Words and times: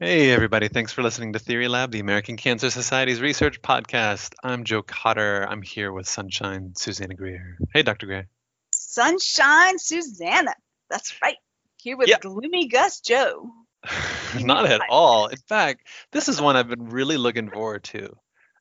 Hey, 0.00 0.30
everybody. 0.30 0.68
Thanks 0.68 0.92
for 0.92 1.02
listening 1.02 1.32
to 1.32 1.40
Theory 1.40 1.66
Lab, 1.66 1.90
the 1.90 1.98
American 1.98 2.36
Cancer 2.36 2.70
Society's 2.70 3.20
research 3.20 3.60
podcast. 3.62 4.32
I'm 4.44 4.62
Joe 4.62 4.82
Cotter. 4.82 5.42
I'm 5.50 5.60
here 5.60 5.90
with 5.92 6.08
Sunshine 6.08 6.72
Susanna 6.76 7.14
Greer. 7.14 7.58
Hey, 7.74 7.82
Dr. 7.82 8.06
Greer. 8.06 8.28
Sunshine 8.72 9.76
Susanna. 9.78 10.54
That's 10.88 11.20
right. 11.20 11.36
Here 11.82 11.96
with 11.96 12.08
Yep. 12.08 12.20
gloomy 12.20 12.68
Gus 12.68 13.00
Joe. 13.00 13.50
Not 14.40 14.66
at 14.66 14.82
all. 14.88 15.26
In 15.26 15.38
fact, 15.48 15.88
this 16.12 16.28
is 16.28 16.40
one 16.40 16.54
I've 16.54 16.68
been 16.68 16.90
really 16.90 17.16
looking 17.16 17.50
forward 17.50 17.82
to. 17.84 18.16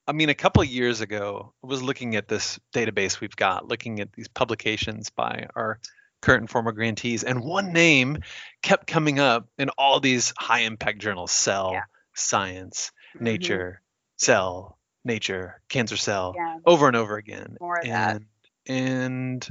I 0.08 0.14
mean, 0.14 0.30
a 0.30 0.36
couple 0.36 0.64
of 0.64 0.70
years 0.70 1.02
ago, 1.02 1.54
I 1.64 1.68
was 1.68 1.84
looking 1.84 2.16
at 2.16 2.28
this 2.28 2.60
database 2.74 3.20
we've 3.20 3.36
got, 3.36 3.68
looking 3.68 4.00
at 4.00 4.12
these 4.14 4.28
publications 4.28 5.12
by 5.12 5.48
our 5.56 5.80
current 6.22 6.42
and 6.42 6.50
former 6.50 6.72
grantees, 6.72 7.24
and 7.24 7.44
one 7.44 7.74
name 7.74 8.18
kept 8.62 8.88
coming 8.88 9.20
up 9.20 9.48
in 9.58 9.70
all 9.78 10.00
these 10.00 10.34
high 10.38 10.62
impact 10.62 11.00
journals 11.00 11.32
Cell, 11.32 11.72
Yeah. 11.74 11.84
Science, 12.16 12.92
Mhm. 13.16 13.22
Nature, 13.22 13.82
Cell, 14.18 14.80
Nature, 15.06 15.62
Cancer 15.70 15.98
Cell, 15.98 16.34
Yeah, 16.36 16.58
over 16.66 16.88
and 16.88 16.96
over 16.96 17.18
again. 17.18 17.58
more 17.62 17.78
of 17.80 17.86
that. 17.86 18.16
and 18.16 18.26
and 18.70 19.50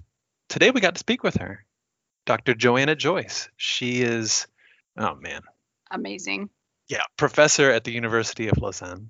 today 0.48 0.70
we 0.70 0.80
got 0.80 0.94
to 0.94 0.98
speak 0.98 1.22
with 1.22 1.36
her, 1.36 1.64
Dr. 2.26 2.54
Joanna 2.54 2.94
Joyce. 2.96 3.48
She 3.56 4.02
is, 4.02 4.46
oh 4.98 5.14
man, 5.14 5.40
Amazing. 5.90 6.50
yeah, 6.88 7.02
professor 7.16 7.70
at 7.70 7.84
the 7.84 7.92
University 7.92 8.48
of 8.48 8.58
Lausanne, 8.58 9.08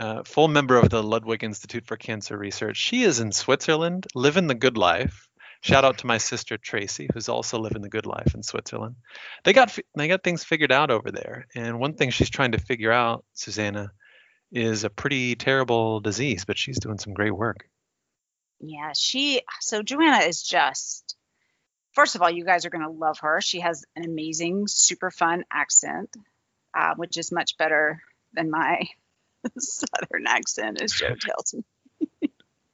uh, 0.00 0.24
full 0.24 0.48
member 0.48 0.76
of 0.78 0.88
the 0.90 1.02
Ludwig 1.02 1.44
Institute 1.44 1.86
for 1.86 1.96
Cancer 1.96 2.36
Research. 2.36 2.76
She 2.78 3.02
is 3.04 3.20
in 3.20 3.30
Switzerland, 3.30 4.06
living 4.14 4.46
the 4.48 4.54
good 4.56 4.76
life. 4.76 5.27
Shout 5.60 5.84
out 5.84 5.98
to 5.98 6.06
my 6.06 6.18
sister 6.18 6.56
Tracy, 6.56 7.08
who's 7.12 7.28
also 7.28 7.58
living 7.58 7.82
the 7.82 7.88
good 7.88 8.06
life 8.06 8.34
in 8.34 8.42
Switzerland. 8.42 8.96
They 9.44 9.52
got 9.52 9.76
they 9.96 10.08
got 10.08 10.22
things 10.22 10.44
figured 10.44 10.72
out 10.72 10.90
over 10.90 11.10
there, 11.10 11.46
and 11.54 11.80
one 11.80 11.94
thing 11.94 12.10
she's 12.10 12.30
trying 12.30 12.52
to 12.52 12.58
figure 12.58 12.92
out, 12.92 13.24
Susanna, 13.34 13.90
is 14.52 14.84
a 14.84 14.90
pretty 14.90 15.34
terrible 15.34 16.00
disease, 16.00 16.44
but 16.44 16.58
she's 16.58 16.78
doing 16.78 16.98
some 16.98 17.12
great 17.12 17.34
work. 17.34 17.68
Yeah, 18.60 18.92
she, 18.94 19.42
so 19.60 19.82
Joanna 19.82 20.24
is 20.24 20.42
just, 20.42 21.16
first 21.92 22.14
of 22.14 22.22
all, 22.22 22.30
you 22.30 22.44
guys 22.44 22.66
are 22.66 22.70
going 22.70 22.84
to 22.84 22.90
love 22.90 23.18
her. 23.20 23.40
She 23.40 23.60
has 23.60 23.84
an 23.94 24.04
amazing, 24.04 24.66
super 24.66 25.10
fun 25.10 25.44
accent, 25.52 26.10
uh, 26.74 26.94
which 26.96 27.16
is 27.16 27.30
much 27.30 27.56
better 27.56 28.02
than 28.32 28.50
my 28.50 28.88
Southern 29.58 30.26
accent, 30.26 30.80
as 30.82 30.92
Joe 30.92 31.14
tells 31.20 31.54
me. 31.54 31.62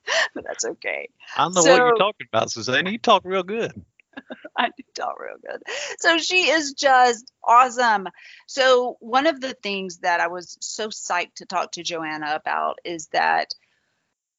but 0.34 0.44
that's 0.44 0.64
okay. 0.64 1.08
I 1.36 1.48
know 1.48 1.62
what 1.62 1.76
you're 1.76 1.96
talking 1.96 2.26
about, 2.32 2.50
Susanna. 2.50 2.90
You 2.90 2.98
talk 2.98 3.22
real 3.24 3.42
good. 3.42 3.72
I 4.56 4.68
do 4.68 4.84
talk 4.94 5.18
real 5.20 5.36
good. 5.44 5.62
So 5.98 6.18
she 6.18 6.48
is 6.48 6.74
just 6.74 7.32
awesome. 7.42 8.08
So 8.46 8.96
one 9.00 9.26
of 9.26 9.40
the 9.40 9.54
things 9.54 9.98
that 9.98 10.20
I 10.20 10.28
was 10.28 10.56
so 10.60 10.88
psyched 10.88 11.36
to 11.36 11.46
talk 11.46 11.72
to 11.72 11.82
Joanna 11.82 12.34
about 12.34 12.78
is 12.84 13.08
that 13.08 13.54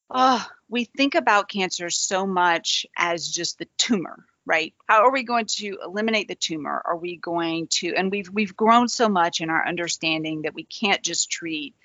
oh, 0.10 0.46
we 0.70 0.86
think 0.86 1.16
about 1.16 1.50
cancer 1.50 1.90
so 1.90 2.26
much 2.26 2.86
as 2.96 3.28
just 3.28 3.58
the 3.58 3.68
tumor, 3.78 4.26
right? 4.46 4.74
How 4.88 5.06
are 5.06 5.12
we 5.12 5.24
going 5.24 5.48
to 5.58 5.80
eliminate 5.84 6.28
the 6.28 6.36
tumor? 6.36 6.82
Are 6.86 6.98
we 6.98 7.18
going 7.18 7.68
to 7.72 7.94
and 7.96 8.12
we've 8.12 8.30
we've 8.30 8.56
grown 8.56 8.88
so 8.88 9.10
much 9.10 9.42
in 9.42 9.50
our 9.50 9.68
understanding 9.68 10.44
that 10.44 10.54
we 10.54 10.64
can't 10.64 11.02
just 11.02 11.30
treat 11.30 11.76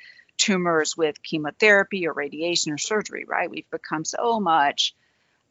tumors 0.41 0.97
with 0.97 1.23
chemotherapy 1.23 2.07
or 2.07 2.13
radiation 2.13 2.73
or 2.73 2.79
surgery, 2.79 3.25
right? 3.27 3.51
We've 3.51 3.71
become 3.71 4.05
so 4.05 4.41
much 4.41 4.95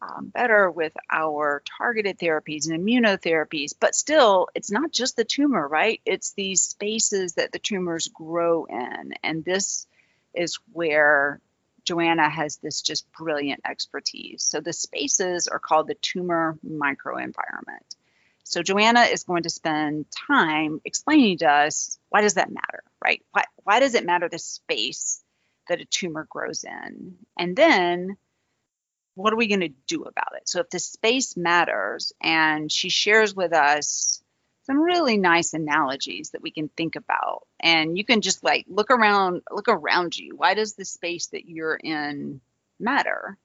um, 0.01 0.27
better 0.27 0.71
with 0.71 0.93
our 1.11 1.61
targeted 1.77 2.17
therapies 2.17 2.69
and 2.69 2.79
immunotherapies, 2.79 3.73
but 3.79 3.95
still, 3.95 4.47
it's 4.55 4.71
not 4.71 4.91
just 4.91 5.15
the 5.15 5.25
tumor, 5.25 5.67
right? 5.67 6.01
It's 6.05 6.33
these 6.33 6.61
spaces 6.61 7.33
that 7.33 7.51
the 7.51 7.59
tumors 7.59 8.07
grow 8.07 8.65
in. 8.65 9.13
And 9.23 9.43
this 9.43 9.87
is 10.33 10.57
where 10.71 11.41
Joanna 11.83 12.29
has 12.29 12.57
this 12.57 12.81
just 12.81 13.11
brilliant 13.11 13.61
expertise. 13.65 14.43
So 14.43 14.61
the 14.61 14.73
spaces 14.73 15.47
are 15.47 15.59
called 15.59 15.87
the 15.87 15.95
tumor 15.95 16.57
microenvironment. 16.65 17.95
So 18.49 18.63
Joanna 18.63 19.01
is 19.01 19.25
going 19.25 19.43
to 19.43 19.49
spend 19.51 20.07
time 20.27 20.81
explaining 20.83 21.37
to 21.39 21.45
us 21.45 21.99
why 22.09 22.21
does 22.21 22.33
that 22.33 22.49
matter, 22.49 22.83
right? 23.03 23.23
Why, 23.31 23.43
why 23.63 23.79
does 23.79 23.93
it 23.93 24.07
matter 24.07 24.27
the 24.27 24.39
space 24.39 25.23
that 25.67 25.81
a 25.81 25.85
tumor 25.85 26.25
grows 26.27 26.63
in? 26.63 27.13
And 27.37 27.55
then 27.55 28.17
what 29.13 29.33
are 29.33 29.37
we 29.37 29.45
going 29.45 29.59
to 29.59 29.73
do 29.85 30.01
about 30.01 30.33
it? 30.35 30.49
So 30.49 30.61
if 30.61 30.69
the 30.71 30.79
space 30.79 31.37
matters 31.37 32.11
and 32.23 32.71
she 32.71 32.89
shares 32.89 33.35
with 33.35 33.53
us 33.53 34.23
some 34.63 34.79
really 34.79 35.17
nice 35.17 35.53
analogies 35.53 36.31
that 36.31 36.41
we 36.41 36.49
can 36.49 36.69
think 36.69 36.95
about 36.95 37.43
and 37.59 37.95
you 37.99 38.03
can 38.03 38.21
just 38.21 38.43
like 38.43 38.65
look 38.67 38.89
around 38.89 39.43
look 39.51 39.67
around 39.67 40.17
you. 40.17 40.35
Why 40.35 40.55
does 40.55 40.73
the 40.73 40.85
space 40.85 41.27
that 41.27 41.47
you're 41.47 41.75
in 41.75 42.41
matter? 42.79 43.37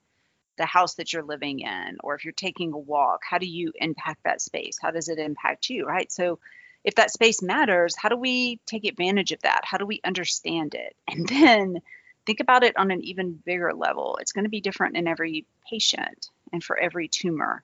The 0.56 0.66
house 0.66 0.94
that 0.94 1.12
you're 1.12 1.24
living 1.24 1.60
in 1.60 1.98
or 2.02 2.14
if 2.14 2.24
you're 2.24 2.32
taking 2.32 2.72
a 2.72 2.78
walk, 2.78 3.22
how 3.28 3.38
do 3.38 3.46
you 3.46 3.72
impact 3.76 4.24
that 4.24 4.40
space? 4.40 4.78
How 4.80 4.90
does 4.90 5.08
it 5.08 5.18
impact 5.18 5.68
you, 5.68 5.84
right? 5.86 6.10
So 6.12 6.38
if 6.84 6.96
that 6.96 7.10
space 7.10 7.42
matters, 7.42 7.96
how 7.96 8.08
do 8.08 8.16
we 8.16 8.60
take 8.66 8.84
advantage 8.84 9.32
of 9.32 9.42
that? 9.42 9.62
How 9.64 9.78
do 9.78 9.86
we 9.86 10.00
understand 10.04 10.74
it? 10.74 10.94
And 11.08 11.28
then 11.28 11.80
think 12.26 12.40
about 12.40 12.64
it 12.64 12.76
on 12.76 12.90
an 12.90 13.02
even 13.02 13.40
bigger 13.44 13.72
level. 13.74 14.18
It's 14.20 14.32
going 14.32 14.44
to 14.44 14.50
be 14.50 14.60
different 14.60 14.96
in 14.96 15.08
every 15.08 15.46
patient 15.68 16.30
and 16.52 16.62
for 16.62 16.76
every 16.76 17.08
tumor. 17.08 17.62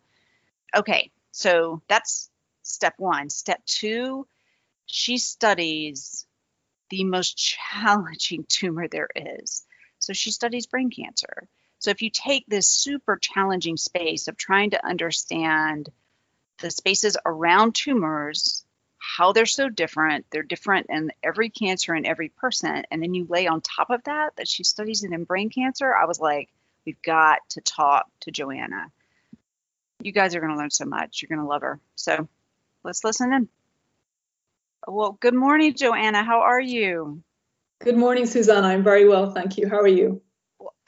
Okay, 0.75 1.11
so 1.33 1.83
that's 1.89 2.31
step 2.63 2.95
one. 2.99 3.31
Step 3.31 3.65
two, 3.67 4.27
she 4.87 5.19
studies 5.19 6.27
the 6.91 7.05
most 7.05 7.37
challenging 7.73 8.45
tumor 8.49 8.89
there 8.89 9.09
is. 9.15 9.65
So 9.99 10.13
she 10.13 10.31
studies 10.31 10.67
brain 10.67 10.91
cancer. 10.91 11.49
So 11.81 11.91
if 11.91 12.03
you 12.03 12.11
take 12.11 12.45
this 12.47 12.69
super 12.69 13.17
challenging 13.17 13.79
space 13.79 14.29
of 14.29 14.37
trying 14.37 14.71
to 14.71 14.87
understand 14.87 15.89
the 16.61 16.71
spaces 16.71 17.17
around 17.25 17.75
tumors, 17.75 18.65
how 18.99 19.33
they're 19.33 19.47
so 19.47 19.71
different, 19.71 20.27
they're 20.31 20.43
different 20.43 20.89
in 20.91 21.11
every 21.23 21.49
cancer 21.49 21.95
in 21.95 22.05
every 22.05 22.29
person, 22.29 22.85
and 22.91 23.03
then 23.03 23.15
you 23.15 23.27
lay 23.31 23.47
on 23.47 23.63
top 23.63 23.89
of 23.89 24.05
that 24.05 24.37
that 24.37 24.47
she 24.47 24.63
studies 24.63 25.05
it 25.05 25.13
in 25.13 25.25
brain 25.25 25.49
cancer, 25.49 25.93
I 25.93 26.05
was 26.05 26.21
like, 26.21 26.51
we've 26.85 27.01
got 27.03 27.39
to 27.51 27.63
talk 27.63 28.07
to 28.21 28.31
Joanna. 28.31 28.93
You 30.03 30.13
guys 30.13 30.35
are 30.35 30.41
going 30.41 30.53
to 30.53 30.59
learn 30.59 30.71
so 30.71 30.85
much. 30.85 31.23
You're 31.23 31.35
going 31.35 31.47
to 31.47 31.51
love 31.51 31.63
her. 31.63 31.81
So 31.95 32.29
let's 32.85 33.05
listen 33.05 33.33
in. 33.33 33.49
Well, 34.87 35.13
good 35.13 35.35
morning, 35.35 35.75
Joanna. 35.75 36.25
How 36.25 36.41
are 36.41 36.61
you? 36.61 37.23
Good 37.83 37.97
morning, 37.97 38.27
Susanna. 38.27 38.69
I'm 38.69 38.85
very 38.85 39.09
well, 39.09 39.31
thank 39.31 39.57
you. 39.57 39.67
How 39.67 39.79
are 39.79 39.89
you? 39.89 40.21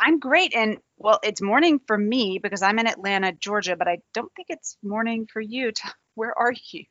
I'm 0.02 0.18
great. 0.18 0.52
And 0.54 0.78
well, 0.98 1.20
it's 1.22 1.40
morning 1.40 1.80
for 1.86 1.96
me 1.96 2.40
because 2.42 2.60
I'm 2.60 2.80
in 2.80 2.88
Atlanta, 2.88 3.32
Georgia, 3.32 3.76
but 3.76 3.86
I 3.86 3.98
don't 4.12 4.32
think 4.34 4.48
it's 4.50 4.76
morning 4.82 5.28
for 5.32 5.40
you. 5.40 5.70
Where 6.14 6.36
are 6.36 6.52
you? 6.72 6.84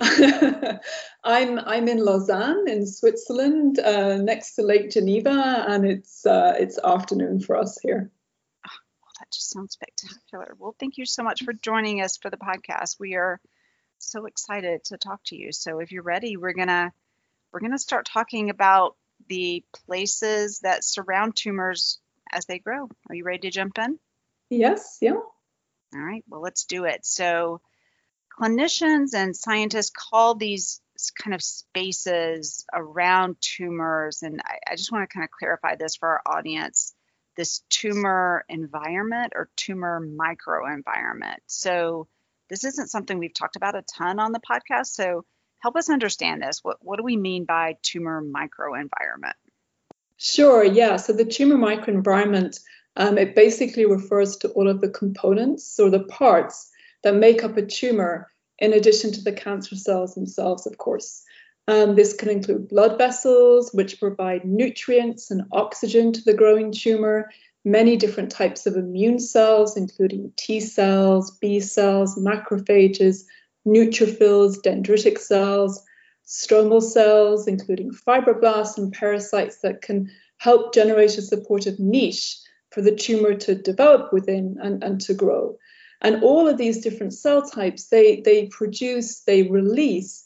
I'm 1.24 1.58
I'm 1.58 1.88
in 1.88 1.98
Lausanne 1.98 2.64
in 2.66 2.86
Switzerland, 2.86 3.78
uh, 3.78 4.16
next 4.16 4.56
to 4.56 4.62
Lake 4.62 4.90
Geneva, 4.90 5.64
and 5.68 5.84
it's 5.84 6.26
uh, 6.26 6.54
it's 6.58 6.78
afternoon 6.82 7.38
for 7.40 7.56
us 7.56 7.78
here. 7.80 8.10
Well, 8.64 9.12
that 9.20 9.30
just 9.32 9.50
sounds 9.50 9.74
spectacular. 9.74 10.56
Well, 10.58 10.74
thank 10.80 10.96
you 10.96 11.06
so 11.06 11.22
much 11.22 11.44
for 11.44 11.52
joining 11.52 12.00
us 12.00 12.16
for 12.16 12.30
the 12.30 12.36
podcast. 12.38 12.96
We 12.98 13.14
are 13.14 13.40
so 13.98 14.26
excited 14.26 14.84
to 14.86 14.96
talk 14.96 15.20
to 15.26 15.36
you. 15.36 15.52
So 15.52 15.78
if 15.78 15.92
you're 15.92 16.02
ready, 16.02 16.36
we're 16.36 16.54
gonna 16.54 16.92
we're 17.52 17.60
gonna 17.60 17.78
start 17.78 18.08
talking 18.12 18.50
about 18.50 18.96
the 19.28 19.64
places 19.86 20.60
that 20.60 20.82
surround 20.82 21.36
tumors 21.36 22.00
as 22.32 22.46
they 22.46 22.58
grow. 22.58 22.88
Are 23.08 23.14
you 23.14 23.24
ready 23.24 23.48
to 23.48 23.50
jump 23.50 23.78
in? 23.78 23.98
Yes, 24.50 24.98
yeah. 25.00 25.12
All 25.12 26.00
right, 26.00 26.24
well, 26.28 26.40
let's 26.40 26.64
do 26.64 26.84
it. 26.84 27.04
So, 27.04 27.60
clinicians 28.40 29.14
and 29.14 29.36
scientists 29.36 29.90
call 29.90 30.34
these 30.34 30.80
kind 31.22 31.34
of 31.34 31.42
spaces 31.42 32.64
around 32.72 33.36
tumors, 33.40 34.22
and 34.22 34.40
I, 34.44 34.72
I 34.72 34.76
just 34.76 34.90
want 34.92 35.08
to 35.08 35.14
kind 35.14 35.24
of 35.24 35.30
clarify 35.30 35.76
this 35.76 35.96
for 35.96 36.08
our 36.08 36.38
audience 36.38 36.94
this 37.36 37.62
tumor 37.70 38.44
environment 38.48 39.32
or 39.34 39.50
tumor 39.56 40.00
microenvironment. 40.00 41.38
So, 41.46 42.08
this 42.50 42.64
isn't 42.64 42.90
something 42.90 43.18
we've 43.18 43.34
talked 43.34 43.56
about 43.56 43.76
a 43.76 43.82
ton 43.82 44.20
on 44.20 44.32
the 44.32 44.40
podcast. 44.40 44.86
So, 44.86 45.24
help 45.58 45.76
us 45.76 45.88
understand 45.88 46.42
this. 46.42 46.60
What, 46.62 46.76
what 46.80 46.96
do 46.96 47.02
we 47.02 47.16
mean 47.16 47.44
by 47.44 47.76
tumor 47.82 48.22
microenvironment? 48.22 49.34
Sure, 50.16 50.64
yeah. 50.64 50.96
So 50.96 51.12
the 51.12 51.24
tumor 51.24 51.56
microenvironment, 51.56 52.60
um, 52.96 53.18
it 53.18 53.34
basically 53.34 53.86
refers 53.86 54.36
to 54.38 54.48
all 54.50 54.68
of 54.68 54.80
the 54.80 54.88
components 54.88 55.78
or 55.78 55.90
the 55.90 56.04
parts 56.04 56.70
that 57.02 57.14
make 57.14 57.44
up 57.44 57.56
a 57.56 57.66
tumor, 57.66 58.30
in 58.58 58.72
addition 58.72 59.12
to 59.12 59.22
the 59.22 59.32
cancer 59.32 59.76
cells 59.76 60.14
themselves, 60.14 60.66
of 60.66 60.78
course. 60.78 61.22
Um, 61.66 61.96
this 61.96 62.14
can 62.14 62.28
include 62.28 62.68
blood 62.68 62.98
vessels, 62.98 63.70
which 63.72 63.98
provide 63.98 64.44
nutrients 64.44 65.30
and 65.30 65.42
oxygen 65.50 66.12
to 66.12 66.22
the 66.22 66.34
growing 66.34 66.72
tumor, 66.72 67.30
many 67.64 67.96
different 67.96 68.30
types 68.30 68.66
of 68.66 68.76
immune 68.76 69.18
cells, 69.18 69.76
including 69.76 70.32
T 70.36 70.60
cells, 70.60 71.30
B 71.40 71.60
cells, 71.60 72.18
macrophages, 72.18 73.24
neutrophils, 73.66 74.58
dendritic 74.62 75.18
cells, 75.18 75.82
stromal 76.26 76.82
cells, 76.82 77.46
including 77.46 77.92
fibroblasts 77.92 78.78
and 78.78 78.94
pericytes 78.94 79.60
that 79.62 79.82
can 79.82 80.10
help 80.38 80.74
generate 80.74 81.18
a 81.18 81.22
supportive 81.22 81.78
niche 81.78 82.38
for 82.70 82.82
the 82.82 82.94
tumor 82.94 83.34
to 83.34 83.54
develop 83.54 84.12
within 84.12 84.56
and, 84.62 84.82
and 84.82 85.00
to 85.00 85.14
grow. 85.14 85.56
And 86.00 86.22
all 86.22 86.48
of 86.48 86.58
these 86.58 86.82
different 86.82 87.14
cell 87.14 87.42
types, 87.42 87.88
they, 87.88 88.20
they 88.20 88.46
produce, 88.48 89.20
they 89.20 89.44
release 89.44 90.24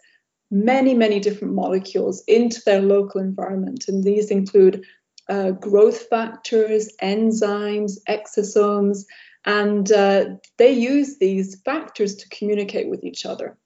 many, 0.50 0.94
many 0.94 1.20
different 1.20 1.54
molecules 1.54 2.24
into 2.26 2.60
their 2.64 2.80
local 2.80 3.20
environment. 3.20 3.86
And 3.86 4.02
these 4.02 4.30
include 4.30 4.84
uh, 5.28 5.50
growth 5.50 6.06
factors, 6.08 6.90
enzymes, 7.02 7.98
exosomes, 8.08 9.04
and 9.44 9.90
uh, 9.92 10.24
they 10.56 10.72
use 10.72 11.18
these 11.18 11.60
factors 11.62 12.16
to 12.16 12.28
communicate 12.28 12.88
with 12.88 13.04
each 13.04 13.26
other. 13.26 13.56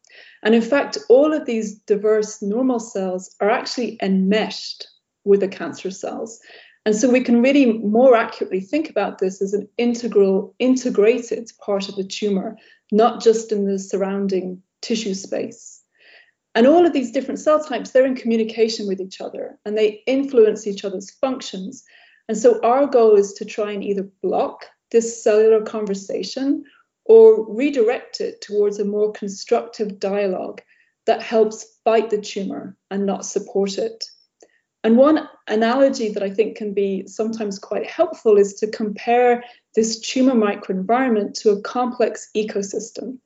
And 0.43 0.55
in 0.55 0.62
fact, 0.62 0.99
all 1.09 1.33
of 1.33 1.47
these 1.47 1.79
diverse 1.81 2.43
normal 2.43 2.81
cells 2.81 3.35
are 3.41 3.50
actually 3.50 3.99
enmeshed 4.03 4.89
with 5.25 5.41
the 5.41 5.49
cancer 5.49 5.91
cells. 5.91 6.41
And 6.85 6.97
so 6.97 7.09
we 7.09 7.21
can 7.21 7.43
really 7.43 7.79
more 7.79 8.17
accurately 8.17 8.61
think 8.61 8.91
about 8.91 9.19
this 9.19 9.41
as 9.41 9.55
an 9.55 9.69
integral, 9.79 10.55
integrated 10.59 11.49
part 11.65 11.89
of 11.89 11.94
the 11.94 12.05
tumor, 12.05 12.56
not 12.91 13.23
just 13.23 13.53
in 13.53 13.67
the 13.67 13.79
surrounding 13.79 14.61
tissue 14.81 15.15
space. 15.15 15.81
And 16.55 16.67
all 16.67 16.85
of 16.85 16.93
these 16.93 17.12
different 17.12 17.41
cell 17.41 17.62
types, 17.62 17.91
they're 17.91 18.05
in 18.05 18.17
communication 18.17 18.87
with 18.87 19.00
each 19.00 19.21
other 19.21 19.59
and 19.65 19.79
they 19.79 20.03
influence 20.06 20.67
each 20.67 20.85
other's 20.85 21.11
functions. 21.11 21.85
And 22.29 22.37
so 22.37 22.61
our 22.62 22.87
goal 22.87 23.15
is 23.15 23.33
to 23.35 23.44
try 23.44 23.71
and 23.71 23.83
either 23.83 24.09
block 24.23 24.67
this 24.91 25.23
cellular 25.23 25.62
conversation 25.62 26.65
or 27.04 27.52
redirect 27.52 28.20
it 28.20 28.40
towards 28.40 28.78
a 28.78 28.84
more 28.84 29.12
constructive 29.12 29.99
dialogue 29.99 30.60
that 31.06 31.22
helps 31.22 31.78
fight 31.84 32.10
the 32.10 32.20
tumor 32.20 32.76
and 32.90 33.06
not 33.06 33.25
support 33.25 33.78
it. 33.78 34.04
And 34.84 34.96
one 34.96 35.28
analogy 35.46 36.08
that 36.10 36.22
I 36.22 36.31
think 36.31 36.56
can 36.56 36.75
be 36.75 37.06
sometimes 37.06 37.58
quite 37.58 37.87
helpful 37.87 38.37
is 38.37 38.54
to 38.54 38.66
compare 38.66 39.44
this 39.75 40.00
tumor 40.00 40.34
microenvironment 40.34 41.34
to 41.40 41.50
a 41.50 41.60
complex 41.62 42.31
ecosystem. 42.37 43.19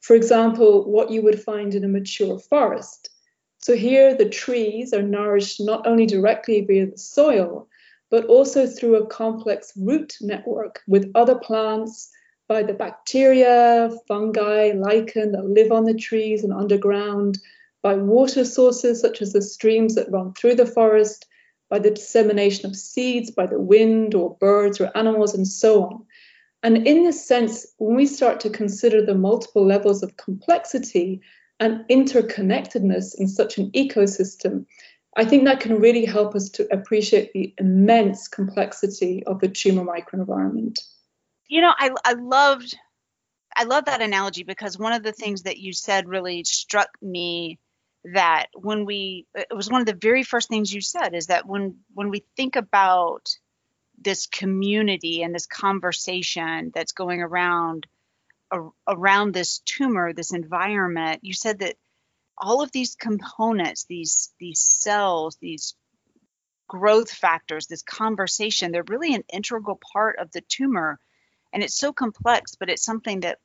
For 0.00 0.16
example, 0.16 0.90
what 0.90 1.10
you 1.10 1.22
would 1.22 1.40
find 1.40 1.74
in 1.74 1.84
a 1.84 1.88
mature 1.88 2.38
forest. 2.38 3.10
So 3.58 3.74
here 3.74 4.14
the 4.14 4.28
trees 4.28 4.92
are 4.92 5.02
nourished 5.02 5.60
not 5.60 5.86
only 5.86 6.04
directly 6.04 6.60
via 6.60 6.86
the 6.86 6.98
soil, 6.98 7.68
but 8.10 8.26
also 8.26 8.66
through 8.66 8.96
a 8.96 9.06
complex 9.06 9.72
root 9.76 10.14
network 10.20 10.82
with 10.86 11.10
other 11.14 11.36
plants, 11.38 12.10
by 12.48 12.62
the 12.62 12.74
bacteria, 12.74 13.90
fungi, 14.06 14.72
lichen 14.72 15.32
that 15.32 15.44
live 15.44 15.72
on 15.72 15.84
the 15.84 15.94
trees 15.94 16.44
and 16.44 16.52
underground, 16.52 17.38
by 17.82 17.94
water 17.94 18.44
sources 18.44 19.00
such 19.00 19.22
as 19.22 19.32
the 19.32 19.42
streams 19.42 19.94
that 19.94 20.10
run 20.10 20.32
through 20.34 20.54
the 20.54 20.66
forest, 20.66 21.26
by 21.70 21.78
the 21.78 21.90
dissemination 21.90 22.68
of 22.68 22.76
seeds, 22.76 23.30
by 23.30 23.46
the 23.46 23.60
wind 23.60 24.14
or 24.14 24.36
birds 24.40 24.80
or 24.80 24.90
animals, 24.96 25.34
and 25.34 25.48
so 25.48 25.84
on. 25.84 26.04
And 26.62 26.86
in 26.86 27.04
this 27.04 27.26
sense, 27.26 27.66
when 27.78 27.94
we 27.94 28.06
start 28.06 28.40
to 28.40 28.50
consider 28.50 29.04
the 29.04 29.14
multiple 29.14 29.66
levels 29.66 30.02
of 30.02 30.16
complexity 30.16 31.20
and 31.60 31.84
interconnectedness 31.88 33.14
in 33.18 33.28
such 33.28 33.58
an 33.58 33.70
ecosystem, 33.72 34.64
I 35.16 35.24
think 35.24 35.44
that 35.44 35.60
can 35.60 35.80
really 35.80 36.04
help 36.04 36.34
us 36.34 36.48
to 36.50 36.66
appreciate 36.72 37.32
the 37.32 37.54
immense 37.58 38.28
complexity 38.28 39.22
of 39.26 39.40
the 39.40 39.48
tumor 39.48 39.84
microenvironment. 39.84 40.78
You 41.54 41.60
know, 41.60 41.72
I, 41.78 41.92
I 42.04 42.14
loved 42.14 42.76
I 43.54 43.62
love 43.62 43.84
that 43.84 44.02
analogy 44.02 44.42
because 44.42 44.76
one 44.76 44.92
of 44.92 45.04
the 45.04 45.12
things 45.12 45.44
that 45.44 45.58
you 45.58 45.72
said 45.72 46.08
really 46.08 46.42
struck 46.42 46.88
me 47.00 47.60
that 48.12 48.46
when 48.54 48.84
we 48.84 49.28
it 49.36 49.54
was 49.54 49.70
one 49.70 49.80
of 49.80 49.86
the 49.86 49.94
very 49.94 50.24
first 50.24 50.48
things 50.48 50.74
you 50.74 50.80
said 50.80 51.14
is 51.14 51.28
that 51.28 51.46
when 51.46 51.76
when 51.94 52.10
we 52.10 52.24
think 52.36 52.56
about 52.56 53.38
this 54.02 54.26
community 54.26 55.22
and 55.22 55.32
this 55.32 55.46
conversation 55.46 56.72
that's 56.74 56.90
going 56.90 57.22
around 57.22 57.86
around 58.88 59.32
this 59.32 59.60
tumor 59.60 60.12
this 60.12 60.32
environment 60.32 61.20
you 61.22 61.34
said 61.34 61.60
that 61.60 61.76
all 62.36 62.62
of 62.62 62.72
these 62.72 62.96
components 62.96 63.84
these 63.84 64.34
these 64.40 64.58
cells 64.58 65.36
these 65.36 65.76
growth 66.68 67.12
factors 67.12 67.68
this 67.68 67.82
conversation 67.82 68.72
they're 68.72 68.82
really 68.88 69.14
an 69.14 69.22
integral 69.32 69.78
part 69.92 70.18
of 70.18 70.32
the 70.32 70.40
tumor 70.40 70.98
and 71.54 71.62
it's 71.62 71.74
so 71.74 71.92
complex 71.92 72.56
but 72.56 72.68
it's 72.68 72.84
something 72.84 73.20
that 73.20 73.38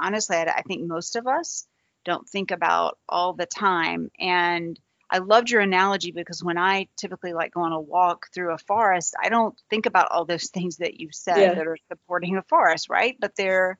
honestly 0.00 0.36
I, 0.36 0.44
I 0.44 0.62
think 0.62 0.86
most 0.86 1.16
of 1.16 1.26
us 1.26 1.66
don't 2.08 2.28
think 2.28 2.50
about 2.50 2.98
all 3.08 3.34
the 3.34 3.46
time. 3.46 4.10
And 4.18 4.78
I 5.10 5.18
loved 5.18 5.50
your 5.50 5.60
analogy 5.60 6.10
because 6.10 6.42
when 6.42 6.58
I 6.58 6.88
typically 6.96 7.34
like 7.34 7.52
go 7.52 7.60
on 7.60 7.72
a 7.72 7.80
walk 7.80 8.26
through 8.32 8.54
a 8.54 8.58
forest, 8.58 9.14
I 9.22 9.28
don't 9.28 9.54
think 9.70 9.86
about 9.86 10.10
all 10.10 10.24
those 10.24 10.48
things 10.48 10.78
that 10.78 10.98
you 10.98 11.08
said 11.12 11.38
yeah. 11.38 11.54
that 11.54 11.66
are 11.66 11.78
supporting 11.88 12.36
a 12.36 12.42
forest, 12.42 12.88
right? 12.88 13.16
But 13.20 13.36
they're 13.36 13.78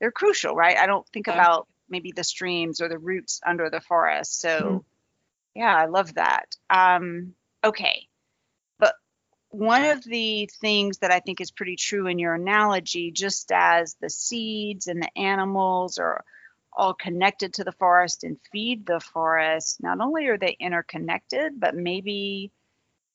they're 0.00 0.12
crucial, 0.12 0.54
right? 0.54 0.76
I 0.76 0.86
don't 0.86 1.06
think 1.08 1.28
about 1.28 1.68
maybe 1.88 2.12
the 2.12 2.24
streams 2.24 2.80
or 2.80 2.88
the 2.88 2.98
roots 2.98 3.40
under 3.46 3.70
the 3.70 3.80
forest. 3.80 4.40
So 4.40 4.60
mm-hmm. 4.60 4.78
yeah, 5.54 5.74
I 5.74 5.86
love 5.86 6.14
that. 6.14 6.46
Um, 6.68 7.34
okay. 7.64 8.07
One 9.50 9.84
of 9.84 10.04
the 10.04 10.48
things 10.60 10.98
that 10.98 11.10
I 11.10 11.20
think 11.20 11.40
is 11.40 11.50
pretty 11.50 11.76
true 11.76 12.06
in 12.06 12.18
your 12.18 12.34
analogy, 12.34 13.10
just 13.10 13.50
as 13.50 13.94
the 13.94 14.10
seeds 14.10 14.88
and 14.88 15.02
the 15.02 15.18
animals 15.18 15.98
are 15.98 16.24
all 16.72 16.94
connected 16.94 17.54
to 17.54 17.64
the 17.64 17.72
forest 17.72 18.24
and 18.24 18.38
feed 18.52 18.86
the 18.86 19.00
forest, 19.00 19.82
not 19.82 20.00
only 20.00 20.26
are 20.26 20.38
they 20.38 20.56
interconnected, 20.60 21.58
but 21.58 21.74
maybe 21.74 22.52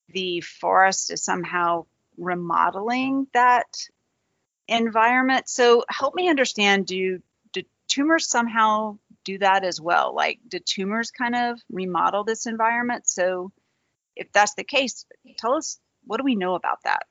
the 0.09 0.41
forest 0.41 1.11
is 1.11 1.23
somehow 1.23 1.85
remodeling 2.17 3.27
that 3.33 3.87
environment. 4.67 5.47
So 5.47 5.85
help 5.89 6.15
me 6.15 6.29
understand 6.29 6.87
do 6.87 7.21
do 7.51 7.63
tumors 7.87 8.27
somehow 8.27 8.97
do 9.23 9.37
that 9.37 9.63
as 9.63 9.79
well? 9.79 10.15
Like 10.15 10.39
do 10.47 10.59
tumors 10.59 11.11
kind 11.11 11.35
of 11.35 11.59
remodel 11.71 12.23
this 12.23 12.47
environment? 12.47 13.07
So 13.07 13.51
if 14.15 14.31
that's 14.31 14.55
the 14.55 14.63
case, 14.63 15.05
tell 15.37 15.55
us 15.55 15.79
what 16.05 16.17
do 16.17 16.23
we 16.23 16.35
know 16.35 16.55
about 16.55 16.83
that? 16.83 17.05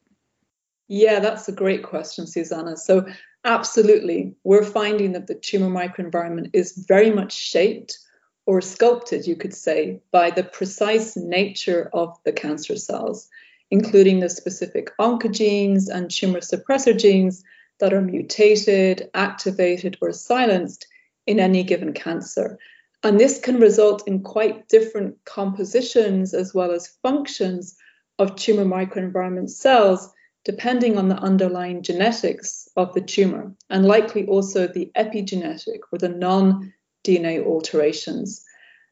Yeah, 0.88 1.20
that's 1.20 1.48
a 1.48 1.52
great 1.52 1.82
question, 1.82 2.26
Susanna. 2.26 2.76
So 2.76 3.06
Absolutely. 3.44 4.34
We're 4.44 4.64
finding 4.64 5.12
that 5.12 5.26
the 5.26 5.34
tumor 5.34 5.68
microenvironment 5.68 6.50
is 6.52 6.84
very 6.86 7.10
much 7.10 7.32
shaped 7.32 7.98
or 8.46 8.60
sculpted, 8.60 9.26
you 9.26 9.36
could 9.36 9.54
say, 9.54 10.00
by 10.12 10.30
the 10.30 10.44
precise 10.44 11.16
nature 11.16 11.90
of 11.92 12.16
the 12.24 12.32
cancer 12.32 12.76
cells, 12.76 13.28
including 13.70 14.20
the 14.20 14.28
specific 14.28 14.96
oncogenes 14.98 15.88
and 15.88 16.10
tumor 16.10 16.40
suppressor 16.40 16.96
genes 16.96 17.42
that 17.80 17.92
are 17.92 18.00
mutated, 18.00 19.10
activated, 19.14 19.96
or 20.00 20.12
silenced 20.12 20.86
in 21.26 21.40
any 21.40 21.64
given 21.64 21.92
cancer. 21.92 22.58
And 23.02 23.18
this 23.18 23.40
can 23.40 23.58
result 23.58 24.06
in 24.06 24.22
quite 24.22 24.68
different 24.68 25.16
compositions 25.24 26.32
as 26.32 26.54
well 26.54 26.70
as 26.70 26.94
functions 27.02 27.76
of 28.22 28.36
tumor 28.36 28.64
microenvironment 28.64 29.50
cells 29.50 30.12
depending 30.44 30.98
on 30.98 31.08
the 31.08 31.18
underlying 31.18 31.82
genetics 31.82 32.68
of 32.76 32.92
the 32.94 33.00
tumor 33.00 33.52
and 33.70 33.84
likely 33.84 34.26
also 34.26 34.66
the 34.66 34.90
epigenetic 34.96 35.80
or 35.92 35.98
the 35.98 36.08
non 36.08 36.72
DNA 37.04 37.44
alterations. 37.44 38.44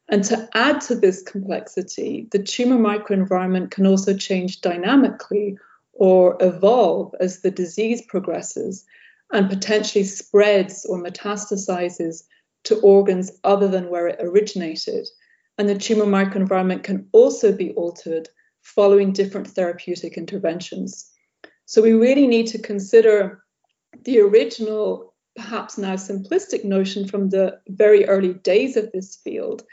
And 0.09 0.23
to 0.25 0.49
add 0.53 0.81
to 0.81 0.95
this 0.95 1.21
complexity, 1.21 2.27
the 2.31 2.43
tumor 2.43 2.77
microenvironment 2.77 3.71
can 3.71 3.85
also 3.85 4.15
change 4.15 4.61
dynamically 4.61 5.57
or 5.93 6.37
evolve 6.41 7.15
as 7.19 7.41
the 7.41 7.51
disease 7.51 8.01
progresses 8.01 8.85
and 9.31 9.49
potentially 9.49 10.03
spreads 10.03 10.85
or 10.85 11.01
metastasizes 11.01 12.23
to 12.63 12.79
organs 12.79 13.31
other 13.43 13.67
than 13.67 13.89
where 13.89 14.07
it 14.07 14.19
originated. 14.21 15.07
And 15.57 15.69
the 15.69 15.77
tumor 15.77 16.05
microenvironment 16.05 16.83
can 16.83 17.07
also 17.11 17.51
be 17.55 17.71
altered 17.71 18.29
following 18.61 19.11
different 19.11 19.47
therapeutic 19.47 20.17
interventions. 20.17 21.11
So 21.65 21.81
we 21.81 21.93
really 21.93 22.27
need 22.27 22.47
to 22.47 22.59
consider 22.59 23.43
the 24.03 24.19
original, 24.19 25.13
perhaps 25.35 25.77
now 25.77 25.95
simplistic 25.95 26.63
notion 26.63 27.07
from 27.07 27.29
the 27.29 27.59
very 27.67 28.05
early 28.05 28.33
days 28.33 28.77
of 28.77 28.91
this 28.91 29.17
field, 29.17 29.63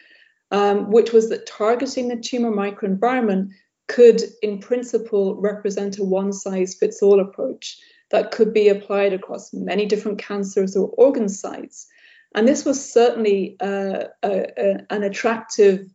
um, 0.51 0.91
which 0.91 1.13
was 1.13 1.29
that 1.29 1.47
targeting 1.47 2.09
the 2.09 2.17
tumor 2.17 2.51
microenvironment 2.51 3.51
could, 3.89 4.23
in 4.43 4.59
principle, 4.59 5.35
represent 5.41 5.99
a 5.99 6.05
one 6.05 6.33
size 6.33 6.75
fits 6.75 7.03
all 7.03 7.21
approach 7.21 7.79
that 8.11 8.31
could 8.31 8.53
be 8.53 8.69
applied 8.69 9.13
across 9.13 9.53
many 9.53 9.87
different 9.87 10.19
cancers 10.19 10.77
or 10.77 10.89
organ 10.89 11.29
sites. 11.29 11.87
And 12.35 12.47
this 12.47 12.65
was 12.65 12.93
certainly 12.93 13.57
uh, 13.61 14.05
a, 14.23 14.47
a, 14.57 14.87
an 14.91 15.03
attractive 15.03 15.87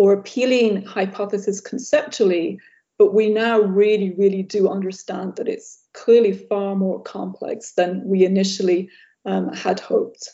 or 0.00 0.14
appealing 0.14 0.82
hypothesis 0.82 1.60
conceptually, 1.60 2.58
but 2.98 3.12
we 3.12 3.28
now 3.28 3.60
really, 3.60 4.14
really 4.14 4.42
do 4.42 4.66
understand 4.66 5.36
that 5.36 5.46
it's 5.46 5.84
clearly 5.92 6.32
far 6.32 6.74
more 6.74 7.02
complex 7.02 7.72
than 7.72 8.02
we 8.06 8.24
initially 8.24 8.88
um, 9.26 9.52
had 9.52 9.78
hoped. 9.78 10.30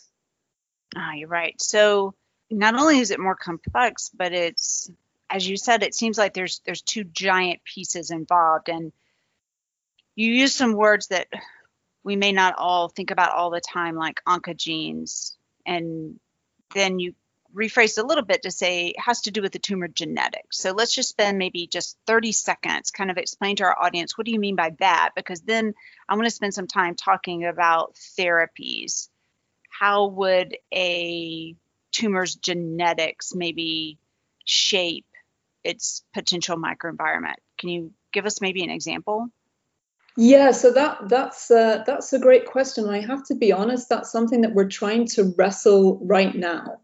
Ah, 0.94 1.14
you're 1.14 1.26
right. 1.26 1.61
So 1.61 2.14
not 2.49 2.76
only 2.76 3.00
is 3.00 3.11
it 3.11 3.18
more 3.18 3.35
complex, 3.35 4.08
but 4.16 4.32
it's 4.32 4.88
as 5.28 5.49
you 5.49 5.56
said, 5.56 5.82
it 5.82 5.96
seems 5.96 6.16
like 6.16 6.32
there's 6.32 6.61
there's 6.64 6.82
two 6.82 7.02
giant 7.02 7.58
pieces 7.64 8.12
involved, 8.12 8.68
and 8.68 8.92
you 10.14 10.32
use 10.32 10.54
some 10.54 10.75
words 10.75 11.08
that 11.08 11.26
we 12.04 12.14
may 12.14 12.30
not 12.30 12.54
all 12.56 12.88
think 12.88 13.11
about 13.11 13.32
all 13.32 13.50
the 13.50 13.61
time, 13.61 13.96
like 13.96 14.23
oncogenes, 14.28 15.32
and 15.66 16.20
then 16.73 17.00
you 17.00 17.16
rephrased 17.56 17.98
a 17.98 18.06
little 18.06 18.25
bit 18.25 18.42
to 18.42 18.50
say 18.50 18.88
it 18.88 19.00
has 19.00 19.22
to 19.22 19.30
do 19.30 19.40
with 19.40 19.52
the 19.52 19.58
tumor 19.58 19.88
genetics. 19.88 20.58
So 20.58 20.72
let's 20.72 20.94
just 20.94 21.08
spend 21.08 21.38
maybe 21.38 21.66
just 21.66 21.96
30 22.06 22.32
seconds, 22.32 22.90
kind 22.90 23.10
of 23.10 23.16
explain 23.16 23.56
to 23.56 23.64
our 23.64 23.82
audience 23.82 24.16
what 24.16 24.26
do 24.26 24.32
you 24.32 24.40
mean 24.40 24.56
by 24.56 24.75
that? 24.78 25.12
Because 25.16 25.40
then 25.40 25.75
I 26.08 26.14
want 26.14 26.26
to 26.26 26.30
spend 26.30 26.54
some 26.54 26.66
time 26.66 26.94
talking 26.94 27.46
about 27.46 27.94
therapies. 28.18 29.08
How 29.70 30.06
would 30.08 30.56
a 30.72 31.56
tumor's 31.92 32.34
genetics 32.36 33.34
maybe 33.34 33.98
shape 34.44 35.06
its 35.64 36.04
potential 36.12 36.56
microenvironment? 36.56 37.36
Can 37.58 37.70
you 37.70 37.92
give 38.12 38.26
us 38.26 38.40
maybe 38.40 38.62
an 38.64 38.70
example? 38.70 39.28
Yeah, 40.18 40.52
so 40.52 40.72
that 40.72 41.10
that's 41.10 41.50
uh, 41.50 41.84
that's 41.86 42.14
a 42.14 42.18
great 42.18 42.46
question. 42.46 42.88
I 42.88 43.00
have 43.00 43.26
to 43.26 43.34
be 43.34 43.52
honest, 43.52 43.90
that's 43.90 44.10
something 44.10 44.42
that 44.42 44.54
we're 44.54 44.68
trying 44.68 45.06
to 45.08 45.34
wrestle 45.36 45.98
right 46.02 46.34
now. 46.34 46.80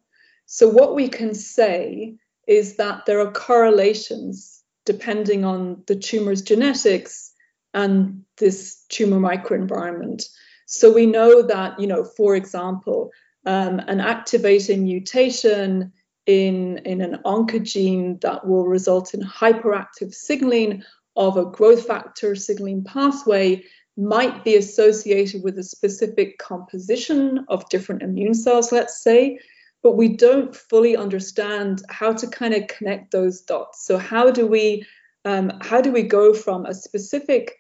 So 0.55 0.69
what 0.69 0.95
we 0.95 1.09
can 1.09 1.33
say 1.33 2.17
is 2.47 2.77
that 2.77 3.07
there 3.07 3.21
are 3.21 3.33
correlations 3.33 4.63
depending 4.85 5.47
on 5.47 5.83
the 5.87 5.97
tumor's 5.97 6.43
genetics 6.43 7.33
and 7.73 8.25
this 8.37 8.85
tumor 8.91 9.19
microenvironment. 9.19 10.25
So 10.67 10.93
we 10.93 11.07
know 11.07 11.41
that, 11.41 11.81
you 11.81 11.87
know, 11.87 12.05
for 12.05 12.37
example, 12.37 13.13
um, 13.47 13.79
an 13.79 14.01
activating 14.01 14.85
mutation 14.85 15.91
in, 16.27 16.83
in 16.85 17.01
an 17.01 17.21
oncogene 17.25 18.21
that 18.21 18.47
will 18.47 18.67
result 18.67 19.15
in 19.15 19.23
hyperactive 19.23 20.13
signaling 20.13 20.83
of 21.17 21.39
a 21.39 21.47
growth 21.47 21.87
factor 21.87 22.35
signaling 22.35 22.85
pathway 22.85 23.65
might 23.97 24.45
be 24.45 24.57
associated 24.57 25.43
with 25.43 25.59
a 25.59 25.63
specific 25.63 26.37
composition 26.37 27.47
of 27.49 27.67
different 27.71 28.03
immune 28.03 28.35
cells, 28.35 28.71
let's 28.71 29.03
say, 29.03 29.39
but 29.83 29.97
we 29.97 30.09
don't 30.09 30.55
fully 30.55 30.97
understand 30.97 31.83
how 31.89 32.13
to 32.13 32.27
kind 32.27 32.55
of 32.55 32.69
connect 32.69 33.11
those 33.11 33.41
dots. 33.41 33.85
So 33.85 33.99
how 33.99 34.31
do 34.31 34.47
we 34.47 34.87
um, 35.25 35.53
how 35.61 35.81
do 35.81 35.93
we 35.93 36.03
go 36.03 36.35
from 36.35 36.67
a 36.67 36.75
specific 36.75 37.57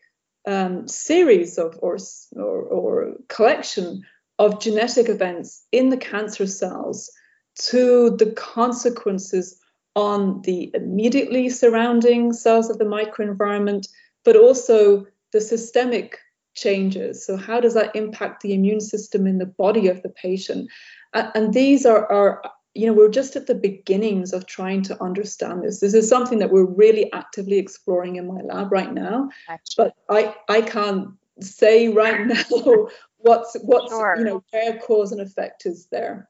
um, 0.47 0.89
series 0.89 1.59
of 1.59 1.79
or, 1.81 1.97
or, 2.35 2.63
or 2.63 3.13
collection 3.29 4.03
of 4.39 4.61
genetic 4.61 5.09
events 5.09 5.65
in 5.71 5.89
the 5.89 5.97
cancer 5.97 6.47
cells 6.47 7.11
to 7.55 8.17
the 8.17 8.33
consequences 8.33 9.59
on 9.95 10.41
the 10.43 10.71
immediately 10.75 11.51
surrounding 11.51 12.33
cells 12.33 12.71
of 12.71 12.79
the 12.79 12.85
microenvironment, 12.85 13.87
but 14.25 14.37
also 14.37 15.07
the 15.33 15.41
systemic 15.41 16.19
changes. 16.55 17.25
So, 17.25 17.37
how 17.37 17.61
does 17.61 17.75
that 17.75 17.95
impact 17.95 18.43
the 18.43 18.55
immune 18.55 18.81
system 18.81 19.27
in 19.27 19.39
the 19.39 19.47
body 19.47 19.89
of 19.89 20.03
the 20.03 20.09
patient? 20.09 20.71
And 21.15 21.53
these 21.53 21.85
are, 21.87 22.11
are 22.11 22.43
you 22.75 22.87
know, 22.87 22.95
we're 22.95 23.11
just 23.11 23.37
at 23.37 23.47
the 23.47 23.55
beginnings 23.55 24.33
of 24.33 24.47
trying 24.47 24.83
to 24.83 25.03
understand 25.03 25.63
this. 25.63 25.81
This 25.81 25.93
is 25.95 26.09
something 26.09 26.39
that 26.39 26.51
we're 26.51 26.65
really 26.65 27.13
actively 27.13 27.59
exploring 27.59 28.17
in 28.17 28.27
my 28.27 28.41
lab 28.41 28.73
right 28.73 28.93
now. 28.93 29.29
But 29.77 29.95
I, 30.09 30.35
I 30.49 30.63
can't 30.63 31.11
say 31.41 31.89
right 31.89 32.27
now 32.27 32.89
what's 33.19 33.57
what's 33.63 33.91
sure. 33.91 34.17
you 34.19 34.25
know 34.25 34.45
where 34.51 34.79
cause 34.79 35.13
and 35.13 35.21
effect 35.21 35.67
is 35.67 35.87
there 35.91 36.29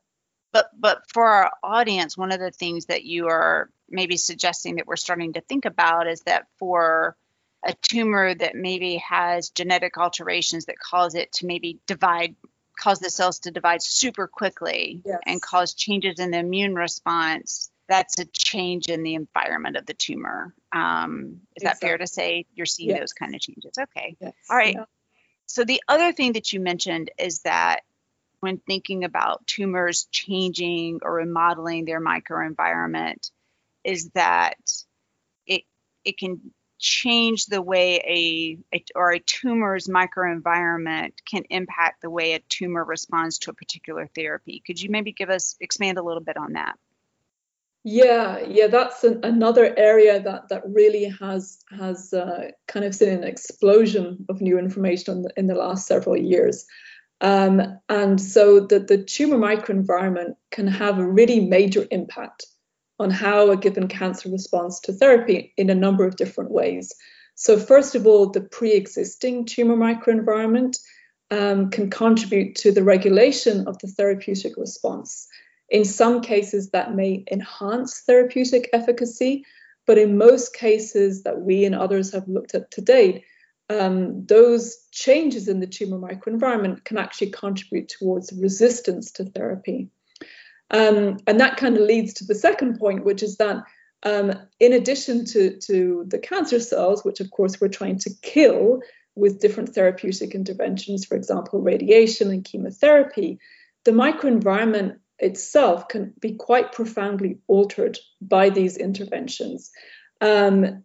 but 0.52 0.68
but 0.78 1.02
for 1.12 1.26
our 1.26 1.50
audience 1.62 2.16
one 2.16 2.32
of 2.32 2.40
the 2.40 2.50
things 2.50 2.86
that 2.86 3.04
you 3.04 3.28
are 3.28 3.70
maybe 3.88 4.16
suggesting 4.16 4.76
that 4.76 4.86
we're 4.86 4.96
starting 4.96 5.32
to 5.32 5.40
think 5.42 5.64
about 5.64 6.06
is 6.06 6.20
that 6.22 6.46
for 6.58 7.16
a 7.64 7.74
tumor 7.82 8.34
that 8.34 8.54
maybe 8.54 8.96
has 8.96 9.50
genetic 9.50 9.96
alterations 9.96 10.66
that 10.66 10.78
cause 10.78 11.14
it 11.14 11.32
to 11.32 11.46
maybe 11.46 11.78
divide 11.86 12.34
cause 12.78 13.00
the 13.00 13.10
cells 13.10 13.40
to 13.40 13.50
divide 13.50 13.82
super 13.82 14.26
quickly 14.26 15.02
yes. 15.04 15.18
and 15.26 15.40
cause 15.40 15.74
changes 15.74 16.18
in 16.18 16.30
the 16.30 16.38
immune 16.38 16.74
response 16.74 17.70
that's 17.88 18.18
a 18.18 18.24
change 18.26 18.86
in 18.86 19.02
the 19.02 19.14
environment 19.14 19.76
of 19.76 19.84
the 19.86 19.94
tumor 19.94 20.54
um, 20.72 21.40
is 21.56 21.62
exactly. 21.62 21.64
that 21.64 21.80
fair 21.80 21.98
to 21.98 22.06
say 22.06 22.46
you're 22.54 22.66
seeing 22.66 22.90
yes. 22.90 23.00
those 23.00 23.12
kind 23.12 23.34
of 23.34 23.40
changes 23.40 23.72
okay 23.78 24.16
yes. 24.20 24.32
all 24.50 24.56
right 24.56 24.74
yeah. 24.74 24.84
so 25.46 25.64
the 25.64 25.82
other 25.88 26.12
thing 26.12 26.32
that 26.32 26.52
you 26.52 26.60
mentioned 26.60 27.10
is 27.18 27.40
that 27.40 27.80
when 28.40 28.58
thinking 28.58 29.04
about 29.04 29.46
tumors 29.46 30.08
changing 30.10 30.98
or 31.02 31.14
remodeling 31.14 31.84
their 31.84 32.00
microenvironment 32.00 33.30
is 33.84 34.10
that 34.10 34.56
it 35.46 35.62
it 36.04 36.18
can 36.18 36.52
change 36.82 37.46
the 37.46 37.62
way 37.62 37.96
a, 37.96 38.76
a, 38.76 38.84
or 38.94 39.12
a 39.12 39.20
tumor's 39.20 39.86
microenvironment 39.86 41.12
can 41.24 41.44
impact 41.48 42.02
the 42.02 42.10
way 42.10 42.34
a 42.34 42.40
tumor 42.48 42.84
responds 42.84 43.38
to 43.38 43.50
a 43.50 43.54
particular 43.54 44.10
therapy. 44.14 44.62
Could 44.66 44.82
you 44.82 44.90
maybe 44.90 45.12
give 45.12 45.30
us 45.30 45.56
expand 45.60 45.96
a 45.96 46.02
little 46.02 46.22
bit 46.22 46.36
on 46.36 46.54
that? 46.54 46.76
Yeah, 47.84 48.40
yeah, 48.40 48.66
that's 48.66 49.02
an, 49.04 49.20
another 49.22 49.72
area 49.76 50.20
that 50.20 50.48
that 50.50 50.62
really 50.66 51.04
has 51.20 51.58
has 51.70 52.12
uh, 52.12 52.50
kind 52.68 52.84
of 52.84 52.94
seen 52.94 53.08
an 53.08 53.24
explosion 53.24 54.24
of 54.28 54.40
new 54.40 54.58
information 54.58 55.16
in 55.16 55.22
the, 55.22 55.32
in 55.36 55.46
the 55.46 55.54
last 55.54 55.86
several 55.86 56.16
years. 56.16 56.66
Um, 57.20 57.78
and 57.88 58.20
so 58.20 58.66
the, 58.66 58.80
the 58.80 58.98
tumor 58.98 59.38
microenvironment 59.38 60.34
can 60.50 60.66
have 60.66 60.98
a 60.98 61.06
really 61.06 61.40
major 61.46 61.86
impact 61.90 62.46
on 62.98 63.10
how 63.10 63.50
a 63.50 63.56
given 63.56 63.88
cancer 63.88 64.28
responds 64.28 64.80
to 64.80 64.92
therapy 64.92 65.52
in 65.56 65.70
a 65.70 65.74
number 65.74 66.04
of 66.06 66.16
different 66.16 66.50
ways. 66.50 66.92
So, 67.34 67.58
first 67.58 67.94
of 67.94 68.06
all, 68.06 68.30
the 68.30 68.42
pre 68.42 68.72
existing 68.72 69.46
tumor 69.46 69.76
microenvironment 69.76 70.78
um, 71.30 71.70
can 71.70 71.90
contribute 71.90 72.56
to 72.56 72.72
the 72.72 72.84
regulation 72.84 73.66
of 73.66 73.78
the 73.78 73.88
therapeutic 73.88 74.56
response. 74.56 75.28
In 75.70 75.84
some 75.86 76.20
cases, 76.20 76.70
that 76.70 76.94
may 76.94 77.24
enhance 77.30 78.00
therapeutic 78.00 78.68
efficacy, 78.74 79.46
but 79.86 79.96
in 79.96 80.18
most 80.18 80.54
cases 80.54 81.22
that 81.22 81.40
we 81.40 81.64
and 81.64 81.74
others 81.74 82.12
have 82.12 82.28
looked 82.28 82.54
at 82.54 82.70
to 82.72 82.82
date, 82.82 83.24
um, 83.70 84.26
those 84.26 84.76
changes 84.90 85.48
in 85.48 85.60
the 85.60 85.66
tumor 85.66 85.98
microenvironment 85.98 86.84
can 86.84 86.98
actually 86.98 87.30
contribute 87.30 87.88
towards 87.88 88.32
resistance 88.32 89.12
to 89.12 89.24
therapy. 89.24 89.88
Um, 90.72 91.18
and 91.26 91.38
that 91.40 91.58
kind 91.58 91.76
of 91.76 91.82
leads 91.82 92.14
to 92.14 92.24
the 92.24 92.34
second 92.34 92.78
point, 92.78 93.04
which 93.04 93.22
is 93.22 93.36
that 93.36 93.64
um, 94.04 94.32
in 94.58 94.72
addition 94.72 95.24
to, 95.26 95.58
to 95.58 96.04
the 96.08 96.18
cancer 96.18 96.58
cells, 96.58 97.04
which 97.04 97.20
of 97.20 97.30
course 97.30 97.60
we're 97.60 97.68
trying 97.68 97.98
to 98.00 98.10
kill 98.22 98.80
with 99.14 99.40
different 99.40 99.74
therapeutic 99.74 100.34
interventions, 100.34 101.04
for 101.04 101.14
example, 101.14 101.60
radiation 101.60 102.30
and 102.30 102.44
chemotherapy, 102.44 103.38
the 103.84 103.90
microenvironment 103.90 104.96
itself 105.18 105.88
can 105.88 106.14
be 106.18 106.34
quite 106.34 106.72
profoundly 106.72 107.38
altered 107.46 107.98
by 108.20 108.48
these 108.48 108.76
interventions. 108.76 109.70
Um, 110.20 110.84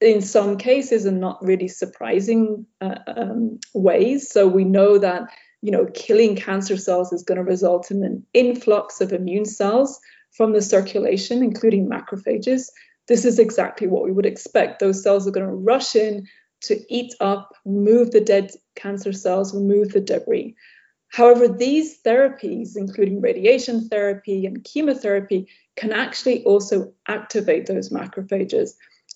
in 0.00 0.22
some 0.22 0.56
cases 0.56 1.04
and 1.04 1.20
not 1.20 1.44
really 1.44 1.68
surprising 1.68 2.66
uh, 2.80 2.94
um, 3.06 3.60
ways. 3.74 4.30
So 4.30 4.48
we 4.48 4.64
know 4.64 4.98
that 4.98 5.30
you 5.62 5.70
know 5.70 5.86
killing 5.94 6.36
cancer 6.36 6.76
cells 6.76 7.12
is 7.12 7.22
going 7.22 7.38
to 7.38 7.44
result 7.44 7.90
in 7.90 8.02
an 8.04 8.24
influx 8.32 9.00
of 9.00 9.12
immune 9.12 9.44
cells 9.44 10.00
from 10.32 10.52
the 10.52 10.62
circulation, 10.62 11.42
including 11.42 11.88
macrophages. 11.88 12.70
This 13.08 13.24
is 13.24 13.38
exactly 13.38 13.86
what 13.86 14.04
we 14.04 14.12
would 14.12 14.26
expect. 14.26 14.78
Those 14.78 15.02
cells 15.02 15.26
are 15.26 15.32
going 15.32 15.46
to 15.46 15.52
rush 15.52 15.96
in 15.96 16.26
to 16.62 16.80
eat 16.94 17.14
up, 17.20 17.54
remove 17.64 18.10
the 18.10 18.20
dead 18.20 18.52
cancer 18.76 19.12
cells, 19.12 19.54
remove 19.54 19.92
the 19.92 20.00
debris. 20.00 20.54
However, 21.08 21.48
these 21.48 22.00
therapies, 22.02 22.76
including 22.76 23.20
radiation 23.20 23.88
therapy 23.88 24.46
and 24.46 24.62
chemotherapy, 24.62 25.48
can 25.76 25.92
actually 25.92 26.44
also 26.44 26.92
activate 27.08 27.66
those 27.66 27.88
macrophages. 27.88 28.74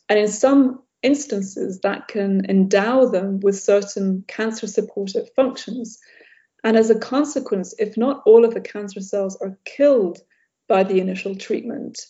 And 0.08 0.18
in 0.18 0.28
some 0.28 0.82
instances, 1.02 1.80
that 1.80 2.08
can 2.08 2.44
endow 2.48 3.06
them 3.06 3.38
with 3.40 3.60
certain 3.60 4.24
cancer 4.26 4.66
supportive 4.66 5.28
functions. 5.36 6.00
And 6.64 6.78
as 6.78 6.88
a 6.88 6.98
consequence, 6.98 7.74
if 7.78 7.96
not 7.96 8.22
all 8.24 8.44
of 8.44 8.54
the 8.54 8.60
cancer 8.60 9.00
cells 9.00 9.36
are 9.36 9.58
killed 9.66 10.18
by 10.66 10.82
the 10.82 10.98
initial 10.98 11.36
treatment, 11.36 12.06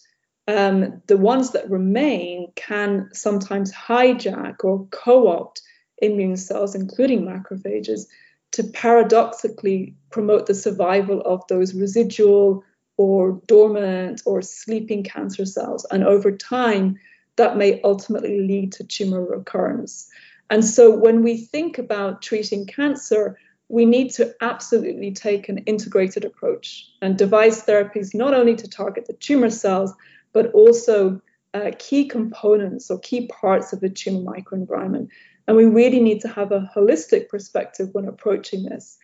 um, 0.47 1.03
the 1.09 1.17
ones 1.17 1.51
that 1.51 1.69
remain 1.69 2.53
can 2.55 3.11
sometimes 3.13 3.73
hijack 3.73 4.63
or 4.63 4.87
co 4.91 5.29
opt 5.29 5.61
immune 5.99 6.37
cells, 6.37 6.75
including 6.75 7.23
macrophages, 7.23 8.07
to 8.53 8.63
paradoxically 8.63 9.97
promote 10.11 10.47
the 10.47 10.55
survival 10.55 11.21
of 11.23 11.43
those 11.49 11.75
residual 11.75 12.63
or 12.97 13.41
dormant 13.47 14.23
or 14.25 14.41
sleeping 14.41 15.03
cancer 15.03 15.45
cells. 15.45 15.85
And 15.91 16.05
over 16.05 16.31
time, 16.31 16.97
that 17.37 17.57
may 17.57 17.81
ultimately 17.83 18.41
lead 18.41 18.73
to 18.73 18.85
tumor 18.85 19.25
recurrence. 19.25 20.09
And 20.51 20.65
so 20.65 20.97
when 20.97 21.25
we 21.25 21.39
think 21.39 21.79
about 21.79 22.23
treating 22.23 22.67
cancer, 22.67 23.39
we 23.75 23.85
need 23.85 24.11
to 24.13 24.33
absolutely 24.41 25.11
take 25.11 25.49
an 25.49 25.59
integrated 25.67 26.25
approach 26.25 26.89
and 27.03 27.19
devise 27.19 27.65
therapies 27.65 28.15
not 28.15 28.33
only 28.33 28.55
to 28.55 28.69
target 28.69 29.05
the 29.09 29.15
tumor 29.15 29.51
cells, 29.51 29.93
but 30.33 30.53
also 30.53 31.21
uh, 31.55 31.73
key 31.77 32.07
components 32.07 32.89
or 32.89 33.01
key 33.01 33.27
parts 33.27 33.73
of 33.73 33.81
the 33.81 33.89
tumor 33.89 34.33
microenvironment. 34.33 35.09
And 35.49 35.57
we 35.57 35.65
really 35.65 35.99
need 35.99 36.21
to 36.21 36.29
have 36.29 36.53
a 36.53 36.71
holistic 36.73 37.29
perspective 37.29 37.89
when 37.91 38.07
approaching 38.07 38.63
this. 38.63 38.97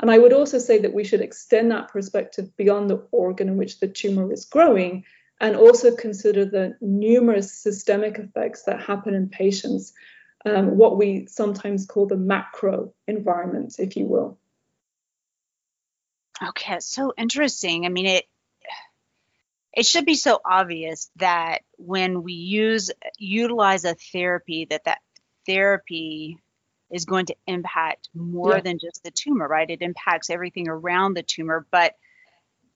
And 0.00 0.10
I 0.10 0.16
would 0.16 0.32
also 0.32 0.58
say 0.58 0.78
that 0.78 0.94
we 0.94 1.04
should 1.04 1.20
extend 1.20 1.70
that 1.70 1.88
perspective 1.88 2.56
beyond 2.56 2.88
the 2.88 3.06
organ 3.10 3.48
in 3.48 3.58
which 3.58 3.78
the 3.78 3.88
tumor 3.88 4.32
is 4.32 4.46
growing 4.46 5.04
and 5.38 5.54
also 5.54 5.94
consider 5.94 6.46
the 6.46 6.78
numerous 6.80 7.52
systemic 7.52 8.18
effects 8.18 8.62
that 8.62 8.80
happen 8.80 9.12
in 9.12 9.28
patients, 9.28 9.92
um, 10.44 10.76
what 10.76 10.96
we 10.96 11.26
sometimes 11.26 11.86
call 11.86 12.06
the 12.06 12.16
macro 12.16 12.92
environment, 13.06 13.76
if 13.78 13.96
you 13.96 14.06
will. 14.06 14.38
Okay, 16.42 16.78
so 16.80 17.12
interesting. 17.16 17.86
I 17.86 17.88
mean, 17.88 18.06
it 18.06 18.24
it 19.72 19.86
should 19.86 20.04
be 20.04 20.14
so 20.14 20.40
obvious 20.44 21.10
that 21.16 21.62
when 21.78 22.22
we 22.22 22.32
use 22.32 22.90
utilize 23.18 23.84
a 23.84 23.94
therapy, 23.94 24.66
that 24.70 24.84
that 24.84 24.98
therapy 25.46 26.38
is 26.90 27.06
going 27.06 27.26
to 27.26 27.36
impact 27.46 28.08
more 28.14 28.54
yeah. 28.54 28.60
than 28.60 28.78
just 28.78 29.02
the 29.02 29.10
tumor, 29.10 29.48
right? 29.48 29.68
It 29.68 29.82
impacts 29.82 30.30
everything 30.30 30.68
around 30.68 31.14
the 31.14 31.22
tumor. 31.22 31.66
But 31.70 31.94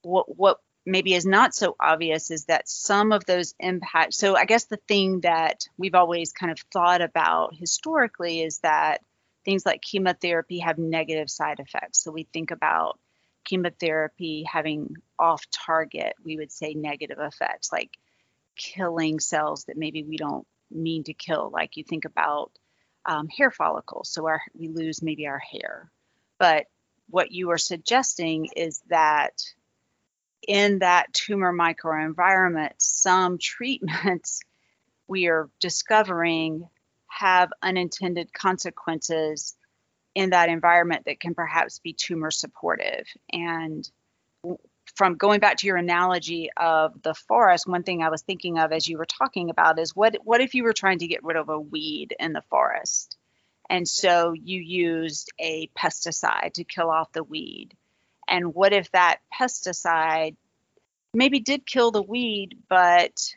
what 0.01 0.35
what 0.35 0.59
maybe 0.89 1.13
is 1.13 1.25
not 1.25 1.53
so 1.53 1.75
obvious 1.79 2.31
is 2.31 2.45
that 2.45 2.67
some 2.67 3.11
of 3.11 3.25
those 3.25 3.53
impacts. 3.59 4.17
So 4.17 4.35
I 4.35 4.45
guess 4.45 4.65
the 4.65 4.79
thing 4.87 5.21
that 5.21 5.67
we've 5.77 5.95
always 5.95 6.33
kind 6.33 6.51
of 6.51 6.59
thought 6.71 7.01
about 7.01 7.55
historically 7.55 8.41
is 8.41 8.59
that 8.59 9.01
things 9.45 9.65
like 9.65 9.81
chemotherapy 9.81 10.59
have 10.59 10.77
negative 10.77 11.29
side 11.29 11.59
effects. 11.59 12.03
So 12.03 12.11
we 12.11 12.23
think 12.23 12.51
about 12.51 12.99
chemotherapy 13.45 14.43
having 14.43 14.95
off 15.17 15.43
target, 15.51 16.13
we 16.23 16.37
would 16.37 16.51
say 16.51 16.73
negative 16.73 17.17
effects 17.19 17.71
like 17.71 17.97
killing 18.55 19.19
cells 19.19 19.65
that 19.65 19.77
maybe 19.77 20.03
we 20.03 20.17
don't 20.17 20.45
mean 20.69 21.03
to 21.05 21.13
kill. 21.13 21.49
Like 21.51 21.77
you 21.77 21.83
think 21.83 22.05
about 22.05 22.51
um, 23.05 23.27
hair 23.27 23.49
follicles, 23.49 24.09
so 24.09 24.27
our, 24.27 24.41
we 24.53 24.67
lose 24.67 25.01
maybe 25.01 25.25
our 25.27 25.39
hair. 25.39 25.89
But 26.37 26.67
what 27.09 27.31
you 27.31 27.51
are 27.51 27.57
suggesting 27.57 28.49
is 28.55 28.81
that 28.89 29.41
in 30.49 30.79
that 30.79 31.13
tumor 31.13 31.53
microenvironment, 31.53 32.71
some 32.79 33.37
treatments 33.37 34.41
we 35.07 35.27
are 35.27 35.47
discovering 35.59 36.67
have 37.07 37.51
unintended 37.61 38.33
consequences 38.33 39.55
in 40.15 40.31
that 40.31 40.49
environment 40.49 41.05
that 41.05 41.19
can 41.19 41.35
perhaps 41.35 41.77
be 41.79 41.93
tumor 41.93 42.31
supportive. 42.31 43.05
And 43.31 43.87
from 44.95 45.17
going 45.17 45.39
back 45.39 45.57
to 45.57 45.67
your 45.67 45.77
analogy 45.77 46.49
of 46.57 46.99
the 47.03 47.13
forest, 47.13 47.67
one 47.67 47.83
thing 47.83 48.01
I 48.01 48.09
was 48.09 48.23
thinking 48.23 48.57
of 48.57 48.71
as 48.71 48.87
you 48.87 48.97
were 48.97 49.05
talking 49.05 49.51
about 49.51 49.77
is 49.77 49.95
what 49.95 50.17
what 50.23 50.41
if 50.41 50.55
you 50.55 50.63
were 50.63 50.73
trying 50.73 50.99
to 50.99 51.07
get 51.07 51.23
rid 51.23 51.37
of 51.37 51.49
a 51.49 51.59
weed 51.59 52.15
in 52.19 52.33
the 52.33 52.43
forest? 52.49 53.17
And 53.69 53.87
so 53.87 54.33
you 54.33 54.59
used 54.59 55.31
a 55.39 55.69
pesticide 55.77 56.53
to 56.53 56.63
kill 56.63 56.89
off 56.89 57.11
the 57.11 57.23
weed. 57.23 57.75
And 58.29 58.53
what 58.53 58.73
if 58.73 58.91
that 58.91 59.19
pesticide 59.33 60.35
maybe 61.13 61.39
did 61.39 61.65
kill 61.65 61.91
the 61.91 62.01
weed, 62.01 62.57
but 62.69 63.35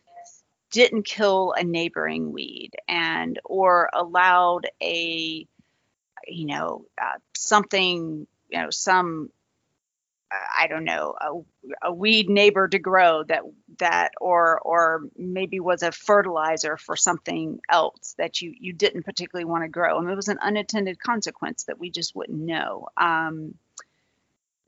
didn't 0.70 1.04
kill 1.04 1.52
a 1.56 1.62
neighboring 1.62 2.32
weed 2.32 2.70
and 2.88 3.38
or 3.44 3.90
allowed 3.92 4.66
a 4.82 5.46
you 6.26 6.46
know 6.46 6.86
uh, 7.00 7.18
something 7.34 8.26
you 8.48 8.58
know 8.58 8.70
some 8.70 9.30
I 10.32 10.66
don't 10.66 10.84
know, 10.84 11.14
a, 11.20 11.88
a, 11.88 11.92
weed 11.92 12.28
neighbor 12.28 12.68
to 12.68 12.78
grow 12.78 13.22
that 13.24 13.42
that 13.78 14.12
or 14.20 14.60
or 14.60 15.02
maybe 15.16 15.60
was 15.60 15.82
a 15.82 15.92
fertilizer 15.92 16.76
for 16.76 16.96
something 16.96 17.60
else 17.68 18.14
that 18.18 18.40
you 18.40 18.54
you 18.58 18.72
didn't 18.72 19.04
particularly 19.04 19.44
want 19.44 19.64
to 19.64 19.68
grow. 19.68 19.98
and 19.98 20.10
it 20.10 20.14
was 20.14 20.28
an 20.28 20.38
unintended 20.40 20.98
consequence 21.00 21.64
that 21.64 21.78
we 21.78 21.90
just 21.90 22.14
wouldn't 22.14 22.38
know, 22.38 22.88
um, 22.96 23.54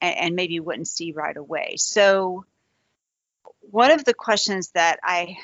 and, 0.05 0.19
and 0.19 0.37
maybe 0.37 0.61
wouldn't 0.61 0.89
see 0.89 1.13
right 1.13 1.37
away. 1.37 1.75
So, 1.77 2.45
one 3.61 3.91
of 3.91 4.05
the 4.05 4.15
questions 4.15 4.71
that 4.71 5.01
I 5.03 5.37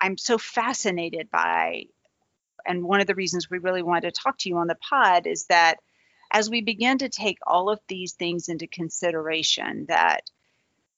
I'm 0.00 0.16
so 0.16 0.38
fascinated 0.38 1.30
by, 1.30 1.84
and 2.66 2.84
one 2.84 3.00
of 3.00 3.06
the 3.06 3.14
reasons 3.14 3.50
we 3.50 3.58
really 3.58 3.82
wanted 3.82 4.14
to 4.14 4.20
talk 4.22 4.38
to 4.38 4.48
you 4.48 4.56
on 4.56 4.66
the 4.66 4.76
pod 4.76 5.26
is 5.26 5.44
that 5.46 5.76
as 6.30 6.48
we 6.48 6.62
begin 6.62 6.98
to 6.98 7.08
take 7.08 7.38
all 7.46 7.70
of 7.70 7.80
these 7.88 8.12
things 8.12 8.48
into 8.48 8.66
consideration, 8.66 9.86
that 9.88 10.30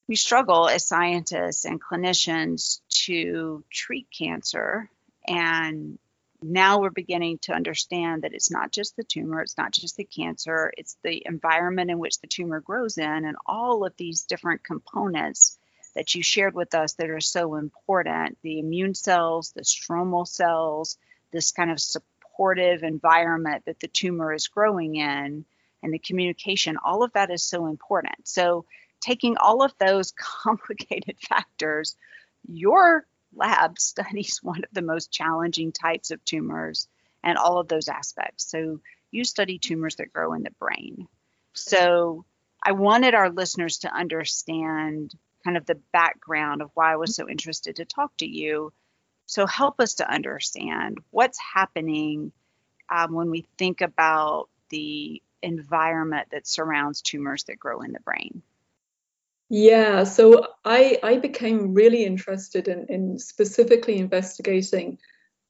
we 0.06 0.14
struggle 0.14 0.68
as 0.68 0.86
scientists 0.86 1.64
and 1.64 1.82
clinicians 1.82 2.80
to 2.88 3.64
treat 3.70 4.06
cancer. 4.16 4.90
And 5.26 5.98
now 6.42 6.80
we're 6.80 6.90
beginning 6.90 7.38
to 7.42 7.52
understand 7.52 8.22
that 8.22 8.34
it's 8.34 8.50
not 8.50 8.72
just 8.72 8.96
the 8.96 9.04
tumor, 9.04 9.40
it's 9.40 9.56
not 9.56 9.72
just 9.72 9.96
the 9.96 10.04
cancer, 10.04 10.72
it's 10.76 10.96
the 11.02 11.22
environment 11.26 11.90
in 11.90 11.98
which 11.98 12.20
the 12.20 12.26
tumor 12.26 12.60
grows 12.60 12.98
in, 12.98 13.24
and 13.24 13.36
all 13.46 13.84
of 13.84 13.94
these 13.96 14.24
different 14.24 14.64
components 14.64 15.58
that 15.94 16.14
you 16.14 16.22
shared 16.22 16.54
with 16.54 16.74
us 16.74 16.94
that 16.94 17.10
are 17.10 17.20
so 17.20 17.54
important 17.56 18.38
the 18.42 18.58
immune 18.58 18.94
cells, 18.94 19.52
the 19.52 19.62
stromal 19.62 20.26
cells, 20.26 20.96
this 21.32 21.52
kind 21.52 21.70
of 21.70 21.80
supportive 21.80 22.82
environment 22.82 23.64
that 23.66 23.80
the 23.80 23.88
tumor 23.88 24.32
is 24.32 24.48
growing 24.48 24.96
in 24.96 25.44
and 25.82 25.92
the 25.92 25.98
communication, 25.98 26.76
all 26.82 27.02
of 27.02 27.12
that 27.12 27.30
is 27.30 27.42
so 27.42 27.66
important. 27.66 28.16
So, 28.24 28.64
taking 29.00 29.36
all 29.36 29.62
of 29.62 29.72
those 29.78 30.12
complicated 30.16 31.16
factors, 31.20 31.96
your 32.48 33.06
lab 33.34 33.78
studies 33.78 34.40
one 34.42 34.64
of 34.64 34.70
the 34.72 34.82
most 34.82 35.12
challenging 35.12 35.72
types 35.72 36.10
of 36.10 36.24
tumors 36.24 36.88
and 37.22 37.38
all 37.38 37.58
of 37.58 37.68
those 37.68 37.88
aspects. 37.88 38.50
So, 38.50 38.80
you 39.10 39.24
study 39.24 39.58
tumors 39.58 39.96
that 39.96 40.12
grow 40.12 40.32
in 40.32 40.42
the 40.42 40.50
brain. 40.58 41.06
So, 41.52 42.24
I 42.64 42.72
wanted 42.72 43.14
our 43.14 43.30
listeners 43.30 43.78
to 43.78 43.94
understand 43.94 45.14
kind 45.44 45.56
of 45.56 45.66
the 45.66 45.80
background 45.92 46.62
of 46.62 46.70
why 46.74 46.92
I 46.92 46.96
was 46.96 47.16
so 47.16 47.28
interested 47.28 47.76
to 47.76 47.84
talk 47.84 48.16
to 48.18 48.26
you 48.26 48.72
so 49.26 49.46
help 49.46 49.80
us 49.80 49.94
to 49.94 50.10
understand 50.10 50.98
what's 51.10 51.38
happening 51.38 52.32
um, 52.90 53.14
when 53.14 53.30
we 53.30 53.46
think 53.56 53.80
about 53.80 54.50
the 54.68 55.22
environment 55.42 56.28
that 56.32 56.46
surrounds 56.46 57.00
tumors 57.00 57.44
that 57.44 57.58
grow 57.58 57.80
in 57.80 57.92
the 57.92 58.00
brain. 58.00 58.42
Yeah, 59.54 60.04
so 60.04 60.46
I, 60.64 60.98
I 61.02 61.18
became 61.18 61.74
really 61.74 62.06
interested 62.06 62.68
in, 62.68 62.86
in 62.88 63.18
specifically 63.18 63.98
investigating 63.98 64.96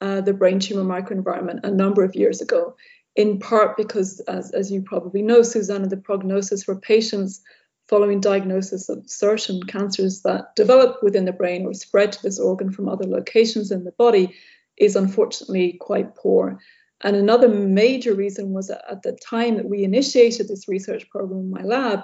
uh, 0.00 0.22
the 0.22 0.32
brain 0.32 0.58
tumor 0.58 0.82
microenvironment 0.82 1.60
a 1.62 1.70
number 1.70 2.02
of 2.02 2.16
years 2.16 2.40
ago, 2.40 2.74
in 3.14 3.38
part 3.38 3.76
because, 3.76 4.18
as, 4.26 4.50
as 4.50 4.72
you 4.72 4.82
probably 4.82 5.22
know, 5.22 5.42
Susanna, 5.42 5.86
the 5.86 5.96
prognosis 5.96 6.64
for 6.64 6.74
patients 6.80 7.42
following 7.86 8.20
diagnosis 8.20 8.88
of 8.88 9.08
certain 9.08 9.62
cancers 9.68 10.22
that 10.22 10.56
develop 10.56 11.00
within 11.04 11.24
the 11.24 11.32
brain 11.32 11.64
or 11.64 11.72
spread 11.72 12.10
to 12.10 12.22
this 12.24 12.40
organ 12.40 12.72
from 12.72 12.88
other 12.88 13.06
locations 13.06 13.70
in 13.70 13.84
the 13.84 13.92
body 13.92 14.34
is 14.76 14.96
unfortunately 14.96 15.78
quite 15.80 16.16
poor. 16.16 16.58
And 17.02 17.14
another 17.14 17.48
major 17.48 18.14
reason 18.14 18.50
was 18.50 18.68
at 18.68 19.02
the 19.04 19.16
time 19.24 19.58
that 19.58 19.70
we 19.70 19.84
initiated 19.84 20.48
this 20.48 20.66
research 20.66 21.08
program 21.08 21.38
in 21.38 21.50
my 21.50 21.62
lab, 21.62 22.00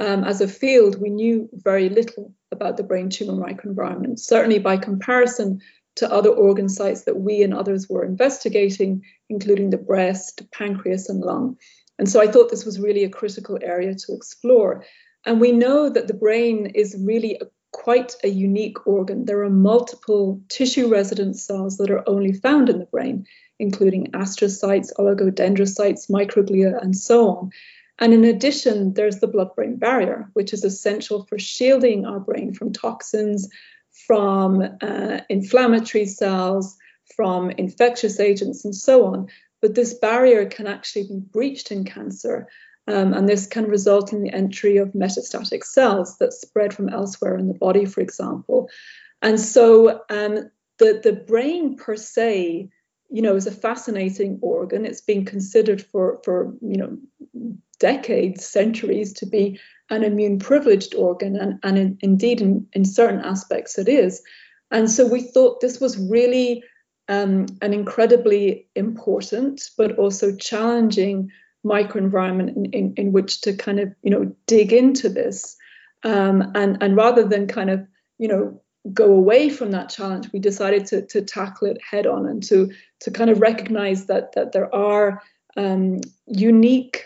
um, 0.00 0.24
as 0.24 0.40
a 0.40 0.48
field, 0.48 1.00
we 1.00 1.10
knew 1.10 1.48
very 1.52 1.90
little 1.90 2.34
about 2.50 2.78
the 2.78 2.82
brain 2.82 3.10
tumor 3.10 3.34
microenvironment. 3.34 4.18
Certainly, 4.18 4.60
by 4.60 4.78
comparison 4.78 5.60
to 5.96 6.10
other 6.10 6.30
organ 6.30 6.68
sites 6.68 7.02
that 7.02 7.20
we 7.20 7.42
and 7.42 7.52
others 7.52 7.88
were 7.88 8.04
investigating, 8.04 9.04
including 9.28 9.68
the 9.68 9.76
breast, 9.76 10.50
pancreas, 10.52 11.10
and 11.10 11.20
lung. 11.20 11.58
And 11.98 12.08
so 12.08 12.22
I 12.22 12.28
thought 12.28 12.50
this 12.50 12.64
was 12.64 12.80
really 12.80 13.04
a 13.04 13.10
critical 13.10 13.58
area 13.60 13.94
to 13.94 14.14
explore. 14.14 14.84
And 15.26 15.38
we 15.38 15.52
know 15.52 15.90
that 15.90 16.08
the 16.08 16.14
brain 16.14 16.72
is 16.74 16.96
really 16.98 17.38
a, 17.38 17.44
quite 17.72 18.16
a 18.24 18.28
unique 18.28 18.86
organ. 18.86 19.26
There 19.26 19.42
are 19.42 19.50
multiple 19.50 20.40
tissue 20.48 20.88
resident 20.88 21.36
cells 21.36 21.76
that 21.76 21.90
are 21.90 22.08
only 22.08 22.32
found 22.32 22.70
in 22.70 22.78
the 22.78 22.86
brain, 22.86 23.26
including 23.58 24.12
astrocytes, 24.12 24.92
oligodendrocytes, 24.98 26.10
microglia, 26.10 26.82
and 26.82 26.96
so 26.96 27.28
on. 27.28 27.50
And 28.00 28.14
in 28.14 28.24
addition, 28.24 28.94
there's 28.94 29.20
the 29.20 29.26
blood 29.26 29.54
brain 29.54 29.76
barrier, 29.76 30.30
which 30.32 30.52
is 30.52 30.64
essential 30.64 31.26
for 31.26 31.38
shielding 31.38 32.06
our 32.06 32.18
brain 32.18 32.54
from 32.54 32.72
toxins, 32.72 33.48
from 34.06 34.62
uh, 34.80 35.20
inflammatory 35.28 36.06
cells, 36.06 36.76
from 37.14 37.50
infectious 37.50 38.18
agents, 38.18 38.64
and 38.64 38.74
so 38.74 39.04
on. 39.06 39.28
But 39.60 39.74
this 39.74 39.94
barrier 39.94 40.46
can 40.46 40.66
actually 40.66 41.08
be 41.08 41.18
breached 41.18 41.70
in 41.70 41.84
cancer 41.84 42.48
um, 42.86 43.12
and 43.14 43.28
this 43.28 43.46
can 43.46 43.66
result 43.66 44.12
in 44.12 44.22
the 44.22 44.32
entry 44.32 44.78
of 44.78 44.92
metastatic 44.92 45.64
cells 45.64 46.18
that 46.18 46.32
spread 46.32 46.74
from 46.74 46.88
elsewhere 46.88 47.36
in 47.36 47.46
the 47.46 47.54
body, 47.54 47.84
for 47.84 48.00
example. 48.00 48.68
And 49.22 49.38
so 49.38 50.02
um, 50.08 50.50
the, 50.78 51.00
the 51.02 51.12
brain 51.12 51.76
per 51.76 51.96
se, 51.96 52.70
you 53.10 53.22
know, 53.22 53.36
is 53.36 53.46
a 53.46 53.52
fascinating 53.52 54.38
organ. 54.42 54.86
It's 54.86 55.00
been 55.00 55.24
considered 55.24 55.82
for, 55.82 56.20
for, 56.24 56.54
you 56.60 56.76
know, 56.76 56.98
decades, 57.78 58.46
centuries 58.46 59.12
to 59.14 59.26
be 59.26 59.58
an 59.90 60.04
immune 60.04 60.38
privileged 60.38 60.94
organ, 60.94 61.36
and, 61.36 61.58
and 61.62 61.78
in, 61.78 61.98
indeed, 62.00 62.40
in, 62.40 62.66
in 62.72 62.84
certain 62.84 63.20
aspects, 63.20 63.78
it 63.78 63.88
is. 63.88 64.22
And 64.70 64.90
so 64.90 65.06
we 65.06 65.22
thought 65.22 65.60
this 65.60 65.80
was 65.80 65.98
really 65.98 66.62
um, 67.10 67.46
an 67.60 67.74
incredibly 67.74 68.68
important 68.76 69.68
but 69.76 69.98
also 69.98 70.34
challenging 70.36 71.30
microenvironment 71.66 72.56
in, 72.56 72.64
in, 72.66 72.94
in, 72.96 73.12
which 73.12 73.40
to 73.42 73.52
kind 73.52 73.80
of 73.80 73.92
you 74.02 74.10
know 74.10 74.32
dig 74.46 74.72
into 74.72 75.08
this 75.08 75.56
um, 76.04 76.52
and 76.54 76.80
and 76.80 76.96
rather 76.96 77.26
than 77.26 77.48
kind 77.48 77.68
of 77.68 77.86
you 78.18 78.28
know 78.28 78.62
go 78.92 79.12
away 79.12 79.50
from 79.50 79.70
that 79.70 79.90
challenge 79.90 80.28
we 80.32 80.38
decided 80.38 80.86
to, 80.86 81.02
to 81.06 81.20
tackle 81.20 81.68
it 81.68 81.78
head 81.82 82.06
on 82.06 82.26
and 82.26 82.42
to 82.42 82.70
to 83.00 83.10
kind 83.10 83.30
of 83.30 83.40
recognize 83.40 84.06
that 84.06 84.32
that 84.32 84.52
there 84.52 84.74
are 84.74 85.22
um, 85.56 86.00
unique 86.26 87.04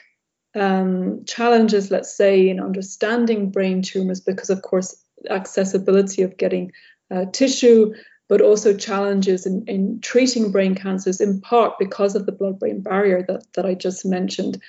um, 0.55 1.25
challenges 1.25 1.91
let's 1.91 2.17
say 2.17 2.49
in 2.49 2.61
understanding 2.61 3.51
brain 3.51 3.83
tumors 3.83 4.21
because 4.21 4.51
of 4.51 4.63
course 4.63 4.95
accessibility 5.31 6.23
of 6.23 6.37
getting 6.37 6.71
uh, 7.11 7.25
tissue 7.33 7.93
but 8.29 8.41
also 8.41 8.77
challenges 8.77 9.47
in, 9.47 9.65
in 9.67 10.01
treating 10.01 10.51
brain 10.51 10.75
cancers, 10.75 11.21
in 11.21 11.41
part 11.41 11.79
because 11.79 12.15
of 12.15 12.27
the 12.27 12.33
blood 12.33 12.59
brain 12.59 12.81
barrier 12.81 13.23
that, 13.29 13.45
that 13.55 13.67
I 13.67 13.75
just 13.75 14.05
mentioned. 14.07 14.61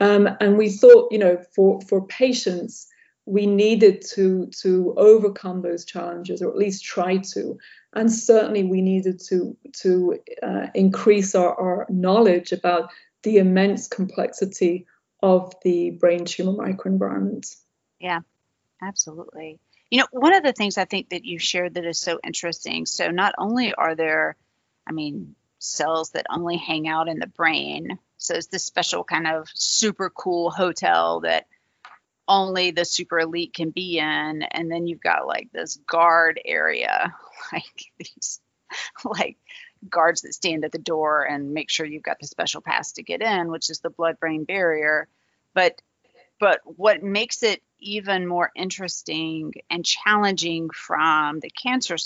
Um, 0.00 0.28
and 0.40 0.56
we 0.56 0.70
thought, 0.70 1.12
you 1.12 1.18
know, 1.18 1.38
for, 1.54 1.80
for 1.82 2.06
patients, 2.06 2.86
we 3.24 3.46
needed 3.46 4.02
to, 4.14 4.46
to 4.62 4.94
overcome 4.96 5.62
those 5.62 5.84
challenges, 5.84 6.42
or 6.42 6.50
at 6.50 6.56
least 6.56 6.84
try 6.84 7.18
to. 7.18 7.58
And 7.94 8.10
certainly, 8.10 8.64
we 8.64 8.80
needed 8.80 9.20
to, 9.28 9.56
to 9.80 10.18
uh, 10.42 10.66
increase 10.74 11.34
our, 11.34 11.54
our 11.60 11.86
knowledge 11.88 12.52
about 12.52 12.90
the 13.22 13.36
immense 13.38 13.86
complexity 13.86 14.86
of 15.22 15.54
the 15.62 15.90
brain 15.90 16.24
tumor 16.24 16.52
microenvironment. 16.52 17.54
Yeah, 18.00 18.20
absolutely. 18.82 19.60
You 19.90 19.98
know, 19.98 20.06
one 20.10 20.34
of 20.34 20.42
the 20.42 20.52
things 20.52 20.78
I 20.78 20.86
think 20.86 21.10
that 21.10 21.24
you 21.24 21.38
shared 21.38 21.74
that 21.74 21.84
is 21.84 22.00
so 22.00 22.18
interesting. 22.24 22.86
So, 22.86 23.10
not 23.10 23.34
only 23.38 23.74
are 23.74 23.94
there, 23.94 24.36
I 24.88 24.92
mean, 24.92 25.36
cells 25.58 26.10
that 26.10 26.26
only 26.30 26.56
hang 26.56 26.88
out 26.88 27.08
in 27.08 27.18
the 27.18 27.26
brain. 27.26 27.98
So, 28.16 28.34
it's 28.34 28.48
this 28.48 28.64
special 28.64 29.04
kind 29.04 29.28
of 29.28 29.48
super 29.54 30.10
cool 30.10 30.50
hotel 30.50 31.20
that 31.20 31.46
only 32.28 32.70
the 32.70 32.84
super 32.84 33.20
elite 33.20 33.54
can 33.54 33.70
be 33.70 33.98
in. 33.98 34.42
And 34.42 34.70
then 34.70 34.86
you've 34.86 35.00
got 35.00 35.26
like 35.26 35.48
this 35.52 35.78
guard 35.88 36.40
area, 36.44 37.14
like 37.52 37.84
these, 37.98 38.40
like 39.04 39.36
guards 39.88 40.22
that 40.22 40.34
stand 40.34 40.64
at 40.64 40.72
the 40.72 40.78
door 40.78 41.24
and 41.24 41.52
make 41.52 41.70
sure 41.70 41.86
you've 41.86 42.02
got 42.02 42.18
the 42.20 42.26
special 42.26 42.60
pass 42.60 42.92
to 42.92 43.02
get 43.02 43.20
in, 43.22 43.50
which 43.50 43.70
is 43.70 43.80
the 43.80 43.90
blood 43.90 44.18
brain 44.20 44.44
barrier. 44.44 45.08
But 45.54 45.80
but 46.38 46.60
what 46.64 47.04
makes 47.04 47.44
it 47.44 47.62
even 47.78 48.26
more 48.26 48.50
interesting 48.56 49.52
and 49.70 49.84
challenging 49.84 50.70
from 50.70 51.40
the 51.40 51.50
cancer 51.50 51.96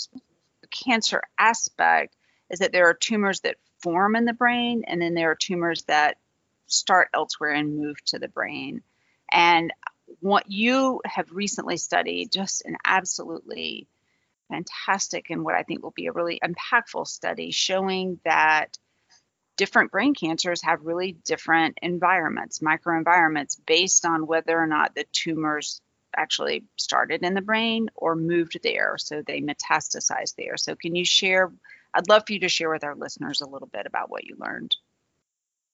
cancer 0.69 1.21
aspect 1.39 2.15
is 2.49 2.59
that 2.59 2.71
there 2.71 2.89
are 2.89 2.93
tumors 2.93 3.41
that 3.41 3.55
form 3.79 4.15
in 4.15 4.25
the 4.25 4.33
brain 4.33 4.83
and 4.85 5.01
then 5.01 5.13
there 5.13 5.31
are 5.31 5.35
tumors 5.35 5.83
that 5.83 6.17
start 6.67 7.09
elsewhere 7.13 7.51
and 7.51 7.79
move 7.79 7.95
to 8.05 8.19
the 8.19 8.27
brain 8.27 8.81
and 9.31 9.71
what 10.19 10.49
you 10.49 11.01
have 11.05 11.31
recently 11.31 11.77
studied 11.77 12.31
just 12.31 12.65
an 12.65 12.77
absolutely 12.85 13.87
fantastic 14.49 15.29
and 15.29 15.43
what 15.43 15.55
i 15.55 15.63
think 15.63 15.83
will 15.83 15.91
be 15.91 16.07
a 16.07 16.11
really 16.11 16.39
impactful 16.43 17.05
study 17.05 17.51
showing 17.51 18.19
that 18.23 18.77
different 19.57 19.91
brain 19.91 20.13
cancers 20.13 20.61
have 20.61 20.85
really 20.85 21.13
different 21.25 21.79
environments, 21.81 22.59
microenvironments, 22.59 23.59
based 23.65 24.05
on 24.05 24.27
whether 24.27 24.57
or 24.57 24.67
not 24.67 24.95
the 24.95 25.05
tumors 25.11 25.81
actually 26.15 26.63
started 26.77 27.23
in 27.23 27.33
the 27.33 27.41
brain 27.41 27.89
or 27.95 28.15
moved 28.15 28.59
there. 28.63 28.95
So 28.97 29.21
they 29.21 29.41
metastasized 29.41 30.35
there. 30.37 30.55
So, 30.57 30.75
can 30.75 30.95
you 30.95 31.03
share? 31.03 31.51
I'd 31.93 32.07
love 32.07 32.23
for 32.25 32.33
you 32.33 32.39
to 32.41 32.49
share 32.49 32.69
with 32.69 32.83
our 32.83 32.95
listeners 32.95 33.41
a 33.41 33.47
little 33.47 33.67
bit 33.67 33.85
about 33.85 34.09
what 34.09 34.23
you 34.23 34.35
learned. 34.39 34.75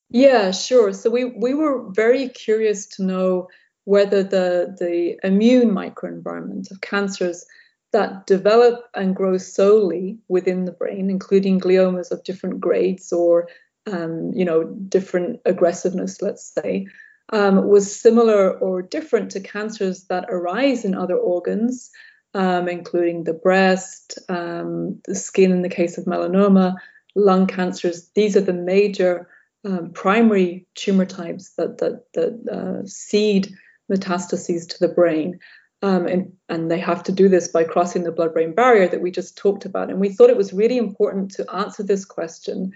Yeah, 0.09 0.51
sure. 0.51 0.93
So 0.93 1.09
we 1.09 1.25
we 1.25 1.53
were 1.53 1.89
very 1.89 2.29
curious 2.29 2.87
to 2.95 3.03
know 3.03 3.49
whether 3.85 4.23
the 4.23 4.75
the 4.79 5.19
immune 5.25 5.71
microenvironment 5.71 6.71
of 6.71 6.81
cancers 6.81 7.45
that 7.91 8.25
develop 8.25 8.85
and 8.95 9.15
grow 9.15 9.37
solely 9.37 10.17
within 10.27 10.65
the 10.65 10.71
brain, 10.71 11.09
including 11.09 11.59
gliomas 11.59 12.11
of 12.11 12.23
different 12.23 12.59
grades 12.59 13.13
or 13.13 13.47
um, 13.91 14.31
you 14.33 14.45
know, 14.45 14.63
different 14.63 15.41
aggressiveness, 15.45 16.21
let's 16.21 16.53
say, 16.53 16.87
um, 17.31 17.67
was 17.67 17.99
similar 17.99 18.57
or 18.57 18.81
different 18.81 19.31
to 19.31 19.39
cancers 19.39 20.05
that 20.05 20.25
arise 20.29 20.85
in 20.85 20.95
other 20.95 21.17
organs, 21.17 21.91
um, 22.33 22.67
including 22.67 23.23
the 23.23 23.33
breast, 23.33 24.19
um, 24.29 25.01
the 25.05 25.15
skin 25.15 25.51
in 25.51 25.61
the 25.61 25.69
case 25.69 25.97
of 25.97 26.05
melanoma, 26.05 26.75
lung 27.15 27.47
cancers. 27.47 28.09
These 28.15 28.35
are 28.37 28.41
the 28.41 28.53
major 28.53 29.29
um, 29.65 29.91
primary 29.91 30.67
tumor 30.75 31.05
types 31.05 31.53
that, 31.57 31.77
that, 31.79 32.05
that 32.13 32.49
uh, 32.51 32.85
seed 32.85 33.53
metastases 33.93 34.67
to 34.69 34.79
the 34.79 34.93
brain. 34.93 35.39
Um, 35.81 36.07
and, 36.07 36.31
and, 36.47 36.71
they 36.71 36.79
have 36.79 37.03
to 37.03 37.11
do 37.11 37.27
this 37.27 37.49
by 37.49 37.65
crossing 37.65 38.03
the 38.03 38.11
blood 38.13 38.31
brain 38.31 38.55
barrier 38.55 38.87
that 38.87 39.01
we 39.01 39.11
just 39.11 39.37
talked 39.37 39.65
about. 39.65 39.89
And 39.89 39.99
we 39.99 40.07
thought 40.07 40.29
it 40.29 40.37
was 40.37 40.53
really 40.53 40.77
important 40.77 41.31
to 41.31 41.53
answer 41.53 41.83
this 41.83 42.05
question 42.05 42.71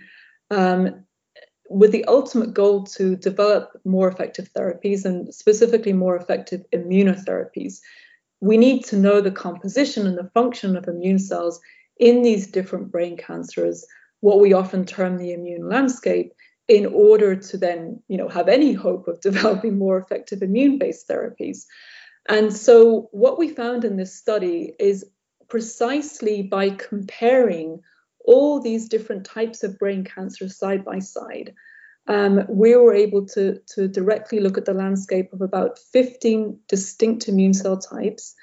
um, 0.51 1.05
with 1.69 1.93
the 1.93 2.03
ultimate 2.05 2.53
goal 2.53 2.83
to 2.83 3.15
develop 3.15 3.79
more 3.85 4.09
effective 4.09 4.51
therapies 4.53 5.05
and 5.05 5.33
specifically 5.33 5.93
more 5.93 6.17
effective 6.17 6.65
immunotherapies. 6.73 7.79
We 8.41 8.57
need 8.57 8.83
to 8.85 8.97
know 8.97 9.21
the 9.21 9.31
composition 9.31 10.05
and 10.05 10.17
the 10.17 10.29
function 10.33 10.75
of 10.75 10.87
immune 10.87 11.19
cells 11.19 11.61
in 11.97 12.21
these 12.21 12.47
different 12.47 12.91
brain 12.91 13.17
cancers, 13.17 13.85
what 14.19 14.39
we 14.39 14.53
often 14.53 14.85
term 14.85 15.17
the 15.17 15.33
immune 15.33 15.67
landscape, 15.67 16.33
in 16.67 16.85
order 16.85 17.35
to 17.35 17.57
then, 17.57 18.01
you 18.07 18.17
know, 18.17 18.27
have 18.27 18.49
any 18.49 18.73
hope 18.73 19.07
of 19.07 19.21
developing 19.29 19.77
more 19.77 19.97
effective 19.97 20.41
immune-based 20.41 21.07
therapies. 21.07 21.65
And 22.27 22.53
so 22.53 23.07
what 23.11 23.39
we 23.39 23.47
found 23.47 23.85
in 23.85 23.95
this 23.95 24.15
study 24.15 24.73
is 24.79 25.05
precisely 25.47 26.41
by 26.41 26.71
comparing 26.71 27.81
all 28.25 28.59
these 28.59 28.89
different 28.89 29.25
types 29.25 29.63
of 29.63 29.79
brain 29.79 30.03
cancer 30.03 30.49
side 30.49 30.83
by 30.83 30.99
side, 30.99 31.53
um, 32.07 32.45
we 32.49 32.75
were 32.75 32.93
able 32.93 33.25
to, 33.27 33.59
to 33.75 33.87
directly 33.87 34.39
look 34.39 34.57
at 34.57 34.65
the 34.65 34.73
landscape 34.73 35.31
of 35.33 35.41
about 35.41 35.79
15 35.93 36.59
distinct 36.67 37.27
immune 37.27 37.53
cell 37.53 37.77
types 37.77 38.35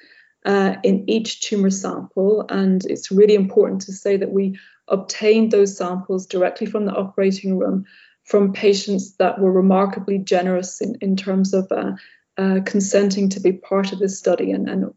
uh, 0.44 0.76
in 0.82 1.08
each 1.08 1.42
tumor 1.42 1.70
sample. 1.70 2.44
And 2.48 2.84
it's 2.86 3.10
really 3.10 3.34
important 3.34 3.82
to 3.82 3.92
say 3.92 4.16
that 4.16 4.32
we 4.32 4.58
obtained 4.88 5.50
those 5.50 5.76
samples 5.76 6.26
directly 6.26 6.66
from 6.66 6.84
the 6.84 6.94
operating 6.94 7.58
room 7.58 7.84
from 8.24 8.52
patients 8.52 9.16
that 9.16 9.38
were 9.38 9.52
remarkably 9.52 10.18
generous 10.18 10.80
in, 10.80 10.96
in 11.00 11.16
terms 11.16 11.54
of 11.54 11.70
uh, 11.70 11.92
uh, 12.36 12.60
consenting 12.64 13.28
to 13.28 13.40
be 13.40 13.52
part 13.52 13.92
of 13.92 13.98
this 13.98 14.18
study. 14.18 14.50
And, 14.50 14.68
and 14.68 14.92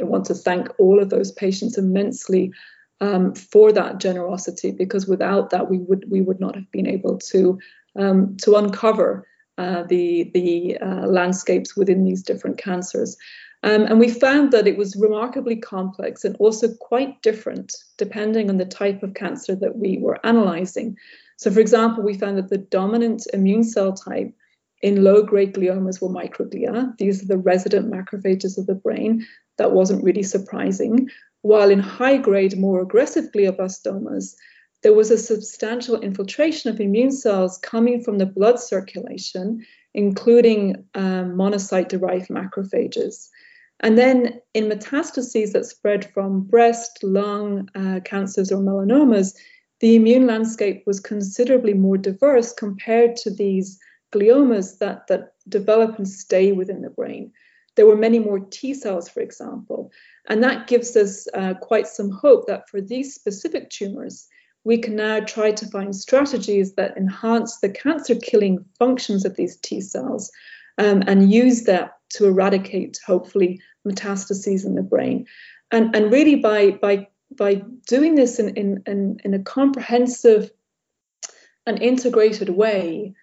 I 0.00 0.04
want 0.04 0.24
to 0.26 0.34
thank 0.34 0.68
all 0.78 1.00
of 1.00 1.10
those 1.10 1.32
patients 1.32 1.76
immensely 1.76 2.52
um, 3.00 3.34
for 3.34 3.72
that 3.72 3.98
generosity 3.98 4.70
because 4.70 5.06
without 5.06 5.50
that 5.50 5.70
we 5.70 5.78
would 5.78 6.10
we 6.10 6.20
would 6.20 6.40
not 6.40 6.56
have 6.56 6.70
been 6.72 6.86
able 6.86 7.18
to 7.18 7.58
um, 7.96 8.36
to 8.38 8.56
uncover 8.56 9.27
uh, 9.58 9.82
the 9.82 10.30
the 10.34 10.78
uh, 10.78 11.06
landscapes 11.06 11.76
within 11.76 12.04
these 12.04 12.22
different 12.22 12.58
cancers. 12.58 13.16
Um, 13.64 13.82
and 13.86 13.98
we 13.98 14.08
found 14.08 14.52
that 14.52 14.68
it 14.68 14.78
was 14.78 14.94
remarkably 14.94 15.56
complex 15.56 16.24
and 16.24 16.36
also 16.36 16.72
quite 16.74 17.20
different 17.22 17.74
depending 17.96 18.50
on 18.50 18.56
the 18.56 18.64
type 18.64 19.02
of 19.02 19.14
cancer 19.14 19.56
that 19.56 19.76
we 19.76 19.98
were 19.98 20.24
analyzing. 20.24 20.96
So, 21.38 21.50
for 21.50 21.58
example, 21.58 22.04
we 22.04 22.14
found 22.14 22.38
that 22.38 22.50
the 22.50 22.58
dominant 22.58 23.26
immune 23.32 23.64
cell 23.64 23.92
type 23.92 24.32
in 24.80 25.02
low 25.02 25.22
grade 25.22 25.54
gliomas 25.54 26.00
were 26.00 26.08
microglia. 26.08 26.96
These 26.98 27.24
are 27.24 27.26
the 27.26 27.38
resident 27.38 27.90
macrophages 27.92 28.58
of 28.58 28.66
the 28.66 28.76
brain. 28.76 29.26
That 29.56 29.72
wasn't 29.72 30.04
really 30.04 30.22
surprising 30.22 31.10
while 31.42 31.70
in 31.70 31.78
high 31.78 32.16
grade, 32.16 32.58
more 32.58 32.80
aggressive 32.80 33.30
glioblastomas, 33.32 34.34
there 34.82 34.94
was 34.94 35.10
a 35.10 35.18
substantial 35.18 36.00
infiltration 36.00 36.70
of 36.70 36.80
immune 36.80 37.10
cells 37.10 37.58
coming 37.58 38.02
from 38.02 38.18
the 38.18 38.26
blood 38.26 38.60
circulation, 38.60 39.64
including 39.94 40.84
um, 40.94 41.34
monocyte 41.34 41.88
derived 41.88 42.28
macrophages. 42.28 43.28
And 43.80 43.96
then 43.96 44.40
in 44.54 44.68
metastases 44.68 45.52
that 45.52 45.66
spread 45.66 46.12
from 46.12 46.42
breast, 46.42 46.98
lung 47.02 47.68
uh, 47.74 48.00
cancers, 48.04 48.50
or 48.52 48.60
melanomas, 48.60 49.34
the 49.80 49.94
immune 49.94 50.26
landscape 50.26 50.82
was 50.86 50.98
considerably 51.00 51.74
more 51.74 51.96
diverse 51.96 52.52
compared 52.52 53.16
to 53.16 53.30
these 53.30 53.78
gliomas 54.12 54.78
that, 54.78 55.06
that 55.06 55.34
develop 55.48 55.96
and 55.96 56.08
stay 56.08 56.52
within 56.52 56.82
the 56.82 56.90
brain. 56.90 57.32
There 57.76 57.86
were 57.86 57.96
many 57.96 58.18
more 58.18 58.40
T 58.40 58.74
cells, 58.74 59.08
for 59.08 59.20
example. 59.20 59.92
And 60.28 60.42
that 60.42 60.66
gives 60.66 60.96
us 60.96 61.28
uh, 61.32 61.54
quite 61.54 61.86
some 61.86 62.10
hope 62.10 62.46
that 62.48 62.68
for 62.68 62.80
these 62.80 63.14
specific 63.14 63.70
tumors, 63.70 64.28
we 64.64 64.78
can 64.78 64.96
now 64.96 65.20
try 65.20 65.50
to 65.52 65.66
find 65.66 65.94
strategies 65.94 66.74
that 66.74 66.96
enhance 66.96 67.58
the 67.58 67.68
cancer 67.68 68.14
killing 68.14 68.64
functions 68.78 69.24
of 69.24 69.36
these 69.36 69.56
T 69.56 69.80
cells 69.80 70.30
um, 70.78 71.02
and 71.06 71.32
use 71.32 71.64
that 71.64 71.92
to 72.10 72.26
eradicate, 72.26 72.98
hopefully, 73.06 73.60
metastases 73.86 74.64
in 74.64 74.74
the 74.74 74.82
brain. 74.82 75.26
And, 75.70 75.94
and 75.94 76.12
really, 76.12 76.36
by, 76.36 76.72
by, 76.72 77.08
by 77.36 77.62
doing 77.86 78.14
this 78.14 78.38
in, 78.38 78.56
in, 78.56 78.82
in, 78.86 79.20
in 79.24 79.34
a 79.34 79.38
comprehensive 79.38 80.50
and 81.66 81.82
integrated 81.82 82.50
way, 82.50 83.14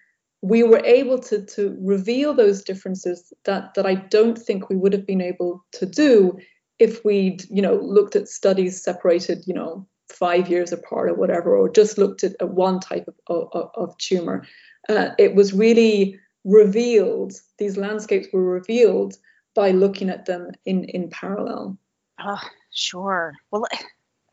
we 0.42 0.62
were 0.62 0.84
able 0.84 1.18
to, 1.18 1.42
to 1.44 1.76
reveal 1.80 2.34
those 2.34 2.62
differences 2.62 3.32
that, 3.44 3.74
that 3.74 3.86
I 3.86 3.94
don't 3.94 4.38
think 4.38 4.68
we 4.68 4.76
would 4.76 4.92
have 4.92 5.06
been 5.06 5.20
able 5.22 5.64
to 5.72 5.86
do 5.86 6.38
if 6.78 7.04
we'd, 7.04 7.42
you 7.50 7.62
know, 7.62 7.74
looked 7.74 8.16
at 8.16 8.28
studies 8.28 8.82
separated, 8.82 9.44
you 9.46 9.54
know, 9.54 9.86
five 10.18 10.48
years 10.48 10.72
apart 10.72 11.10
or 11.10 11.14
whatever, 11.14 11.56
or 11.56 11.68
just 11.68 11.98
looked 11.98 12.24
at, 12.24 12.32
at 12.40 12.48
one 12.48 12.80
type 12.80 13.08
of, 13.28 13.48
of, 13.52 13.70
of 13.74 13.98
tumor. 13.98 14.46
Uh, 14.88 15.10
it 15.18 15.34
was 15.34 15.52
really 15.52 16.18
revealed, 16.44 17.32
these 17.58 17.76
landscapes 17.76 18.28
were 18.32 18.44
revealed 18.44 19.14
by 19.54 19.70
looking 19.70 20.10
at 20.10 20.26
them 20.26 20.50
in, 20.64 20.84
in 20.84 21.10
parallel. 21.10 21.78
Oh, 22.18 22.42
sure. 22.72 23.34
Well, 23.50 23.66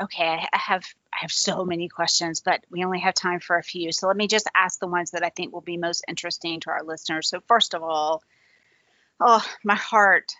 okay, 0.01 0.45
I 0.53 0.57
have 0.57 0.85
I 1.13 1.17
have 1.21 1.31
so 1.31 1.63
many 1.63 1.89
questions, 1.89 2.41
but 2.41 2.65
we 2.69 2.83
only 2.83 2.99
have 2.99 3.13
time 3.13 3.39
for 3.39 3.57
a 3.57 3.63
few. 3.63 3.91
So 3.91 4.07
let 4.07 4.17
me 4.17 4.27
just 4.27 4.49
ask 4.55 4.79
the 4.79 4.87
ones 4.87 5.11
that 5.11 5.23
I 5.23 5.29
think 5.29 5.53
will 5.53 5.61
be 5.61 5.77
most 5.77 6.03
interesting 6.07 6.59
to 6.61 6.71
our 6.71 6.83
listeners. 6.83 7.29
So 7.29 7.39
first 7.47 7.73
of 7.75 7.83
all, 7.83 8.23
oh, 9.19 9.45
my 9.63 9.75
heart 9.75 10.33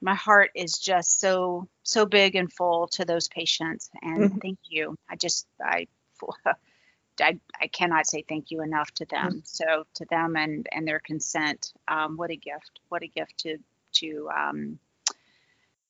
my 0.00 0.14
heart 0.14 0.50
is 0.54 0.78
just 0.78 1.20
so 1.20 1.68
so 1.82 2.06
big 2.06 2.34
and 2.34 2.52
full 2.52 2.88
to 2.88 3.04
those 3.04 3.28
patients 3.28 3.90
and 4.02 4.22
mm-hmm. 4.22 4.38
thank 4.38 4.58
you 4.68 4.96
i 5.08 5.16
just 5.16 5.46
I, 5.62 5.86
I 7.20 7.38
i 7.60 7.66
cannot 7.66 8.06
say 8.06 8.24
thank 8.28 8.50
you 8.50 8.62
enough 8.62 8.90
to 8.92 9.04
them 9.06 9.28
mm-hmm. 9.28 9.38
so 9.44 9.84
to 9.94 10.04
them 10.06 10.36
and 10.36 10.66
and 10.72 10.86
their 10.86 11.00
consent 11.00 11.72
um, 11.88 12.16
what 12.16 12.30
a 12.30 12.36
gift 12.36 12.80
what 12.88 13.02
a 13.02 13.08
gift 13.08 13.38
to 13.38 13.58
to 13.92 14.28
um, 14.36 14.78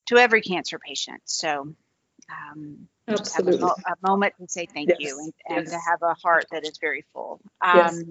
to 0.07 0.17
every 0.17 0.41
cancer 0.41 0.79
patient 0.79 1.21
so 1.25 1.73
um, 2.29 2.87
Absolutely. 3.07 3.57
Just 3.57 3.79
have 3.85 3.97
a, 3.99 4.07
a, 4.07 4.09
moment 4.09 4.33
to 4.39 4.47
say 4.47 4.65
thank 4.65 4.89
yes. 4.89 4.97
you 4.99 5.19
and, 5.19 5.33
and 5.49 5.67
yes. 5.67 5.73
to 5.73 5.89
have 5.89 6.01
a 6.01 6.13
heart 6.13 6.45
that 6.51 6.65
is 6.65 6.77
very 6.79 7.03
full. 7.13 7.41
Um, 7.61 7.77
yes. 7.77 8.03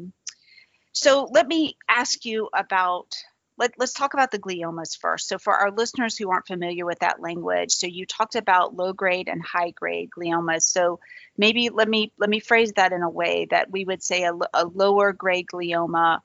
So 0.93 1.29
let 1.31 1.47
me 1.47 1.77
ask 1.89 2.25
you 2.25 2.49
about 2.53 3.17
let, 3.61 3.79
us 3.79 3.93
talk 3.93 4.15
about 4.15 4.31
the 4.31 4.39
gliomas 4.39 4.97
first. 4.97 5.29
So, 5.29 5.39
for 5.39 5.55
our 5.55 5.71
listeners 5.71 6.17
who 6.17 6.31
aren't 6.31 6.47
familiar 6.47 6.87
with 6.87 7.01
that 7.01 7.21
language, 7.21 7.73
so 7.73 7.87
you 7.87 8.07
talked 8.07 8.35
about 8.35 8.75
low 8.75 8.95
grade 8.95 9.29
and 9.29 9.43
high 9.43 9.71
grade 9.71 10.09
gliomas. 10.11 10.63
So, 10.63 10.99
maybe 11.37 11.69
let 11.69 11.89
me 11.89 12.13
let 12.19 12.31
me 12.31 12.41
phrase 12.41 12.73
that 12.73 12.93
in 12.93 13.03
a 13.03 13.11
way 13.11 13.47
that 13.51 13.71
we 13.71 13.85
would 13.85 14.03
say 14.03 14.25
a, 14.25 14.33
a 14.55 14.67
lower 14.67 15.13
grade 15.13 15.47
glioma. 15.47 16.21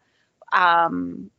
Um, 0.54 1.30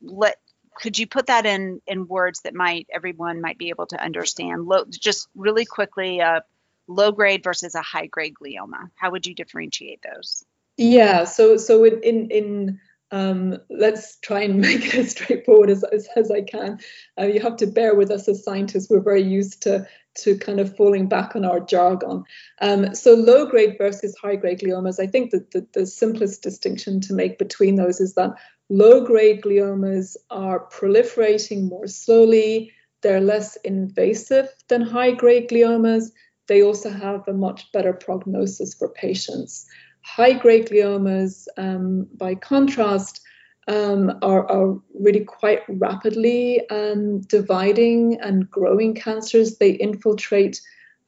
let 0.00 0.36
could 0.76 0.98
you 0.98 1.08
put 1.08 1.26
that 1.26 1.44
in 1.44 1.82
in 1.86 2.06
words 2.06 2.42
that 2.42 2.54
might 2.54 2.86
everyone 2.92 3.40
might 3.40 3.58
be 3.58 3.70
able 3.70 3.86
to 3.86 4.00
understand? 4.00 4.66
Low, 4.66 4.84
just 4.88 5.28
really 5.34 5.66
quickly, 5.66 6.20
a 6.20 6.44
low 6.86 7.10
grade 7.10 7.42
versus 7.42 7.74
a 7.74 7.82
high 7.82 8.06
grade 8.06 8.34
glioma. 8.40 8.90
How 8.94 9.10
would 9.10 9.26
you 9.26 9.34
differentiate 9.34 10.02
those? 10.02 10.44
Yeah. 10.76 11.24
So 11.24 11.56
so 11.56 11.84
in, 11.84 12.30
in 12.30 12.80
um, 13.10 13.58
let's 13.68 14.18
try 14.20 14.40
and 14.40 14.60
make 14.60 14.86
it 14.86 14.94
as 14.94 15.10
straightforward 15.12 15.70
as, 15.70 15.84
as, 15.84 16.08
as 16.16 16.30
I 16.30 16.42
can. 16.42 16.78
Uh, 17.18 17.26
you 17.26 17.40
have 17.40 17.56
to 17.56 17.66
bear 17.66 17.94
with 17.94 18.10
us 18.10 18.28
as 18.28 18.44
scientists. 18.44 18.88
We're 18.90 19.00
very 19.00 19.22
used 19.22 19.62
to, 19.62 19.86
to 20.18 20.38
kind 20.38 20.60
of 20.60 20.76
falling 20.76 21.08
back 21.08 21.34
on 21.34 21.44
our 21.44 21.60
jargon. 21.60 22.24
Um, 22.60 22.94
so 22.94 23.14
low 23.14 23.46
grade 23.46 23.76
versus 23.78 24.16
high 24.20 24.36
grade 24.36 24.60
gliomas, 24.60 25.00
I 25.00 25.06
think 25.06 25.30
that 25.30 25.50
the, 25.52 25.66
the 25.72 25.86
simplest 25.86 26.42
distinction 26.42 27.00
to 27.02 27.14
make 27.14 27.38
between 27.38 27.76
those 27.76 28.00
is 28.00 28.14
that 28.14 28.34
low 28.68 29.04
grade 29.04 29.42
gliomas 29.42 30.16
are 30.30 30.68
proliferating 30.68 31.68
more 31.68 31.86
slowly. 31.86 32.72
They're 33.02 33.20
less 33.20 33.56
invasive 33.64 34.48
than 34.68 34.82
high 34.82 35.12
grade 35.12 35.48
gliomas. 35.48 36.10
They 36.48 36.62
also 36.62 36.90
have 36.90 37.26
a 37.28 37.32
much 37.32 37.70
better 37.72 37.92
prognosis 37.92 38.74
for 38.74 38.88
patients. 38.88 39.66
High 40.02 40.32
grade 40.32 40.68
gliomas, 40.68 41.46
um, 41.56 42.08
by 42.16 42.34
contrast, 42.34 43.20
um, 43.68 44.18
are, 44.22 44.50
are, 44.50 44.80
really 44.98 45.24
quite 45.24 45.60
rapidly 45.68 46.68
um, 46.70 47.20
dividing 47.20 48.20
and 48.20 48.50
growing 48.50 48.94
cancers. 48.94 49.58
They 49.58 49.70
infiltrate 49.70 50.60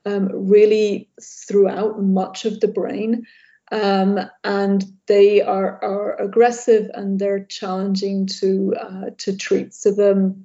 um, 0.07 0.29
really 0.33 1.09
throughout 1.21 2.03
much 2.03 2.45
of 2.45 2.61
the 2.61 2.69
brain. 2.69 3.27
Um, 3.71 4.21
and 4.45 4.85
they 5.07 5.41
are, 5.41 5.83
are 5.83 6.21
aggressive 6.21 6.91
and 6.93 7.19
they're 7.19 7.45
challenging 7.45 8.27
to 8.41 8.75
uh, 8.79 9.11
to 9.19 9.37
treat. 9.37 9.73
So 9.73 9.93
the 9.93 10.37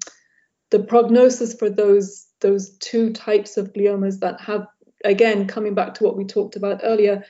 the 0.69 0.79
prognosis 0.79 1.53
for 1.53 1.69
those 1.69 2.25
those 2.39 2.77
two 2.77 3.12
types 3.12 3.57
of 3.57 3.73
gliomas 3.73 4.19
that 4.21 4.39
have 4.41 4.67
again 5.03 5.47
coming 5.47 5.75
back 5.75 5.95
to 5.95 6.03
what 6.03 6.15
we 6.15 6.23
talked 6.23 6.55
about 6.55 6.81
earlier 6.83 7.25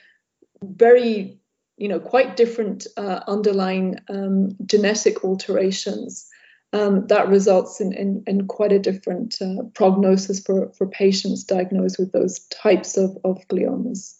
very, 0.62 1.40
you 1.76 1.88
know, 1.88 2.00
quite 2.00 2.36
different 2.36 2.86
uh, 2.96 3.20
underlying 3.26 3.98
um, 4.08 4.56
genetic 4.64 5.24
alterations. 5.24 6.28
Um, 6.70 7.06
that 7.06 7.28
results 7.28 7.80
in, 7.80 7.94
in, 7.94 8.24
in, 8.26 8.46
quite 8.46 8.72
a 8.72 8.78
different 8.78 9.36
uh, 9.40 9.62
prognosis 9.74 10.40
for, 10.40 10.70
for 10.76 10.86
patients 10.86 11.44
diagnosed 11.44 11.98
with 11.98 12.12
those 12.12 12.40
types 12.48 12.98
of, 12.98 13.16
of 13.24 13.38
gliomas. 13.48 14.18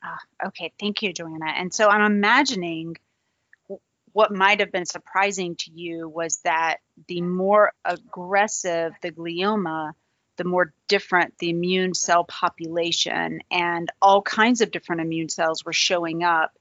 Ah, 0.00 0.46
okay, 0.46 0.72
thank 0.78 1.02
you, 1.02 1.12
Joanna. 1.12 1.50
And 1.56 1.74
so 1.74 1.88
I'm 1.88 2.12
imagining 2.12 2.94
what 4.14 4.32
might 4.32 4.60
have 4.60 4.70
been 4.70 4.86
surprising 4.86 5.56
to 5.56 5.72
you 5.72 6.08
was 6.08 6.38
that 6.44 6.76
the 7.08 7.20
more 7.20 7.72
aggressive 7.84 8.92
the 9.02 9.10
glioma, 9.10 9.92
the 10.36 10.44
more 10.44 10.72
different 10.88 11.38
the 11.38 11.50
immune 11.50 11.94
cell 11.94 12.24
population 12.24 13.40
and 13.50 13.90
all 14.02 14.22
kinds 14.22 14.60
of 14.60 14.70
different 14.70 15.00
immune 15.00 15.28
cells 15.28 15.64
were 15.64 15.72
showing 15.72 16.22
up 16.22 16.52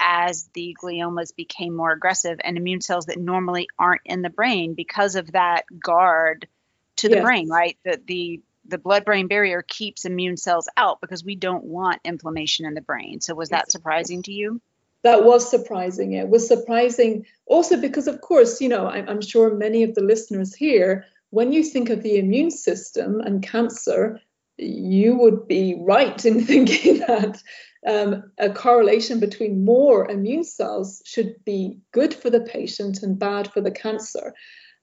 as 0.00 0.48
the 0.54 0.76
gliomas 0.82 1.34
became 1.34 1.76
more 1.76 1.92
aggressive 1.92 2.40
and 2.42 2.56
immune 2.56 2.80
cells 2.80 3.06
that 3.06 3.18
normally 3.18 3.68
aren't 3.78 4.00
in 4.04 4.22
the 4.22 4.30
brain 4.30 4.74
because 4.74 5.14
of 5.14 5.32
that 5.32 5.64
guard 5.78 6.48
to 6.96 7.08
the 7.08 7.16
yes. 7.16 7.24
brain 7.24 7.48
right? 7.48 7.76
The 7.84 8.00
the 8.04 8.40
the 8.64 8.78
blood 8.78 9.04
brain 9.04 9.28
barrier 9.28 9.62
keeps 9.62 10.04
immune 10.04 10.36
cells 10.36 10.68
out 10.76 11.00
because 11.00 11.24
we 11.24 11.34
don't 11.34 11.64
want 11.64 12.00
inflammation 12.04 12.64
in 12.64 12.74
the 12.74 12.80
brain. 12.80 13.20
So 13.20 13.34
was 13.34 13.48
that 13.48 13.70
surprising 13.72 14.22
to 14.22 14.32
you? 14.32 14.60
That 15.02 15.24
was 15.24 15.50
surprising. 15.50 16.12
It 16.12 16.28
was 16.28 16.46
surprising 16.46 17.26
also 17.46 17.76
because 17.80 18.06
of 18.08 18.20
course 18.20 18.60
you 18.60 18.68
know 18.68 18.86
I'm, 18.88 19.08
I'm 19.08 19.20
sure 19.20 19.54
many 19.54 19.82
of 19.84 19.94
the 19.94 20.02
listeners 20.02 20.54
here 20.54 21.06
when 21.32 21.50
you 21.50 21.64
think 21.64 21.88
of 21.88 22.02
the 22.02 22.18
immune 22.18 22.50
system 22.50 23.18
and 23.20 23.42
cancer, 23.42 24.20
you 24.58 25.16
would 25.16 25.48
be 25.48 25.74
right 25.80 26.24
in 26.26 26.44
thinking 26.46 26.98
that 26.98 27.42
um, 27.86 28.30
a 28.38 28.50
correlation 28.50 29.18
between 29.18 29.64
more 29.64 30.08
immune 30.10 30.44
cells 30.44 31.00
should 31.06 31.34
be 31.46 31.78
good 31.90 32.12
for 32.12 32.28
the 32.28 32.42
patient 32.42 33.02
and 33.02 33.18
bad 33.18 33.50
for 33.50 33.62
the 33.62 33.70
cancer. 33.70 34.34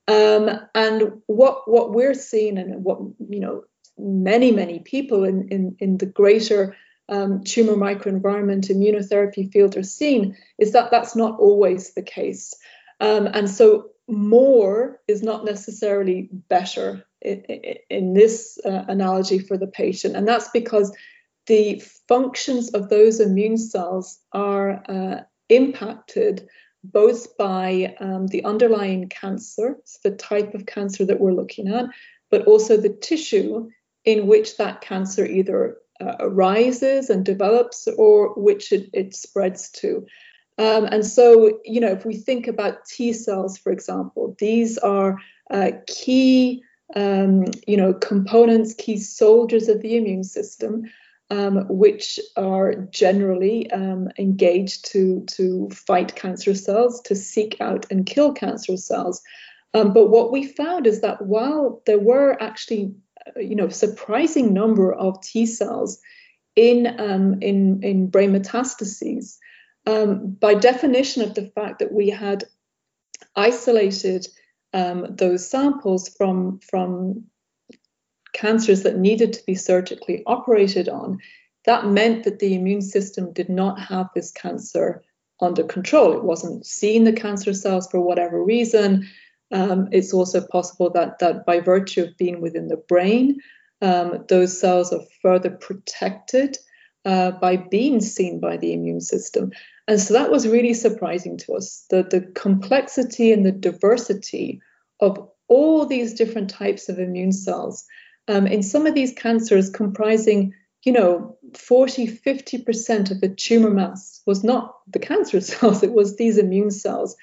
Um, 0.07 0.49
and 0.73 1.21
what 1.27 1.69
what 1.69 1.93
we're 1.93 2.15
seeing, 2.15 2.57
and 2.57 2.83
what 2.83 2.99
you 3.29 3.39
know, 3.39 3.65
many 3.99 4.51
many 4.51 4.79
people 4.79 5.25
in 5.25 5.49
in, 5.49 5.75
in 5.77 5.97
the 5.99 6.07
greater 6.07 6.75
um, 7.09 7.43
tumor 7.43 7.75
microenvironment 7.75 8.71
immunotherapy 8.71 9.51
field 9.53 9.77
are 9.77 9.83
seeing, 9.83 10.35
is 10.57 10.71
that 10.71 10.89
that's 10.89 11.15
not 11.15 11.39
always 11.39 11.93
the 11.93 12.01
case. 12.01 12.55
Um, 12.99 13.27
and 13.27 13.47
so 13.47 13.91
more 14.09 14.99
is 15.07 15.21
not 15.23 15.45
necessarily 15.45 16.29
better 16.49 17.05
in, 17.21 17.43
in 17.89 18.13
this 18.13 18.59
uh, 18.65 18.85
analogy 18.87 19.39
for 19.39 19.57
the 19.57 19.67
patient. 19.67 20.15
And 20.15 20.27
that's 20.27 20.49
because 20.49 20.95
the 21.47 21.81
functions 22.07 22.69
of 22.69 22.89
those 22.89 23.19
immune 23.19 23.57
cells 23.57 24.19
are 24.31 24.83
uh, 24.87 25.21
impacted 25.49 26.47
both 26.83 27.37
by 27.37 27.95
um, 27.99 28.27
the 28.27 28.45
underlying 28.45 29.09
cancer, 29.09 29.77
the 30.03 30.11
type 30.11 30.53
of 30.53 30.65
cancer 30.65 31.05
that 31.05 31.19
we're 31.19 31.33
looking 31.33 31.67
at, 31.67 31.85
but 32.31 32.45
also 32.45 32.77
the 32.77 32.89
tissue 32.89 33.69
in 34.05 34.27
which 34.27 34.57
that 34.57 34.81
cancer 34.81 35.25
either 35.25 35.77
uh, 35.99 36.15
arises 36.19 37.09
and 37.09 37.25
develops 37.25 37.87
or 37.97 38.33
which 38.35 38.71
it, 38.71 38.89
it 38.93 39.13
spreads 39.13 39.69
to. 39.71 40.05
Um, 40.59 40.83
and 40.85 41.05
so, 41.05 41.57
you 41.63 41.79
know, 41.79 41.87
if 41.87 42.05
we 42.05 42.17
think 42.17 42.47
about 42.47 42.85
T 42.85 43.13
cells, 43.13 43.57
for 43.57 43.71
example, 43.71 44.35
these 44.39 44.77
are 44.77 45.17
uh, 45.49 45.71
key, 45.87 46.61
um, 46.97 47.45
you 47.65 47.77
know, 47.77 47.93
components, 47.93 48.73
key 48.73 48.97
soldiers 48.97 49.69
of 49.69 49.81
the 49.81 49.95
immune 49.95 50.25
system, 50.25 50.83
um, 51.29 51.65
which 51.69 52.19
are 52.35 52.75
generally 52.91 53.71
um, 53.71 54.09
engaged 54.19 54.91
to 54.91 55.23
to 55.27 55.69
fight 55.69 56.15
cancer 56.15 56.53
cells, 56.53 56.99
to 57.05 57.15
seek 57.15 57.61
out 57.61 57.85
and 57.89 58.05
kill 58.05 58.33
cancer 58.33 58.75
cells. 58.75 59.21
Um, 59.73 59.93
but 59.93 60.09
what 60.09 60.29
we 60.29 60.45
found 60.45 60.87
is 60.87 60.99
that 61.01 61.21
while 61.21 61.81
there 61.85 61.99
were 61.99 62.35
actually, 62.41 62.91
uh, 63.25 63.39
you 63.39 63.55
know, 63.55 63.69
surprising 63.69 64.53
number 64.53 64.91
of 64.91 65.21
T 65.21 65.45
cells 65.45 65.99
in 66.57 66.99
um, 66.99 67.41
in 67.41 67.81
in 67.81 68.07
brain 68.07 68.33
metastases 68.33 69.37
um, 69.89 70.37
by 70.39 70.53
definition 70.53 71.23
of 71.23 71.33
the 71.33 71.47
fact 71.55 71.79
that 71.79 71.91
we 71.91 72.09
had 72.09 72.43
isolated 73.35 74.27
um, 74.73 75.07
those 75.09 75.49
samples 75.49 76.09
from, 76.09 76.59
from 76.59 77.25
cancers 78.33 78.83
that 78.83 78.97
needed 78.97 79.33
to 79.33 79.45
be 79.45 79.55
surgically 79.55 80.23
operated 80.25 80.89
on, 80.89 81.19
that 81.65 81.85
meant 81.85 82.23
that 82.23 82.39
the 82.39 82.53
immune 82.53 82.81
system 82.81 83.33
did 83.33 83.49
not 83.49 83.79
have 83.79 84.07
this 84.13 84.31
cancer 84.31 85.03
under 85.41 85.63
control. 85.63 86.13
It 86.13 86.23
wasn't 86.23 86.65
seeing 86.65 87.03
the 87.03 87.13
cancer 87.13 87.53
cells 87.53 87.89
for 87.89 87.99
whatever 87.99 88.43
reason. 88.43 89.07
Um, 89.51 89.89
it's 89.91 90.13
also 90.13 90.45
possible 90.45 90.91
that, 90.91 91.19
that 91.19 91.45
by 91.45 91.59
virtue 91.59 92.03
of 92.03 92.17
being 92.17 92.41
within 92.41 92.67
the 92.67 92.77
brain, 92.77 93.39
um, 93.81 94.25
those 94.27 94.59
cells 94.59 94.93
are 94.93 95.01
further 95.21 95.49
protected 95.49 96.57
uh, 97.05 97.31
by 97.31 97.57
being 97.57 98.01
seen 98.01 98.39
by 98.39 98.57
the 98.57 98.73
immune 98.73 99.01
system. 99.01 99.51
And 99.89 99.99
so 99.99 100.13
that 100.13 100.29
was 100.29 100.47
really 100.47 100.75
surprising 100.75 101.35
to 101.39 101.55
us 101.55 101.83
the, 101.89 102.03
the 102.03 102.21
complexity 102.35 103.33
and 103.33 103.43
the 103.43 103.51
diversity 103.51 104.61
of 104.99 105.31
all 105.47 105.87
these 105.87 106.13
different 106.13 106.51
types 106.51 106.89
of 106.89 106.99
immune 106.99 107.31
cells. 107.31 107.85
Um, 108.27 108.45
in 108.45 108.61
some 108.61 108.85
of 108.85 108.93
these 108.93 109.13
cancers, 109.13 109.71
comprising 109.71 110.53
you 110.83 110.93
know 110.93 111.37
40 111.57 112.07
50% 112.07 113.11
of 113.11 113.19
the 113.19 113.29
tumor 113.29 113.71
mass 113.71 114.21
was 114.27 114.43
not 114.43 114.75
the 114.87 114.99
cancer 114.99 115.41
cells 115.51 115.83
it 115.83 115.91
was 115.91 116.15
these 116.15 116.37
immune 116.37 116.71
cells 116.71 117.17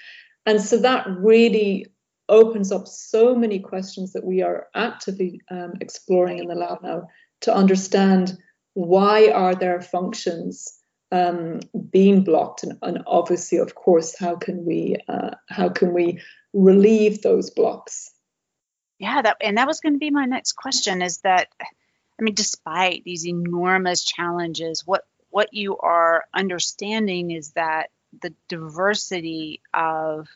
and 0.44 0.60
so 0.60 0.76
that 0.78 1.06
really 1.08 1.86
opens 2.28 2.70
up 2.70 2.86
so 2.86 3.34
many 3.34 3.60
questions 3.60 4.12
that 4.12 4.26
we 4.26 4.42
are 4.42 4.66
actively 4.74 5.40
um, 5.50 5.72
exploring 5.80 6.38
in 6.38 6.48
the 6.48 6.54
lab 6.54 6.82
now 6.82 7.04
to 7.40 7.54
understand 7.54 8.36
why 8.74 9.30
are 9.30 9.54
their 9.54 9.80
functions 9.80 10.75
um, 11.12 11.60
being 11.90 12.24
blocked. 12.24 12.62
And, 12.64 12.78
and, 12.82 13.02
obviously 13.06 13.58
of 13.58 13.74
course 13.74 14.18
how 14.18 14.36
can 14.36 14.64
we 14.64 14.96
uh, 15.08 15.30
how 15.48 15.68
can 15.68 15.92
we 15.92 16.20
relieve 16.52 17.22
those 17.22 17.50
blocks? 17.50 18.10
Yeah 18.98 19.22
that 19.22 19.36
and 19.40 19.58
that 19.58 19.66
was 19.66 19.80
going 19.80 19.94
to 19.94 19.98
be 19.98 20.10
my 20.10 20.24
next 20.24 20.52
question 20.52 21.02
is 21.02 21.18
that 21.18 21.48
i 21.60 22.22
mean 22.22 22.34
despite 22.34 23.04
these 23.04 23.26
enormous 23.26 24.04
challenges 24.04 24.82
what 24.86 25.04
what 25.28 25.52
you 25.52 25.76
are 25.76 26.24
understanding 26.32 27.30
is 27.30 27.52
that 27.52 27.90
the 28.22 28.32
diversity 28.48 29.60
of 29.74 30.28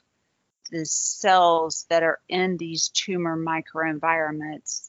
the 0.71 0.85
cells 0.85 1.87
that 1.91 2.03
are 2.03 2.21
in 2.29 2.57
these 2.57 2.89
tumor 2.91 3.37
microenvironments 3.37 4.89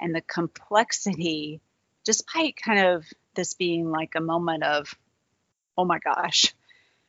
and 0.00 0.14
the 0.14 0.20
complexity, 0.22 1.60
despite 2.04 2.56
kind 2.56 2.86
of 2.86 3.04
this 3.34 3.54
being 3.54 3.90
like 3.90 4.14
a 4.16 4.20
moment 4.20 4.64
of, 4.64 4.94
oh 5.76 5.84
my 5.84 5.98
gosh, 5.98 6.54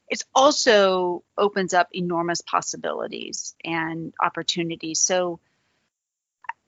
it 0.10 0.24
also 0.36 1.24
opens 1.38 1.74
up 1.74 1.90
enormous 1.94 2.42
possibilities 2.42 3.56
and 3.64 4.14
opportunities. 4.22 5.00
So 5.00 5.40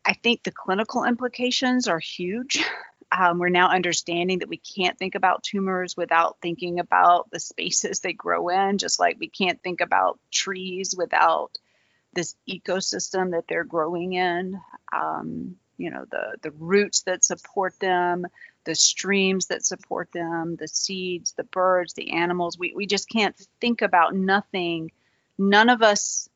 I 0.04 0.14
think 0.14 0.44
the 0.44 0.52
clinical 0.52 1.04
implications 1.04 1.88
are 1.88 2.00
huge. 2.00 2.64
Um, 3.12 3.38
we're 3.38 3.50
now 3.50 3.70
understanding 3.70 4.40
that 4.40 4.50
we 4.50 4.58
can't 4.58 4.98
think 4.98 5.14
about 5.14 5.44
tumors 5.44 5.96
without 5.96 6.38
thinking 6.42 6.80
about 6.80 7.30
the 7.30 7.40
spaces 7.40 8.00
they 8.00 8.14
grow 8.14 8.50
in, 8.50 8.80
just 8.80 9.00
like 9.00 9.18
we 9.20 9.30
can't 9.30 9.62
think 9.62 9.80
about 9.80 10.20
trees 10.32 10.96
without 10.98 11.58
this 12.14 12.36
ecosystem 12.50 13.32
that 13.32 13.46
they're 13.48 13.64
growing 13.64 14.14
in. 14.14 14.60
Um, 14.92 15.56
you 15.78 15.92
know, 15.92 16.06
the, 16.10 16.38
the 16.42 16.52
roots 16.52 17.04
that 17.04 17.24
support 17.24 17.80
them, 17.80 18.26
the 18.66 18.76
streams 18.76 19.48
that 19.48 19.66
support 19.66 20.10
them, 20.12 20.56
the 20.56 20.68
seeds, 20.68 21.34
the 21.34 21.44
birds, 21.44 21.94
the 21.94 22.12
animals. 22.12 22.58
We, 22.58 22.74
we 22.76 22.86
just 22.86 23.10
can't 23.10 23.36
think 23.62 23.82
about 23.82 24.16
nothing. 24.16 24.92
None 25.38 25.70
of 25.70 25.82
us, 25.82 26.30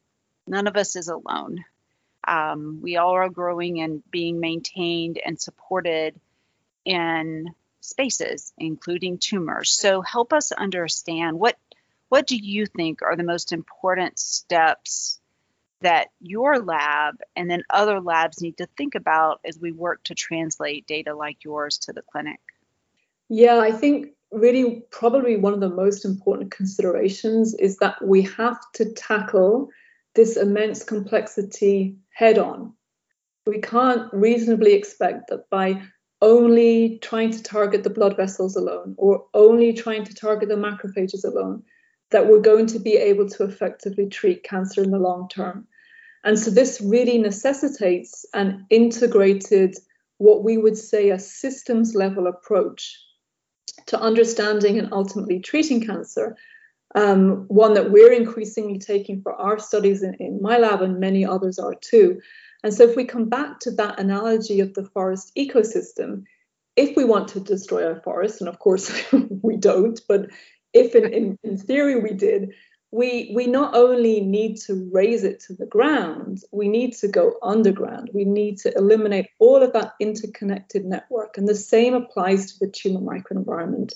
none 0.48 0.68
of 0.68 0.78
us 0.78 0.96
is 0.96 1.08
alone. 1.08 1.66
Um, 2.28 2.80
we 2.82 2.98
all 2.98 3.14
are 3.14 3.30
growing 3.30 3.82
and 3.82 4.04
being 4.12 4.40
maintained 4.40 5.20
and 5.24 5.40
supported 5.40 6.20
in 6.86 7.54
spaces, 7.82 8.54
including 8.58 9.18
tumors. 9.18 9.72
So 9.72 10.02
help 10.02 10.34
us 10.34 10.52
understand 10.52 11.40
what 11.40 11.58
what 12.10 12.26
do 12.26 12.36
you 12.36 12.66
think 12.66 13.04
are 13.04 13.16
the 13.16 13.24
most 13.24 13.52
important 13.52 14.18
steps 14.18 15.20
that 15.82 16.08
your 16.20 16.60
lab 16.60 17.16
and 17.36 17.50
then 17.50 17.64
other 17.70 18.02
labs 18.02 18.42
need 18.42 18.58
to 18.58 18.68
think 18.78 18.96
about 18.96 19.40
as 19.46 19.60
we 19.60 19.72
work 19.72 20.04
to 20.06 20.16
translate 20.16 20.88
data 20.88 21.16
like 21.16 21.44
yours 21.44 21.78
to 21.80 21.94
the 21.94 22.02
clinic? 22.02 22.40
Yeah, 23.30 23.60
I 23.60 23.72
think 23.72 24.08
really 24.32 24.84
probably 24.92 25.38
one 25.38 25.54
of 25.54 25.60
the 25.60 25.70
most 25.70 26.06
important 26.06 26.52
considerations 26.52 27.54
is 27.56 27.78
that 27.78 28.04
we 28.06 28.24
have 28.24 28.60
to 28.74 28.92
tackle 28.94 29.70
this 30.16 30.38
immense 30.38 30.84
complexity 30.84 31.96
head 32.12 32.38
on. 32.38 32.74
We 33.46 33.62
can't 33.62 34.12
reasonably 34.14 34.74
expect 34.74 35.30
that 35.30 35.50
by 35.50 35.82
only 36.22 37.00
trying 37.02 37.32
to 37.32 37.42
target 37.42 37.84
the 37.84 37.90
blood 37.90 38.18
vessels 38.18 38.56
alone 38.56 38.96
or 38.98 39.26
only 39.34 39.74
trying 39.74 40.04
to 40.04 40.14
target 40.14 40.50
the 40.50 40.56
macrophages 40.56 41.24
alone 41.24 41.64
that 42.12 42.28
we're 42.28 42.42
going 42.42 42.66
to 42.68 42.80
be 42.80 42.96
able 42.96 43.28
to 43.30 43.44
effectively 43.44 44.08
treat 44.08 44.44
cancer 44.44 44.84
in 44.84 44.92
the 44.92 45.00
long 45.00 45.28
term. 45.30 45.68
And 46.24 46.38
so 46.38 46.52
this 46.52 46.82
really 46.82 47.18
necessitates 47.18 48.26
an 48.34 48.66
integrated, 48.70 49.76
what 50.18 50.44
we 50.44 50.58
would 50.58 50.78
say 50.78 51.12
a 51.12 51.20
systems 51.20 51.96
level 51.96 52.28
approach 52.28 52.98
to 53.88 54.00
understanding 54.00 54.78
and 54.78 54.92
ultimately 54.92 55.40
treating 55.40 55.86
cancer. 55.86 56.36
Um, 56.96 57.46
one 57.48 57.76
that 57.76 57.92
we're 57.92 58.12
increasingly 58.12 58.80
taking 58.80 59.22
for 59.22 59.34
our 59.34 59.60
studies 59.60 60.02
in, 60.02 60.16
in 60.16 60.42
my 60.42 60.58
lab, 60.58 60.82
and 60.82 61.00
many 61.00 61.24
others 61.24 61.60
are 61.60 61.76
too. 61.76 62.20
And 62.64 62.74
so, 62.74 62.84
if 62.84 62.96
we 62.96 63.06
come 63.06 63.30
back 63.30 63.60
to 63.60 63.72
that 63.72 64.00
analogy 64.00 64.60
of 64.60 64.74
the 64.74 64.84
forest 64.84 65.32
ecosystem, 65.38 66.24
if 66.76 66.96
we 66.98 67.06
want 67.06 67.28
to 67.30 67.40
destroy 67.40 67.86
our 67.86 68.02
forest, 68.02 68.42
and 68.42 68.50
of 68.50 68.58
course 68.58 68.92
we 69.44 69.56
don't, 69.56 70.02
but 70.08 70.30
if 70.74 70.96
in, 70.96 71.12
in, 71.12 71.40
in, 71.44 71.58
theory 71.58 72.00
we 72.00 72.14
did, 72.14 72.54
we, 72.92 73.32
we 73.36 73.48
not 73.48 73.76
only 73.76 74.22
need 74.22 74.58
to 74.58 74.90
raze 74.92 75.24
it 75.24 75.40
to 75.42 75.54
the 75.54 75.66
ground, 75.66 76.42
we 76.52 76.68
need 76.68 76.94
to 76.98 77.08
go 77.08 77.36
underground. 77.44 78.10
We 78.14 78.26
need 78.26 78.58
to 78.60 78.76
eliminate 78.76 79.28
all 79.40 79.62
of 79.62 79.74
that 79.74 79.94
interconnected 80.00 80.86
network. 80.86 81.38
And 81.38 81.48
the 81.48 81.56
same 81.56 81.94
applies 81.94 82.54
to 82.54 82.66
the 82.66 82.72
tumor 82.72 83.02
microenvironment. 83.02 83.94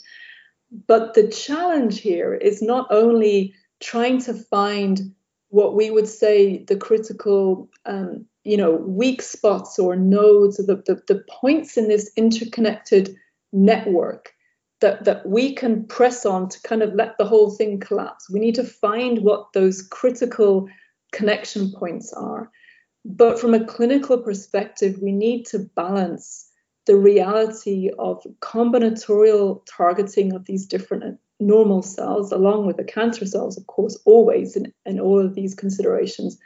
But 0.88 1.14
the 1.14 1.28
challenge 1.28 2.00
here 2.02 2.34
is 2.34 2.62
not 2.62 2.88
only 2.92 3.54
trying 3.80 4.20
to 4.22 4.34
find 4.34 5.14
what 5.50 5.76
we 5.76 5.92
would 5.92 6.08
say 6.08 6.64
the 6.64 6.76
critical 6.76 7.70
um, 7.86 8.26
you 8.44 8.58
know 8.58 8.72
weak 8.72 9.22
spots 9.22 9.78
or 9.78 9.96
nodes 9.96 10.58
the, 10.58 10.82
the, 10.88 11.02
the 11.08 11.24
points 11.30 11.78
in 11.78 11.88
this 11.88 12.12
interconnected 12.16 13.16
network 13.52 14.34
that, 14.84 15.06
that 15.06 15.26
we 15.26 15.56
can 15.56 15.86
press 15.86 16.26
on 16.26 16.50
to 16.50 16.62
kind 16.62 16.84
of 16.84 16.94
let 16.94 17.18
the 17.18 17.26
whole 17.26 17.50
thing 17.50 17.80
collapse. 17.80 18.30
We 18.30 18.42
need 18.42 18.56
to 18.56 18.66
find 18.66 19.20
what 19.20 19.54
those 19.54 19.82
critical 19.82 20.68
connection 21.14 21.72
points 21.72 22.12
are. 22.12 22.52
But 23.06 23.40
from 23.40 23.54
a 23.54 23.66
clinical 23.66 24.18
perspective, 24.18 25.00
we 25.02 25.14
need 25.14 25.46
to 25.48 25.60
balance 25.60 26.50
the 26.86 26.98
reality 26.98 27.92
of 27.98 28.28
combinatorial 28.42 29.62
targeting 29.66 30.34
of 30.34 30.44
these 30.46 30.66
different 30.66 31.18
normal 31.40 31.82
cells, 31.82 32.34
along 32.34 32.68
with 32.68 32.76
the 32.76 32.84
cancer 32.84 33.26
cells, 33.26 33.58
of 33.58 33.66
course, 33.68 33.98
always 34.04 34.58
in, 34.58 34.74
in 34.86 35.00
all 35.00 35.26
of 35.26 35.34
these 35.34 35.56
considerations, 35.56 36.38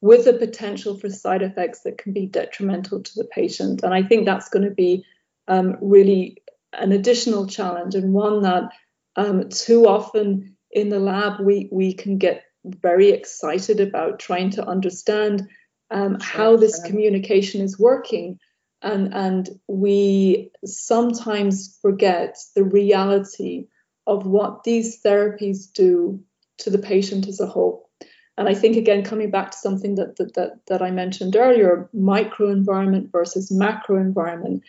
with 0.00 0.24
the 0.24 0.32
potential 0.32 0.98
for 0.98 1.08
side 1.08 1.42
effects 1.42 1.82
that 1.82 1.98
can 1.98 2.12
be 2.12 2.26
detrimental 2.26 3.00
to 3.00 3.12
the 3.14 3.28
patient. 3.32 3.84
And 3.84 3.94
I 3.94 4.02
think 4.02 4.26
that's 4.26 4.48
going 4.48 4.64
to 4.64 4.74
be 4.74 5.04
um, 5.46 5.76
really 5.80 6.42
an 6.72 6.92
additional 6.92 7.46
challenge 7.46 7.94
and 7.94 8.12
one 8.12 8.42
that 8.42 8.70
um, 9.16 9.48
too 9.48 9.86
often 9.86 10.56
in 10.70 10.88
the 10.88 11.00
lab 11.00 11.40
we, 11.40 11.68
we 11.72 11.94
can 11.94 12.18
get 12.18 12.44
very 12.64 13.10
excited 13.10 13.80
about 13.80 14.18
trying 14.18 14.50
to 14.50 14.66
understand 14.66 15.48
um, 15.90 16.18
how 16.20 16.56
this 16.56 16.82
communication 16.82 17.60
is 17.60 17.78
working. 17.78 18.38
And, 18.82 19.14
and 19.14 19.48
we 19.68 20.50
sometimes 20.64 21.78
forget 21.80 22.36
the 22.54 22.64
reality 22.64 23.68
of 24.06 24.26
what 24.26 24.64
these 24.64 25.00
therapies 25.02 25.72
do 25.72 26.22
to 26.58 26.70
the 26.70 26.78
patient 26.78 27.26
as 27.28 27.40
a 27.40 27.46
whole. 27.46 27.88
And 28.38 28.48
I 28.48 28.54
think 28.54 28.76
again, 28.76 29.02
coming 29.02 29.30
back 29.30 29.52
to 29.52 29.56
something 29.56 29.94
that 29.94 30.16
that 30.16 30.34
that, 30.34 30.66
that 30.66 30.82
I 30.82 30.90
mentioned 30.90 31.36
earlier, 31.36 31.88
microenvironment 31.94 33.10
versus 33.10 33.50
macro 33.50 33.96
environment, 33.96 34.62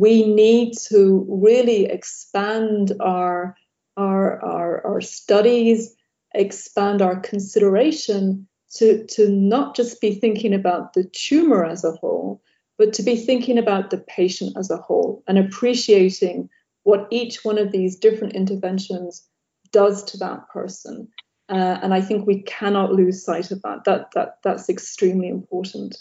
we 0.00 0.32
need 0.34 0.74
to 0.88 1.26
really 1.28 1.86
expand 1.86 2.92
our 3.00 3.56
our 3.96 4.44
our, 4.44 4.86
our 4.86 5.00
studies, 5.00 5.94
expand 6.34 7.02
our 7.02 7.20
consideration 7.20 8.46
to, 8.76 9.06
to 9.06 9.28
not 9.30 9.74
just 9.74 10.00
be 10.00 10.14
thinking 10.14 10.54
about 10.54 10.92
the 10.92 11.04
tumor 11.04 11.64
as 11.64 11.84
a 11.84 11.92
whole, 11.92 12.42
but 12.76 12.92
to 12.92 13.02
be 13.02 13.16
thinking 13.16 13.58
about 13.58 13.90
the 13.90 13.98
patient 13.98 14.56
as 14.58 14.70
a 14.70 14.76
whole 14.76 15.22
and 15.26 15.38
appreciating 15.38 16.48
what 16.84 17.08
each 17.10 17.44
one 17.44 17.58
of 17.58 17.72
these 17.72 17.98
different 17.98 18.34
interventions 18.34 19.26
does 19.72 20.04
to 20.04 20.18
that 20.18 20.48
person 20.48 21.08
Uh, 21.48 21.78
and 21.82 21.94
I 21.94 22.02
think 22.02 22.26
we 22.26 22.42
cannot 22.42 22.92
lose 22.92 23.24
sight 23.24 23.50
of 23.50 23.62
that. 23.62 23.84
That 23.84 24.10
that 24.14 24.38
that's 24.42 24.68
extremely 24.68 25.28
important. 25.28 25.96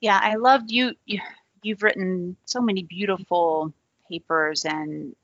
Yeah, 0.00 0.18
I 0.20 0.34
loved 0.34 0.70
you. 0.70 0.94
you 1.06 1.20
you've 1.62 1.82
written 1.82 2.36
so 2.44 2.60
many 2.60 2.82
beautiful 2.82 3.72
papers, 4.08 4.64
and 4.64 5.14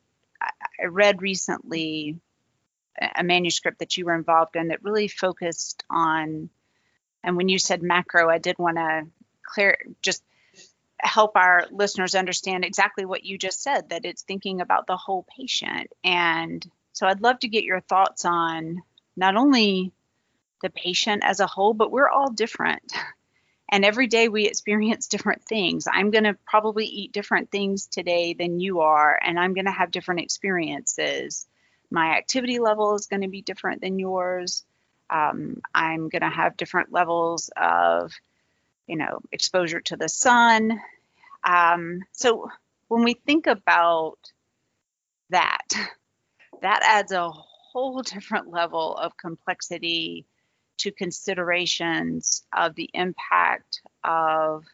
I, 0.40 0.86
read 0.86 1.22
recently 1.22 2.18
a 3.14 3.22
manuscript 3.22 3.80
that 3.80 3.96
you 3.96 4.06
were 4.06 4.14
involved 4.14 4.56
in 4.56 4.68
that 4.68 4.84
really 4.84 5.08
focused 5.08 5.84
on. 5.90 6.50
And 7.22 7.36
when 7.36 7.48
you 7.48 7.58
said 7.58 7.82
macro, 7.82 8.30
I 8.30 8.38
did 8.38 8.58
want 8.58 8.76
to 8.76 9.06
clear 9.42 9.78
just 10.02 10.22
help 10.98 11.36
our 11.36 11.66
listeners 11.70 12.14
understand 12.14 12.64
exactly 12.64 13.04
what 13.04 13.24
you 13.24 13.38
just 13.38 13.62
said 13.62 13.90
that 13.90 14.04
it's 14.04 14.22
thinking 14.22 14.60
about 14.60 14.86
the 14.86 14.96
whole 14.96 15.26
patient 15.36 15.92
and 16.02 16.66
so 16.92 17.06
i'd 17.06 17.20
love 17.20 17.38
to 17.38 17.48
get 17.48 17.64
your 17.64 17.80
thoughts 17.80 18.24
on 18.24 18.82
not 19.16 19.36
only 19.36 19.92
the 20.62 20.70
patient 20.70 21.22
as 21.22 21.40
a 21.40 21.46
whole 21.46 21.74
but 21.74 21.90
we're 21.90 22.08
all 22.08 22.30
different 22.30 22.92
and 23.70 23.84
every 23.84 24.06
day 24.06 24.28
we 24.28 24.46
experience 24.46 25.08
different 25.08 25.42
things. 25.44 25.86
I'm 25.92 26.10
going 26.10 26.24
to 26.24 26.36
probably 26.46 26.86
eat 26.86 27.12
different 27.12 27.50
things 27.50 27.86
today 27.86 28.34
than 28.34 28.60
you 28.60 28.80
are 28.80 29.18
and 29.22 29.38
i'm 29.38 29.54
going 29.54 29.66
to 29.66 29.70
have 29.70 29.90
different 29.90 30.20
experiences. 30.20 31.46
My 31.90 32.16
activity 32.16 32.58
level 32.58 32.94
is 32.94 33.06
going 33.06 33.22
to 33.22 33.28
be 33.28 33.42
different 33.42 33.80
than 33.80 33.98
yours. 33.98 34.64
Um, 35.10 35.62
i'm 35.74 36.08
going 36.08 36.22
to 36.22 36.30
have 36.30 36.56
different 36.56 36.92
levels 36.92 37.50
of 37.56 38.12
you 38.86 38.96
know, 38.96 39.20
exposure 39.32 39.80
to 39.80 39.96
the 39.96 40.08
sun. 40.08 40.80
Um, 41.44 42.02
so 42.12 42.50
when 42.88 43.04
we 43.04 43.14
think 43.14 43.46
about 43.46 44.18
that, 45.30 45.66
that 46.62 46.82
adds 46.84 47.12
a 47.12 47.30
whole 47.30 48.02
different 48.02 48.50
level 48.50 48.94
of 48.96 49.16
complexity 49.16 50.24
to 50.78 50.90
considerations 50.90 52.44
of 52.52 52.74
the 52.74 52.90
impact 52.92 53.80
of 54.04 54.64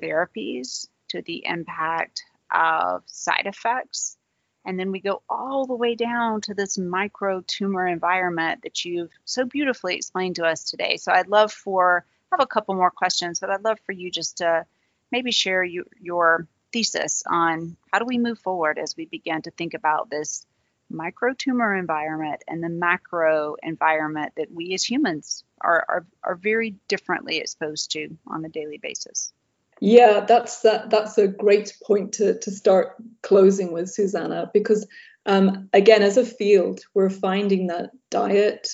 therapies, 0.00 0.88
to 1.08 1.22
the 1.22 1.44
impact 1.46 2.22
of 2.52 3.02
side 3.06 3.46
effects. 3.46 4.16
And 4.64 4.78
then 4.78 4.90
we 4.90 5.00
go 5.00 5.22
all 5.28 5.66
the 5.66 5.76
way 5.76 5.94
down 5.94 6.40
to 6.42 6.54
this 6.54 6.76
micro 6.76 7.42
tumor 7.46 7.86
environment 7.86 8.62
that 8.62 8.84
you've 8.84 9.12
so 9.24 9.44
beautifully 9.44 9.94
explained 9.94 10.36
to 10.36 10.46
us 10.46 10.64
today. 10.64 10.96
So 10.96 11.12
I'd 11.12 11.28
love 11.28 11.52
for 11.52 12.04
have 12.32 12.40
a 12.40 12.46
couple 12.46 12.74
more 12.74 12.90
questions, 12.90 13.38
but 13.40 13.50
I'd 13.50 13.64
love 13.64 13.78
for 13.86 13.92
you 13.92 14.10
just 14.10 14.38
to 14.38 14.66
maybe 15.12 15.30
share 15.30 15.62
you, 15.62 15.84
your 16.00 16.48
thesis 16.72 17.22
on 17.30 17.76
how 17.92 18.00
do 18.00 18.04
we 18.04 18.18
move 18.18 18.38
forward 18.40 18.78
as 18.78 18.96
we 18.96 19.06
begin 19.06 19.42
to 19.42 19.50
think 19.52 19.74
about 19.74 20.10
this 20.10 20.44
micro 20.90 21.34
tumor 21.34 21.74
environment 21.74 22.42
and 22.46 22.62
the 22.62 22.68
macro 22.68 23.56
environment 23.62 24.32
that 24.36 24.50
we 24.52 24.74
as 24.74 24.84
humans 24.84 25.44
are, 25.60 25.84
are, 25.88 26.06
are 26.22 26.36
very 26.36 26.76
differently 26.88 27.38
exposed 27.38 27.90
to 27.92 28.16
on 28.26 28.44
a 28.44 28.48
daily 28.48 28.78
basis. 28.78 29.32
Yeah, 29.80 30.20
that's 30.20 30.62
that, 30.62 30.88
that's 30.88 31.18
a 31.18 31.28
great 31.28 31.74
point 31.84 32.14
to, 32.14 32.38
to 32.38 32.50
start 32.50 32.96
closing 33.22 33.72
with, 33.72 33.90
Susanna, 33.90 34.50
because 34.52 34.86
um, 35.26 35.68
again, 35.72 36.02
as 36.02 36.16
a 36.16 36.24
field, 36.24 36.80
we're 36.94 37.10
finding 37.10 37.66
that 37.66 37.90
diet, 38.10 38.68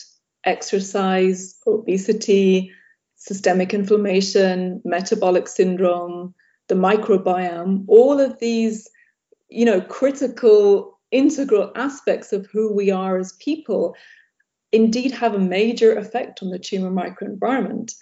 exercise, 0.44 1.58
obesity, 1.66 2.72
systemic 3.16 3.72
inflammation, 3.72 4.82
metabolic 4.84 5.48
syndrome, 5.48 6.34
the 6.68 6.74
microbiome, 6.74 7.84
all 7.88 8.20
of 8.20 8.38
these, 8.38 8.88
you 9.48 9.64
know, 9.64 9.80
critical, 9.80 10.91
integral 11.12 11.70
aspects 11.76 12.32
of 12.32 12.46
who 12.46 12.72
we 12.72 12.90
are 12.90 13.18
as 13.18 13.32
people 13.34 13.94
indeed 14.72 15.12
have 15.12 15.34
a 15.34 15.38
major 15.38 15.94
effect 15.96 16.42
on 16.42 16.50
the 16.50 16.58
tumor 16.58 16.90
microenvironment. 16.90 17.92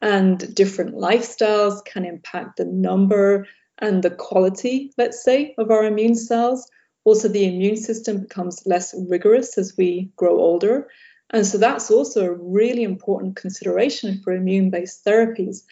And 0.00 0.54
different 0.54 0.94
lifestyles 0.94 1.84
can 1.84 2.06
impact 2.06 2.56
the 2.56 2.64
number 2.64 3.46
and 3.78 4.02
the 4.02 4.10
quality, 4.10 4.92
let's 4.96 5.22
say, 5.22 5.54
of 5.58 5.70
our 5.70 5.84
immune 5.84 6.14
cells. 6.14 6.70
Also, 7.04 7.28
the 7.28 7.46
immune 7.46 7.76
system 7.76 8.20
becomes 8.20 8.62
less 8.64 8.94
rigorous 9.08 9.58
as 9.58 9.76
we 9.76 10.10
grow 10.16 10.38
older. 10.38 10.88
And 11.30 11.46
so 11.46 11.58
that's 11.58 11.90
also 11.90 12.24
a 12.24 12.34
really 12.34 12.82
important 12.82 13.36
consideration 13.36 14.20
for 14.22 14.32
immune 14.32 14.70
based 14.70 15.04
therapies. 15.04 15.62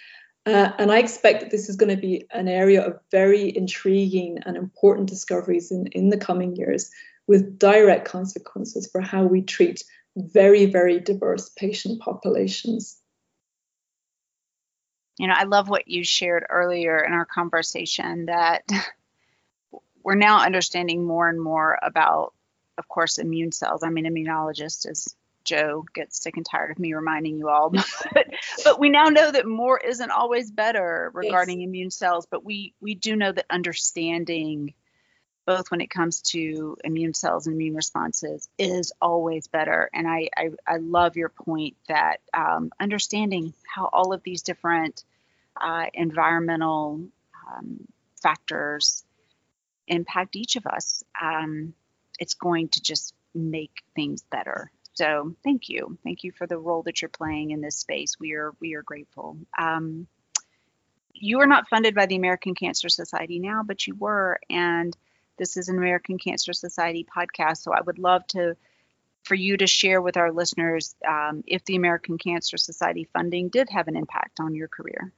Uh, 0.48 0.72
and 0.78 0.90
I 0.90 0.98
expect 0.98 1.40
that 1.40 1.50
this 1.50 1.68
is 1.68 1.76
going 1.76 1.94
to 1.94 2.00
be 2.00 2.24
an 2.30 2.48
area 2.48 2.82
of 2.82 2.98
very 3.10 3.54
intriguing 3.54 4.38
and 4.46 4.56
important 4.56 5.06
discoveries 5.06 5.70
in, 5.70 5.88
in 5.88 6.08
the 6.08 6.16
coming 6.16 6.56
years 6.56 6.90
with 7.26 7.58
direct 7.58 8.08
consequences 8.08 8.88
for 8.90 9.02
how 9.02 9.24
we 9.24 9.42
treat 9.42 9.84
very, 10.16 10.64
very 10.64 11.00
diverse 11.00 11.50
patient 11.50 12.00
populations. 12.00 12.98
You 15.18 15.26
know, 15.26 15.34
I 15.36 15.44
love 15.44 15.68
what 15.68 15.86
you 15.86 16.02
shared 16.02 16.46
earlier 16.48 16.96
in 16.96 17.12
our 17.12 17.26
conversation 17.26 18.26
that 18.26 18.62
we're 20.02 20.14
now 20.14 20.40
understanding 20.40 21.04
more 21.04 21.28
and 21.28 21.38
more 21.38 21.78
about, 21.82 22.32
of 22.78 22.88
course, 22.88 23.18
immune 23.18 23.52
cells. 23.52 23.82
I 23.82 23.90
mean, 23.90 24.06
an 24.06 24.14
immunologist, 24.14 24.88
as 24.88 25.14
Joe 25.48 25.86
gets 25.94 26.22
sick 26.22 26.36
and 26.36 26.44
tired 26.44 26.70
of 26.70 26.78
me 26.78 26.92
reminding 26.92 27.38
you 27.38 27.48
all. 27.48 27.70
but, 28.12 28.26
but 28.64 28.78
we 28.78 28.90
now 28.90 29.04
know 29.04 29.30
that 29.30 29.46
more 29.46 29.78
isn't 29.78 30.10
always 30.10 30.50
better 30.50 31.10
regarding 31.14 31.60
yes. 31.60 31.66
immune 31.66 31.90
cells. 31.90 32.26
But 32.30 32.44
we 32.44 32.74
we 32.80 32.94
do 32.94 33.16
know 33.16 33.32
that 33.32 33.46
understanding 33.48 34.74
both 35.46 35.70
when 35.70 35.80
it 35.80 35.88
comes 35.88 36.20
to 36.20 36.76
immune 36.84 37.14
cells 37.14 37.46
and 37.46 37.56
immune 37.56 37.74
responses 37.74 38.50
is 38.58 38.92
always 39.00 39.46
better. 39.46 39.88
And 39.94 40.06
I 40.06 40.28
I, 40.36 40.50
I 40.66 40.76
love 40.76 41.16
your 41.16 41.30
point 41.30 41.76
that 41.88 42.18
um, 42.34 42.70
understanding 42.78 43.54
how 43.74 43.88
all 43.90 44.12
of 44.12 44.22
these 44.22 44.42
different 44.42 45.02
uh, 45.58 45.86
environmental 45.94 47.00
um, 47.50 47.88
factors 48.22 49.02
impact 49.86 50.36
each 50.36 50.56
of 50.56 50.66
us, 50.66 51.02
um, 51.20 51.72
it's 52.18 52.34
going 52.34 52.68
to 52.68 52.82
just 52.82 53.14
make 53.34 53.82
things 53.94 54.22
better. 54.30 54.70
So 54.98 55.36
thank 55.44 55.68
you, 55.68 55.96
thank 56.02 56.24
you 56.24 56.32
for 56.32 56.48
the 56.48 56.58
role 56.58 56.82
that 56.82 57.00
you're 57.00 57.08
playing 57.08 57.52
in 57.52 57.60
this 57.60 57.76
space. 57.76 58.18
We 58.18 58.32
are 58.32 58.52
we 58.60 58.74
are 58.74 58.82
grateful. 58.82 59.38
Um, 59.56 60.08
you 61.14 61.38
are 61.40 61.46
not 61.46 61.68
funded 61.68 61.94
by 61.94 62.06
the 62.06 62.16
American 62.16 62.56
Cancer 62.56 62.88
Society 62.88 63.38
now, 63.38 63.62
but 63.64 63.86
you 63.86 63.94
were, 63.94 64.40
and 64.50 64.96
this 65.36 65.56
is 65.56 65.68
an 65.68 65.78
American 65.78 66.18
Cancer 66.18 66.52
Society 66.52 67.06
podcast. 67.16 67.58
So 67.58 67.72
I 67.72 67.80
would 67.80 68.00
love 68.00 68.26
to 68.28 68.56
for 69.22 69.36
you 69.36 69.56
to 69.58 69.68
share 69.68 70.02
with 70.02 70.16
our 70.16 70.32
listeners 70.32 70.96
um, 71.06 71.44
if 71.46 71.64
the 71.64 71.76
American 71.76 72.18
Cancer 72.18 72.56
Society 72.56 73.08
funding 73.12 73.50
did 73.50 73.70
have 73.70 73.86
an 73.86 73.94
impact 73.94 74.40
on 74.40 74.56
your 74.56 74.66
career. 74.66 75.12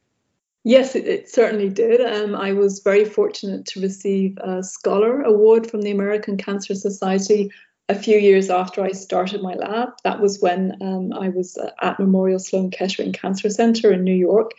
Yes, 0.62 0.94
it, 0.94 1.06
it 1.06 1.30
certainly 1.30 1.70
did. 1.70 2.02
Um, 2.02 2.34
I 2.34 2.52
was 2.52 2.80
very 2.80 3.06
fortunate 3.06 3.64
to 3.68 3.80
receive 3.80 4.36
a 4.36 4.62
Scholar 4.62 5.22
Award 5.22 5.70
from 5.70 5.80
the 5.80 5.90
American 5.90 6.36
Cancer 6.36 6.74
Society 6.74 7.50
a 7.91 7.95
few 7.95 8.18
years 8.18 8.51
after 8.51 8.84
I 8.84 8.93
started 8.93 9.43
my 9.43 9.55
lab. 9.55 9.88
That 10.05 10.20
was 10.20 10.41
when 10.41 10.76
um, 10.80 11.12
I 11.12 11.28
was 11.28 11.59
at 11.82 11.99
Memorial 11.99 12.38
Sloan 12.38 12.70
Kettering 12.70 13.12
Cancer 13.12 13.51
Center 13.51 13.93
in 13.93 14.05
New 14.05 14.14
York. 14.14 14.53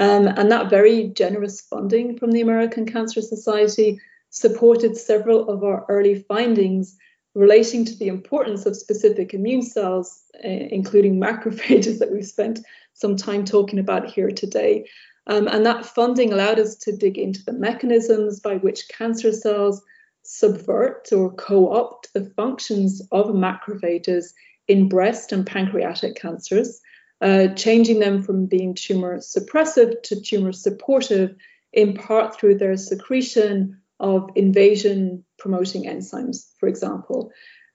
Um, 0.00 0.26
and 0.26 0.50
that 0.50 0.70
very 0.70 1.04
generous 1.04 1.60
funding 1.60 2.18
from 2.18 2.32
the 2.32 2.40
American 2.40 2.84
Cancer 2.84 3.22
Society 3.22 4.00
supported 4.30 4.96
several 4.96 5.48
of 5.48 5.62
our 5.62 5.86
early 5.88 6.16
findings 6.16 6.96
relating 7.36 7.84
to 7.84 7.96
the 7.96 8.08
importance 8.08 8.66
of 8.66 8.76
specific 8.76 9.34
immune 9.34 9.62
cells, 9.62 10.24
uh, 10.44 10.48
including 10.48 11.20
macrophages 11.20 12.00
that 12.00 12.10
we've 12.10 12.26
spent 12.26 12.58
some 12.94 13.14
time 13.14 13.44
talking 13.44 13.78
about 13.78 14.10
here 14.10 14.32
today. 14.32 14.84
Um, 15.28 15.46
and 15.46 15.64
that 15.64 15.86
funding 15.86 16.32
allowed 16.32 16.58
us 16.58 16.74
to 16.78 16.96
dig 16.96 17.18
into 17.18 17.44
the 17.44 17.52
mechanisms 17.52 18.40
by 18.40 18.56
which 18.56 18.88
cancer 18.88 19.30
cells 19.30 19.80
subvert 20.24 21.12
or 21.12 21.32
co 21.34 21.72
opt 21.72 22.12
the 22.14 22.24
functions 22.36 23.02
of 23.12 23.26
macrophages 23.26 24.32
in 24.66 24.88
breast 24.88 25.32
and 25.32 25.46
pancreatic 25.46 26.16
cancers, 26.16 26.80
uh, 27.20 27.48
changing 27.48 28.00
them 28.00 28.22
from 28.22 28.46
being 28.46 28.74
tumor 28.74 29.18
suppressive 29.18 30.02
to 30.02 30.20
tumor 30.20 30.52
supportive, 30.52 31.34
in 31.72 31.94
part 31.94 32.38
through 32.38 32.56
their 32.56 32.76
secretion 32.76 33.80
of 34.00 34.30
invasion 34.34 35.24
promoting 35.38 35.84
enzymes, 35.84 36.50
for 36.58 36.68
example. 36.68 37.30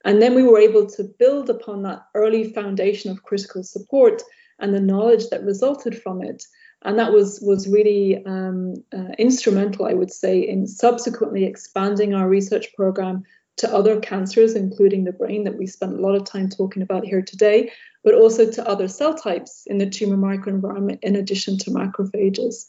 And 0.05 0.21
then 0.21 0.33
we 0.33 0.43
were 0.43 0.59
able 0.59 0.87
to 0.91 1.03
build 1.03 1.49
upon 1.49 1.83
that 1.83 2.03
early 2.15 2.51
foundation 2.53 3.11
of 3.11 3.23
critical 3.23 3.63
support 3.63 4.21
and 4.59 4.73
the 4.73 4.79
knowledge 4.79 5.29
that 5.29 5.43
resulted 5.43 6.01
from 6.01 6.21
it 6.21 6.43
and 6.83 6.97
that 6.97 7.11
was 7.11 7.39
was 7.41 7.67
really 7.67 8.23
um, 8.25 8.75
uh, 8.93 9.13
instrumental, 9.17 9.85
I 9.85 9.93
would 9.93 10.11
say, 10.11 10.39
in 10.39 10.67
subsequently 10.67 11.45
expanding 11.45 12.13
our 12.13 12.29
research 12.29 12.73
program 12.75 13.23
to 13.57 13.73
other 13.73 13.99
cancers, 13.99 14.55
including 14.55 15.03
the 15.03 15.11
brain 15.11 15.43
that 15.43 15.57
we 15.57 15.67
spent 15.67 15.93
a 15.93 16.01
lot 16.01 16.15
of 16.15 16.23
time 16.23 16.47
talking 16.47 16.81
about 16.81 17.05
here 17.05 17.21
today, 17.21 17.71
but 18.03 18.13
also 18.13 18.49
to 18.49 18.67
other 18.67 18.87
cell 18.87 19.13
types 19.13 19.63
in 19.67 19.77
the 19.77 19.89
tumor 19.89 20.15
microenvironment, 20.15 20.99
in 21.01 21.15
addition 21.15 21.57
to 21.57 21.71
macrophages. 21.71 22.65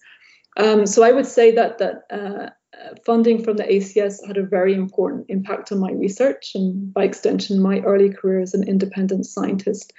Um, 0.56 0.86
so 0.86 1.04
I 1.04 1.12
would 1.12 1.26
say 1.26 1.52
that 1.52 1.78
that 1.78 2.02
uh, 2.10 2.50
funding 3.06 3.42
from 3.44 3.56
the 3.56 3.64
ACS 3.64 4.26
had 4.26 4.36
a 4.36 4.42
very 4.42 4.74
important 4.74 5.26
impact 5.28 5.70
on 5.70 5.78
my 5.78 5.92
research 5.92 6.52
and, 6.54 6.92
by 6.92 7.04
extension, 7.04 7.62
my 7.62 7.80
early 7.80 8.10
career 8.10 8.40
as 8.40 8.54
an 8.54 8.66
independent 8.66 9.26
scientist. 9.26 9.92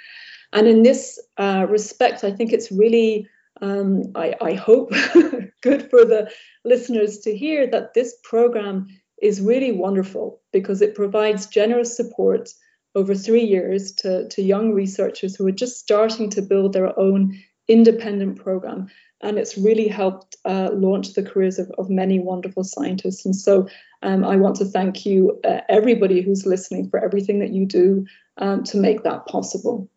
And 0.53 0.67
in 0.67 0.83
this 0.83 1.19
uh, 1.37 1.65
respect, 1.69 2.23
I 2.23 2.31
think 2.31 2.51
it's 2.51 2.71
really, 2.71 3.27
um, 3.61 4.03
I, 4.15 4.35
I 4.41 4.53
hope, 4.53 4.91
good 5.61 5.89
for 5.89 6.05
the 6.05 6.31
listeners 6.65 7.19
to 7.19 7.35
hear 7.35 7.67
that 7.67 7.93
this 7.93 8.15
program 8.23 8.87
is 9.21 9.39
really 9.39 9.71
wonderful 9.71 10.41
because 10.51 10.81
it 10.81 10.95
provides 10.95 11.45
generous 11.45 11.95
support 11.95 12.49
over 12.95 13.15
three 13.15 13.43
years 13.43 13.93
to, 13.93 14.27
to 14.29 14.41
young 14.41 14.73
researchers 14.73 15.35
who 15.35 15.47
are 15.47 15.51
just 15.51 15.79
starting 15.79 16.29
to 16.31 16.41
build 16.41 16.73
their 16.73 16.97
own 16.99 17.39
independent 17.67 18.37
program. 18.37 18.87
And 19.21 19.37
it's 19.37 19.57
really 19.57 19.87
helped 19.87 20.35
uh, 20.45 20.71
launch 20.73 21.13
the 21.13 21.23
careers 21.23 21.59
of, 21.59 21.71
of 21.77 21.89
many 21.89 22.19
wonderful 22.19 22.63
scientists. 22.63 23.23
And 23.23 23.35
so 23.35 23.67
um, 24.01 24.25
I 24.25 24.35
want 24.35 24.55
to 24.57 24.65
thank 24.65 25.05
you, 25.05 25.39
uh, 25.43 25.61
everybody 25.69 26.21
who's 26.21 26.45
listening, 26.45 26.89
for 26.89 27.03
everything 27.03 27.39
that 27.39 27.53
you 27.53 27.67
do 27.67 28.05
um, 28.37 28.63
to 28.65 28.77
make 28.77 29.03
that 29.03 29.27
possible. 29.27 29.87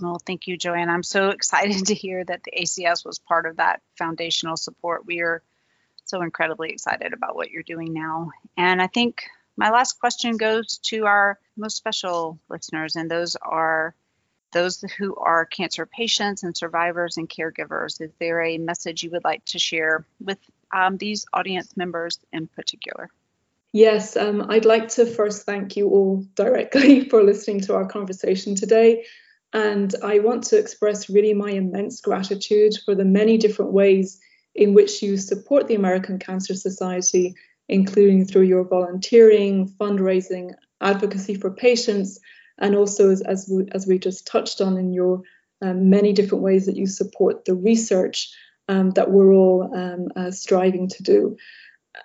Well, 0.00 0.20
thank 0.26 0.46
you, 0.46 0.56
Joanne. 0.56 0.90
I'm 0.90 1.02
so 1.02 1.28
excited 1.30 1.86
to 1.86 1.94
hear 1.94 2.24
that 2.24 2.42
the 2.44 2.52
ACS 2.62 3.04
was 3.04 3.18
part 3.18 3.46
of 3.46 3.56
that 3.56 3.80
foundational 3.96 4.56
support. 4.56 5.06
We 5.06 5.20
are 5.20 5.42
so 6.04 6.22
incredibly 6.22 6.70
excited 6.70 7.12
about 7.12 7.34
what 7.34 7.50
you're 7.50 7.62
doing 7.62 7.92
now. 7.92 8.30
And 8.56 8.80
I 8.80 8.86
think 8.86 9.24
my 9.56 9.70
last 9.70 9.98
question 9.98 10.36
goes 10.36 10.78
to 10.84 11.06
our 11.06 11.38
most 11.56 11.76
special 11.76 12.38
listeners, 12.48 12.96
and 12.96 13.10
those 13.10 13.36
are 13.36 13.94
those 14.52 14.80
who 14.96 15.14
are 15.16 15.44
cancer 15.44 15.84
patients 15.86 16.42
and 16.42 16.56
survivors 16.56 17.16
and 17.16 17.28
caregivers. 17.28 18.00
Is 18.00 18.12
there 18.20 18.40
a 18.40 18.58
message 18.58 19.02
you 19.02 19.10
would 19.10 19.24
like 19.24 19.44
to 19.46 19.58
share 19.58 20.06
with 20.20 20.38
um, 20.72 20.96
these 20.96 21.26
audience 21.32 21.76
members 21.76 22.18
in 22.32 22.46
particular? 22.46 23.10
Yes, 23.72 24.16
um, 24.16 24.46
I'd 24.48 24.64
like 24.64 24.88
to 24.90 25.04
first 25.04 25.44
thank 25.44 25.76
you 25.76 25.88
all 25.88 26.24
directly 26.34 27.04
for 27.08 27.22
listening 27.22 27.60
to 27.62 27.74
our 27.74 27.86
conversation 27.86 28.54
today. 28.54 29.04
And 29.52 29.94
I 30.02 30.18
want 30.18 30.44
to 30.44 30.58
express 30.58 31.08
really 31.08 31.34
my 31.34 31.50
immense 31.50 32.00
gratitude 32.00 32.74
for 32.84 32.94
the 32.94 33.04
many 33.04 33.38
different 33.38 33.72
ways 33.72 34.20
in 34.54 34.74
which 34.74 35.02
you 35.02 35.16
support 35.16 35.68
the 35.68 35.74
American 35.74 36.18
Cancer 36.18 36.54
Society, 36.54 37.34
including 37.68 38.24
through 38.24 38.42
your 38.42 38.64
volunteering, 38.64 39.68
fundraising, 39.80 40.52
advocacy 40.80 41.34
for 41.34 41.50
patients, 41.50 42.18
and 42.58 42.74
also 42.74 43.10
as, 43.10 43.20
as, 43.22 43.48
we, 43.50 43.66
as 43.72 43.86
we 43.86 43.98
just 43.98 44.26
touched 44.26 44.60
on 44.60 44.76
in 44.76 44.92
your 44.92 45.22
um, 45.62 45.88
many 45.90 46.12
different 46.12 46.44
ways 46.44 46.66
that 46.66 46.76
you 46.76 46.86
support 46.86 47.44
the 47.44 47.54
research 47.54 48.32
um, 48.68 48.90
that 48.90 49.10
we're 49.10 49.32
all 49.32 49.74
um, 49.74 50.08
uh, 50.16 50.30
striving 50.30 50.88
to 50.88 51.02
do. 51.02 51.36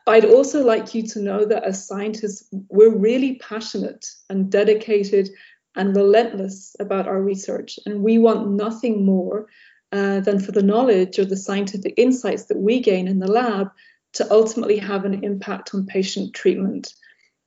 I'd 0.08 0.26
also 0.26 0.64
like 0.64 0.94
you 0.94 1.04
to 1.08 1.20
know 1.20 1.46
that 1.46 1.64
as 1.64 1.86
scientists, 1.86 2.48
we're 2.70 2.96
really 2.96 3.36
passionate 3.36 4.06
and 4.30 4.50
dedicated 4.50 5.30
and 5.76 5.96
relentless 5.96 6.76
about 6.80 7.08
our 7.08 7.22
research, 7.22 7.80
and 7.86 8.04
we 8.04 8.18
want 8.18 8.52
nothing 8.52 9.06
more 9.06 9.48
uh, 9.92 10.20
than 10.22 10.40
for 10.40 10.52
the 10.52 10.64
knowledge 10.64 11.20
or 11.20 11.26
the 11.26 11.38
scientific 11.38 11.94
insights 11.98 12.46
that 12.46 12.58
we 12.58 12.80
gain 12.80 13.08
in 13.08 13.20
the 13.20 13.32
lab 13.32 13.70
to 14.14 14.30
ultimately 14.32 14.78
have 14.78 15.06
an 15.06 15.24
impact 15.24 15.74
on 15.74 15.86
patient 15.86 16.34
treatment. 16.34 16.94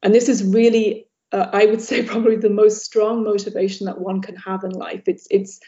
And 0.02 0.14
this 0.14 0.28
is 0.28 0.44
really, 0.44 1.06
uh, 1.32 1.48
I 1.52 1.66
would 1.66 1.80
say, 1.80 2.02
probably 2.06 2.36
the 2.36 2.50
most 2.50 2.84
strong 2.84 3.24
motivation 3.24 3.86
that 3.86 4.00
one 4.00 4.20
can 4.20 4.36
have 4.36 4.64
in 4.64 4.70
life. 4.70 5.02
It's, 5.06 5.26
it's, 5.30 5.60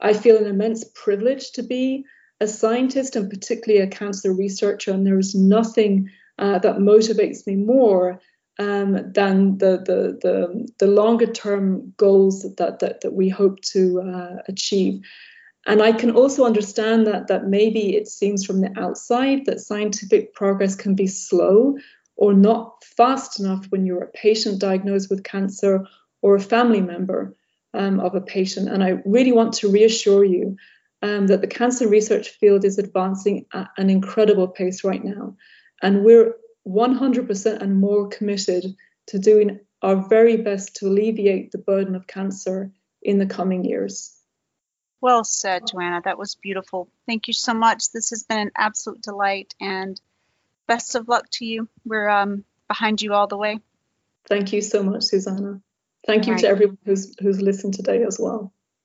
I 0.00 0.12
feel 0.12 0.36
an 0.36 0.46
immense 0.46 0.84
privilege 0.94 1.52
to 1.52 1.62
be 1.62 2.04
a 2.40 2.48
scientist 2.48 3.16
and 3.16 3.30
particularly 3.30 3.82
a 3.82 3.88
cancer 3.88 4.32
researcher, 4.32 4.92
and 4.92 5.06
there 5.06 5.18
is 5.18 5.34
nothing 5.34 6.10
uh, 6.38 6.58
that 6.58 6.78
motivates 6.78 7.46
me 7.46 7.54
more 7.54 8.20
um, 8.58 9.12
than 9.12 9.58
the, 9.58 9.78
the, 9.78 10.18
the, 10.22 10.68
the 10.78 10.86
longer 10.86 11.26
term 11.26 11.92
goals 11.96 12.42
that, 12.56 12.78
that, 12.78 13.00
that 13.00 13.12
we 13.12 13.28
hope 13.28 13.60
to 13.62 14.00
uh, 14.00 14.36
achieve. 14.48 15.00
And 15.66 15.82
I 15.82 15.92
can 15.92 16.10
also 16.10 16.44
understand 16.44 17.06
that 17.06 17.28
that 17.28 17.46
maybe 17.46 17.96
it 17.96 18.06
seems 18.06 18.44
from 18.44 18.60
the 18.60 18.78
outside 18.78 19.46
that 19.46 19.60
scientific 19.60 20.34
progress 20.34 20.76
can 20.76 20.94
be 20.94 21.06
slow 21.06 21.78
or 22.16 22.34
not 22.34 22.84
fast 22.84 23.40
enough 23.40 23.66
when 23.70 23.86
you're 23.86 24.04
a 24.04 24.08
patient 24.08 24.60
diagnosed 24.60 25.10
with 25.10 25.24
cancer 25.24 25.86
or 26.22 26.36
a 26.36 26.40
family 26.40 26.80
member 26.80 27.34
um, 27.72 27.98
of 27.98 28.14
a 28.14 28.20
patient. 28.20 28.68
And 28.68 28.84
I 28.84 29.00
really 29.04 29.32
want 29.32 29.54
to 29.54 29.70
reassure 29.70 30.24
you 30.24 30.56
um, 31.02 31.26
that 31.26 31.40
the 31.40 31.46
cancer 31.46 31.88
research 31.88 32.28
field 32.28 32.64
is 32.64 32.78
advancing 32.78 33.46
at 33.52 33.68
an 33.76 33.90
incredible 33.90 34.48
pace 34.48 34.84
right 34.84 35.02
now. 35.02 35.36
And 35.82 36.04
we're 36.04 36.34
100% 36.66 37.60
and 37.60 37.80
more 37.80 38.08
committed 38.08 38.74
to 39.08 39.18
doing 39.18 39.60
our 39.82 39.96
very 40.08 40.36
best 40.36 40.76
to 40.76 40.86
alleviate 40.86 41.52
the 41.52 41.58
burden 41.58 41.94
of 41.94 42.06
cancer 42.06 42.72
in 43.02 43.18
the 43.18 43.26
coming 43.26 43.64
years. 43.64 44.16
Well 45.00 45.24
said, 45.24 45.64
Johanna. 45.70 46.00
That 46.04 46.18
was 46.18 46.36
beautiful. 46.36 46.88
Thank 47.06 47.28
you 47.28 47.34
so 47.34 47.52
much. 47.52 47.92
This 47.92 48.08
has 48.10 48.22
been 48.22 48.38
an 48.38 48.50
absolute 48.56 49.02
delight 49.02 49.54
and 49.60 50.00
best 50.66 50.94
of 50.94 51.08
luck 51.08 51.26
to 51.32 51.44
you. 51.44 51.68
We're 51.84 52.08
um, 52.08 52.44
behind 52.68 53.02
you 53.02 53.12
all 53.12 53.26
the 53.26 53.36
way. 53.36 53.60
Thank 54.26 54.54
you 54.54 54.62
so 54.62 54.82
much, 54.82 55.02
Susanna. 55.04 55.60
Thank 56.06 56.26
you 56.26 56.32
right. 56.32 56.40
to 56.40 56.48
everyone 56.48 56.78
who's 56.86 57.14
who's 57.20 57.42
listened 57.42 57.74
today 57.74 58.02
as 58.02 58.18
well. 58.18 58.52